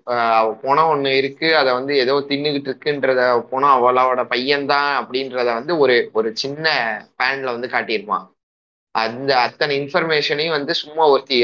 ஆஹ், 0.08 0.36
அவ 0.38 0.50
போனம் 0.62 0.90
ஒண்ணு 0.90 1.10
இருக்கு 1.18 1.48
அதை 1.58 1.72
வந்து 1.74 1.94
ஏதோ 1.98 2.14
தின்னுகிட்டு 2.30 2.70
இருக்குன்றத 2.70 3.22
போனா 3.50 3.70
அவளோட 3.76 4.22
பையன்தான் 4.30 4.92
அப்படின்றத 5.00 5.50
வந்து 5.54 5.74
ஒரு 5.80 5.96
ஒரு 6.14 6.30
சின்ன 6.36 6.66
பேன்ல 7.20 7.54
வந்து 7.56 7.68
காட்டியிருப்பான். 7.68 8.26
அந்த 8.96 9.32
அத்தனை 9.40 9.74
இன்ஃபர்மேஷனையும் 9.80 10.56
வந்து 10.56 10.74
சும்மா 10.76 11.04
ஒருத்தி 11.08 11.38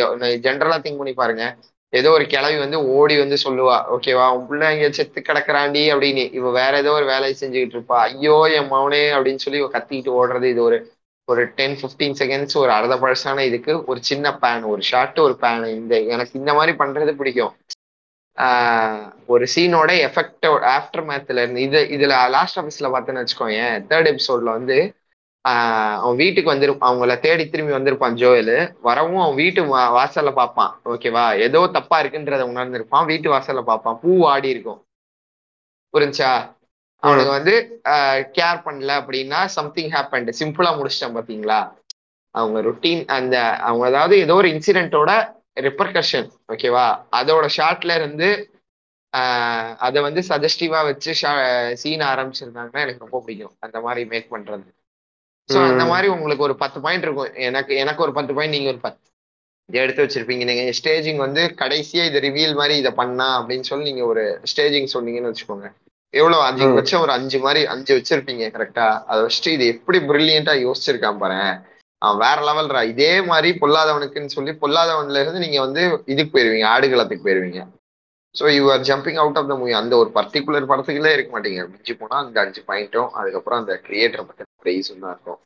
ஜென்ரலா 0.46 0.78
திங்க் 0.80 1.02
பண்ணி 1.02 1.14
பாருங்க. 1.16 1.46
ஏதோ 1.94 2.10
ஒரு 2.12 2.26
கிளவி 2.28 2.58
வந்து 2.58 2.78
ஓடி 2.94 3.16
வந்து 3.20 3.38
சொல்லுவா 3.44 3.76
ஓகேவா 3.96 4.26
உன் 4.36 4.48
பிள்ளை 4.48 4.70
இங்க 4.76 4.88
செத்து 4.92 5.20
கிடக்குறாண்டி 5.22 5.84
அப்படின்னு. 5.94 6.24
இவ 6.34 6.52
வேற 6.54 6.74
ஏதோ 6.78 6.92
ஒரு 6.92 7.06
வேலையை 7.06 7.36
செஞ்சுக்கிட்டு 7.36 7.78
இருப்பா. 7.78 7.98
ஐயோ 8.08 8.38
என் 8.58 8.72
மவனே 8.72 9.04
அப்படின்னு 9.16 9.44
சொல்லி 9.44 9.62
இவ 9.62 9.70
கத்திக்கிட்டு 9.74 10.18
ஓடுறது 10.18 10.50
இது 10.54 10.64
ஒரு 10.64 10.78
ஒரு 11.26 11.48
டென் 11.48 11.76
ஃபிஃப்டீன் 11.76 12.16
செகண்ட்ஸ் 12.20 12.58
ஒரு 12.58 12.72
அர்த்த 12.72 12.96
பழசான 12.96 13.40
இதுக்கு 13.40 13.84
ஒரு 13.86 14.04
சின்ன 14.04 14.38
பேன் 14.42 14.66
ஒரு 14.66 14.82
ஷார்ட் 14.82 15.20
ஒரு 15.20 15.38
பேன் 15.42 15.68
இந்த 15.68 16.02
எனக்கு 16.02 16.40
இந்த 16.40 16.54
மாதிரி 16.54 16.78
பண்றது 16.78 17.16
பிடிக்கும். 17.16 17.56
ஒரு 19.28 19.48
சீனோட 19.56 19.92
எஃபெக்டோட 20.08 20.66
ஆஃப்டர் 20.76 21.10
மேத்ல 21.10 21.32
இருந்து 21.32 21.62
இது 21.62 21.88
இதுல 21.92 22.30
லாஸ்ட் 22.30 22.60
ஆஃபீஸ்ல 22.60 22.84
பார்த்தேன்னு 22.84 23.26
வச்சுக்கோங்க 23.26 23.84
தேர்ட் 23.90 24.16
எபிசோட்ல 24.16 24.44
வந்து 24.44 24.96
அவன் 25.42 26.16
வீட்டுக்கு 26.16 26.54
வந்திருப்பான் 26.54 26.84
அவங்கள 26.84 27.20
தேடி 27.20 27.50
திரும்பி 27.50 27.74
வந்திருப்பான் 27.74 28.10
ஜோயலு. 28.10 28.74
வரவும் 28.82 29.22
அவன் 29.22 29.36
வீட்டு 29.36 29.64
வா- 29.64 30.08
வாசல்ல 30.08 30.34
பார்ப்பான். 30.34 30.80
ஓகேவா 30.86 31.40
ஏதோ 31.40 31.70
தப்பா 31.74 32.02
இருக்குன்றத 32.02 32.46
உணர்ந்திருப்பான். 32.54 33.06
வீட்டு 33.06 33.32
வாசல்ல 33.32 33.62
பார்ப்பான். 33.62 34.00
பூ 34.02 34.28
ஆடி 34.28 34.50
இருக்கும். 34.50 34.86
புரிஞ்சா 35.94 36.56
அவனுக்கு 37.04 37.32
வந்து 37.32 37.54
கேர் 38.38 38.64
பண்ணல 38.66 38.92
அப்படின்னா 39.02 39.40
சம்திங் 39.56 39.94
ஹேப்பன் 39.96 40.30
சிம்பிளா 40.40 40.72
முடிச்சிட்டான் 40.78 41.18
பாத்தீங்களா? 41.18 41.60
அவங்க 42.36 42.60
ருட்டீன் 42.68 43.04
அந்த 43.16 43.36
அவங்க 43.68 43.84
அதாவது 43.88 44.16
ஏதோ 44.18 44.36
ஒரு 44.42 44.50
இன்சிடென்ட்டோட 44.54 45.12
ரிப்பர்கஷன் 45.68 46.30
ஓகேவா 46.54 46.86
அதோட 47.20 47.48
ஷார்ட்ல 47.58 47.96
இருந்து 48.00 48.30
அதை 49.88 50.00
வந்து 50.02 50.22
சஜஸ்டிவா 50.30 50.80
வச்சு 50.88 51.12
சீன் 51.82 52.04
ஆரம்பிச்சிருந்தாங்கன்னா 52.12 52.84
எனக்கு 52.86 53.06
ரொம்ப 53.06 53.20
பிடிக்கும். 53.20 53.56
அந்த 53.60 53.78
மாதிரி 53.82 54.04
மேக் 54.14 54.34
பண்றது. 54.36 54.66
ஸோ 55.50 55.58
அந்த. 55.70 55.84
மாதிரி 55.92 56.08
உங்களுக்கு 56.16 56.46
ஒரு 56.48 56.56
பத்து 56.64 56.80
பாயிண்ட் 56.82 57.06
இருக்கும். 57.08 57.32
எனக்கு 57.48 57.74
எனக்கு 57.84 58.04
ஒரு 58.06 58.14
பத்து 58.18 58.34
பாயிண்ட் 58.38 58.56
நீங்க 58.56 58.70
ஒரு 58.74 58.82
பத்து. 58.86 59.02
எடுத்து 59.70 60.04
வச்சிருப்பீங்க. 60.04 60.44
நீங்க 60.50 60.64
ஸ்டேஜிங் 60.80 61.20
வந்து 61.26 61.42
கடைசியா 61.62 62.04
இதை 62.10 62.20
ரிவீல் 62.28 62.58
மாதிரி 62.60 62.76
இதை 62.78 62.92
பண்ணா 63.02 63.28
அப்படின்னு 63.40 63.70
சொல்லி 63.70 63.86
நீங்க 63.90 64.06
ஒரு 64.06 64.24
ஸ்டேஜிங் 64.52 64.90
சொன்னீங்கன்னு 64.96 65.32
வச்சுக்கோங்க. 65.32 65.68
எவ்வளவு 66.14 66.42
அஞ்சு. 66.48 66.66
வச்ச 66.80 66.94
ஒரு 67.04 67.12
அஞ்சு 67.18 67.38
மாதிரி 67.46 67.62
அஞ்சு 67.74 67.92
வச்சிருப்பீங்க 67.98 68.48
கரெக்டா 68.56 68.88
அதை 69.10 69.20
வச்சுட்டு 69.26 69.54
இது 69.58 69.66
எப்படி 69.76 70.00
பிரில்லியண்டா 70.10 70.54
யோசிச்சிருக்கான் 70.66 71.22
பாரு. 71.24 71.40
அவன் 72.02 72.22
வேற 72.24 72.38
லெவல்ரா 72.48 72.82
இதே 72.92 73.14
மாதிரி 73.30 73.50
பொல்லாதவனுக்குன்னு 73.62 74.36
சொல்லி 74.38 74.52
பொல்லாதவன்ல 74.64 75.22
இருந்து 75.24 75.44
நீங்க 75.46 75.60
வந்து 75.66 75.84
இதுக்கு 76.14 76.34
போயிருவீங்க 76.34 76.68
ஆடுகளத்துக்கு 76.74 77.26
போயிருவீங்க. 77.28 77.62
So 78.36 78.46
you 78.58 78.64
are 78.74 78.84
jumping 78.90 79.20
out 79.24 79.40
of 79.40 79.50
the 79.52 79.56
movie 79.62 79.74
அந்த 79.80 79.94
ஒரு 80.02 80.10
பர்டிகுலர் 80.18 80.70
படத்துக்குள்ளே 80.72 81.14
இருக்க 81.16 81.32
மாட்டீங்க. 81.36 81.64
மிஞ்சி 81.72 81.94
போனா 82.02 82.18
அந்த 82.26 82.38
அஞ்சு 82.44 82.62
பாயிண்ட்டும் 82.70 83.10
அதுக்கப்புறம் 83.20 83.62
அந்த 83.62 83.74
கிரியேட்டரை 83.88 84.26
பத்தி 84.28 84.46
ப்ரைஸும் 84.64 85.04
தான் 85.06 85.14
இருக்கும். 85.16 85.40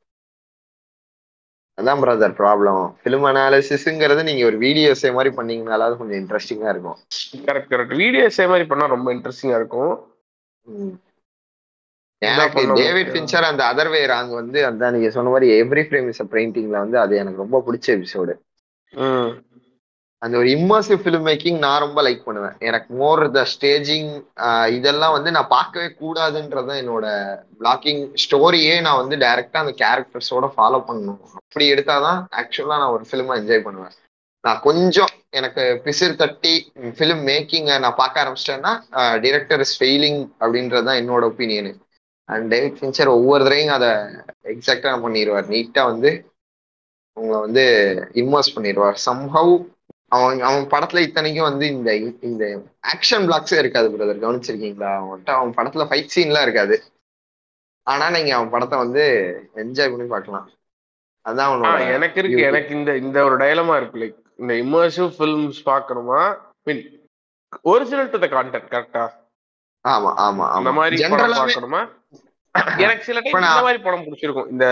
அதான் 1.78 2.00
பிரதர் 2.04 2.38
ப்ராப்ளம் 2.42 2.82
ஃபிலிம் 3.02 3.26
அனாலிசிஸ்ங்கிறது 3.32 4.22
நீங்க 4.30 4.44
ஒரு 4.50 4.58
வீடியோஸே 4.66 5.10
மாதிரி 5.18 5.32
பண்ணீங்கனாலாவது 5.40 6.00
கொஞ்சம் 6.00 6.20
இன்ட்ரெஸ்டிங்கா 6.22 6.70
இருக்கும். 6.74 6.98
கரெக்ட் 7.48 7.72
கரெக்ட் 7.74 7.98
வீடியோஸே 8.04 8.46
மாதிரி 8.52 8.68
பண்ணா 8.72 8.88
ரொம்ப 8.96 9.10
இன்ட்ரெஸ்டிங்கா 9.18 9.60
இருக்கும். 9.62 9.94
எனக்கு 12.22 12.62
டேவிட் 12.62 12.84
முடியும்? 12.84 13.10
ஃபின்ச்சர் 13.12 13.50
அந்த 13.50 13.64
அதர்வே 13.72 14.02
ராங் 14.12 14.32
வந்து 14.42 14.60
அதான் 14.68 14.94
நீங்க 14.96 15.10
சொன்ன 15.16 15.32
மாதிரி 15.34 15.48
எவ்ரி 15.64 15.84
ஃப்ரேம் 15.88 16.08
இஸ் 16.12 16.22
பெயிண்டிங்ல 16.36 16.78
வந்து 16.84 16.98
அது 17.04 17.16
எனக்கு 17.24 17.44
ரொம்ப 17.46 17.60
பிடிச்ச 17.68 17.88
எபிசோடு. 17.98 18.34
அந்த 20.22 20.36
ஒரு 20.42 20.48
இம்மர்சிவ் 20.56 21.02
ஃபிலிம் 21.02 21.26
மேக்கிங் 21.28 21.58
நான் 21.64 21.84
ரொம்ப 21.84 22.00
லைக் 22.06 22.24
பண்ணுவேன். 22.28 22.56
எனக்கு 22.68 22.90
மோர் 23.02 23.22
த 23.36 23.42
ஸ்டேஜிங் 23.52 24.10
இதெல்லாம் 24.78 25.16
வந்து 25.18 25.32
நான் 25.36 25.54
பார்க்கவே 25.56 25.88
கூடாதுன்றது 26.00 26.70
தான் 26.70 26.82
என்னோட 26.84 27.06
பிளாக்கிங் 27.60 28.02
ஸ்டோரியே 28.24 28.76
நான் 28.88 29.02
வந்து 29.02 29.18
டைரக்டா 29.26 29.62
அந்த 29.64 29.74
கேரக்டர்ஸோட 29.84 30.48
ஃபாலோ 30.56 30.80
பண்ணணும். 30.90 31.22
அப்படி 31.42 31.68
எடுத்தாதான் 31.74 32.22
ஆக்சுவலா 32.42 32.82
நான் 32.84 32.96
ஒரு 32.98 33.06
ஃபிலிமை 33.10 33.38
என்ஜாய் 33.42 33.66
பண்ணுவேன். 33.68 33.96
நான் 34.44 34.60
கொஞ்சம் 34.60 35.12
எனக்கு 35.30 35.64
பிசிறு 35.86 36.14
தட்டி 36.16 36.54
ஃபிலிம் 36.98 37.24
மேக்கிங்கை 37.30 37.76
நான் 37.84 38.00
பார்க்க 38.02 38.24
ஆரம்பிச்சிட்டேன்னா 38.24 38.74
டிரெக்டர் 39.26 39.64
இஸ் 39.66 39.78
ஃபெயிலிங் 39.80 40.22
அப்படின்றது 40.42 40.88
தான் 40.90 41.00
என்னோட 41.02 41.24
ஒப்பீனியனு 41.32 41.72
அண்ட் 42.30 42.46
டேவிட் 42.54 42.78
ஃபின்ச்சர் 42.80 43.16
ஒவ்வொரு 43.18 43.44
தடவையும் 43.46 43.78
அதை 43.78 43.92
எக்ஸாக்டா 44.54 44.94
பண்ணிடுவார் 45.06 45.52
நீட்டா 45.54 45.84
வந்து 45.92 46.12
உங்களை 47.18 47.38
வந்து 47.46 47.66
இம்மர்ஸ் 48.22 48.56
பண்ணிடுவார் 48.56 48.98
சம்ஹவ் 49.08 49.54
அவன் 50.16 50.42
அவன் 50.48 50.66
படத்துல 50.74 51.02
இத்தனைக்கும் 51.06 51.50
வந்து 51.50 51.66
இந்த 51.76 51.90
இந்த 52.28 52.44
ஆக்ஷன் 52.94 53.26
பிளாக்ஸே 53.28 53.58
இருக்காது 53.62 53.88
பிரதர் 53.94 54.22
கவனிச்சிருக்கீங்களா? 54.24 54.92
அவன்கிட்ட 55.00 55.32
அவன் 55.38 55.56
படத்துல 55.58 55.86
ஃபைட் 55.90 56.14
சீன்லாம் 56.16 56.46
இருக்காது. 56.48 56.76
ஆனா 57.88 58.06
நீங்க 58.16 58.32
அவன் 58.36 58.54
படத்தை 58.54 58.78
வந்து 58.84 59.04
என்ஜாய் 59.64 59.92
பண்ணி 59.92 60.08
பார்க்கலாம். 60.14 60.48
அதான் 61.26 61.50
அவனோட 61.50 61.82
எனக்கு 61.98 62.20
இருக்கு. 62.22 62.48
எனக்கு 62.52 62.72
இந்த 62.80 62.92
இந்த 63.04 63.18
ஒரு 63.28 63.36
டயலமா 63.44 63.76
இருக்கு. 63.80 64.02
லைக் 64.04 64.18
இந்த 64.40 64.54
இமர்சிவ் 64.64 65.10
ஃபிலிம்ஸ் 65.18 65.62
பார்க்கணுமா 65.72 66.22
mean 66.68 66.84
original 67.72 68.12
to 68.14 68.20
the 68.24 68.30
content 68.36 68.72
கரெக்டா 68.74 69.06
ஆமா 69.86 70.12
ஆமா 70.26 70.46
அந்த 70.58 70.72
மாதிரி 70.80 70.98
படம் 71.14 71.40
பார்க்கணுமா 71.42 71.82
எனக்கு 72.84 73.04
சில 73.08 73.20
டைம் 73.24 73.36
இந்த 73.40 73.66
மாதிரி 73.66 73.80
படம் 73.86 74.04
பிடிச்சிருக்கும். 74.06 74.48
இந்த 74.54 74.66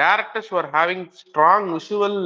directors 0.00 0.50
are 0.58 0.68
having 0.74 1.04
strong 1.18 1.66
visual 1.74 2.16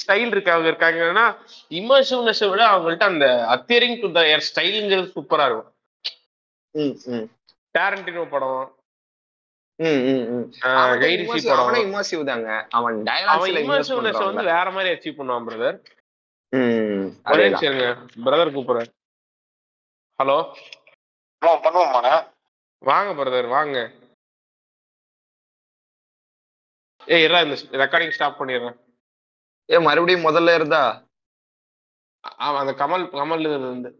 style 0.00 0.32
இருக்காங்க 0.34 0.66
இருக்காங்கன்னா 0.72 1.26
இமர்சிவ்னஸ் 1.70 2.42
விட 2.52 2.62
அவங்கள்ட்ட 2.72 3.06
அந்த 3.12 3.28
அத்தியரிங் 3.54 3.98
டு 4.02 4.10
தயர் 4.18 4.46
ஸ்டைலுங்கிறது 4.48 5.08
சூப்பரா 5.16 5.46
இருக்கும். 5.48 5.70
டேரண்டினோ 7.74 8.24
படம் 8.34 8.58
immersive 11.82 12.22
தாங்க. 12.30 12.48
அவன் 12.76 12.96
அவன் 12.96 12.96
டயலாக்ஸ்ல 13.08 13.60
இமர்சிவ்னஸ் 13.64 14.24
வந்து 14.28 14.44
வேற 14.54 14.66
மாதிரி 14.76 14.90
அச்சீவ் 14.94 15.18
பண்ணுவான் 15.18 15.46
பிரதர் 15.48 15.78
ம் 16.52 17.06
ஒரே 17.32 17.46
பிரதர் 18.26 18.54
கூப்பிடுறேன். 18.56 18.90
ஹலோ 20.18 20.36
பண்ணுவோம் 21.42 21.62
பண்ணுவோமாண்ணே? 21.64 22.14
வாங்க 22.88 23.10
பிரதர் 23.18 23.48
வாங்க. 23.56 23.76
ஏய் 27.14 27.24
இரா 27.26 27.38
இந்த 27.46 27.56
ரெக்கார்டிங் 27.82 28.16
ஸ்டாப் 28.16 28.38
பண்ணிடுறேன். 28.40 28.76
ஏ 29.72 29.78
மறுபடியும் 29.86 30.26
முதல்ல 30.28 30.56
இருந்தா? 30.58 30.82
அவன் 32.46 32.62
அந்த 32.62 32.74
கமல் 32.82 33.04
கமல் 33.20 33.46
இருந்து. 33.48 33.90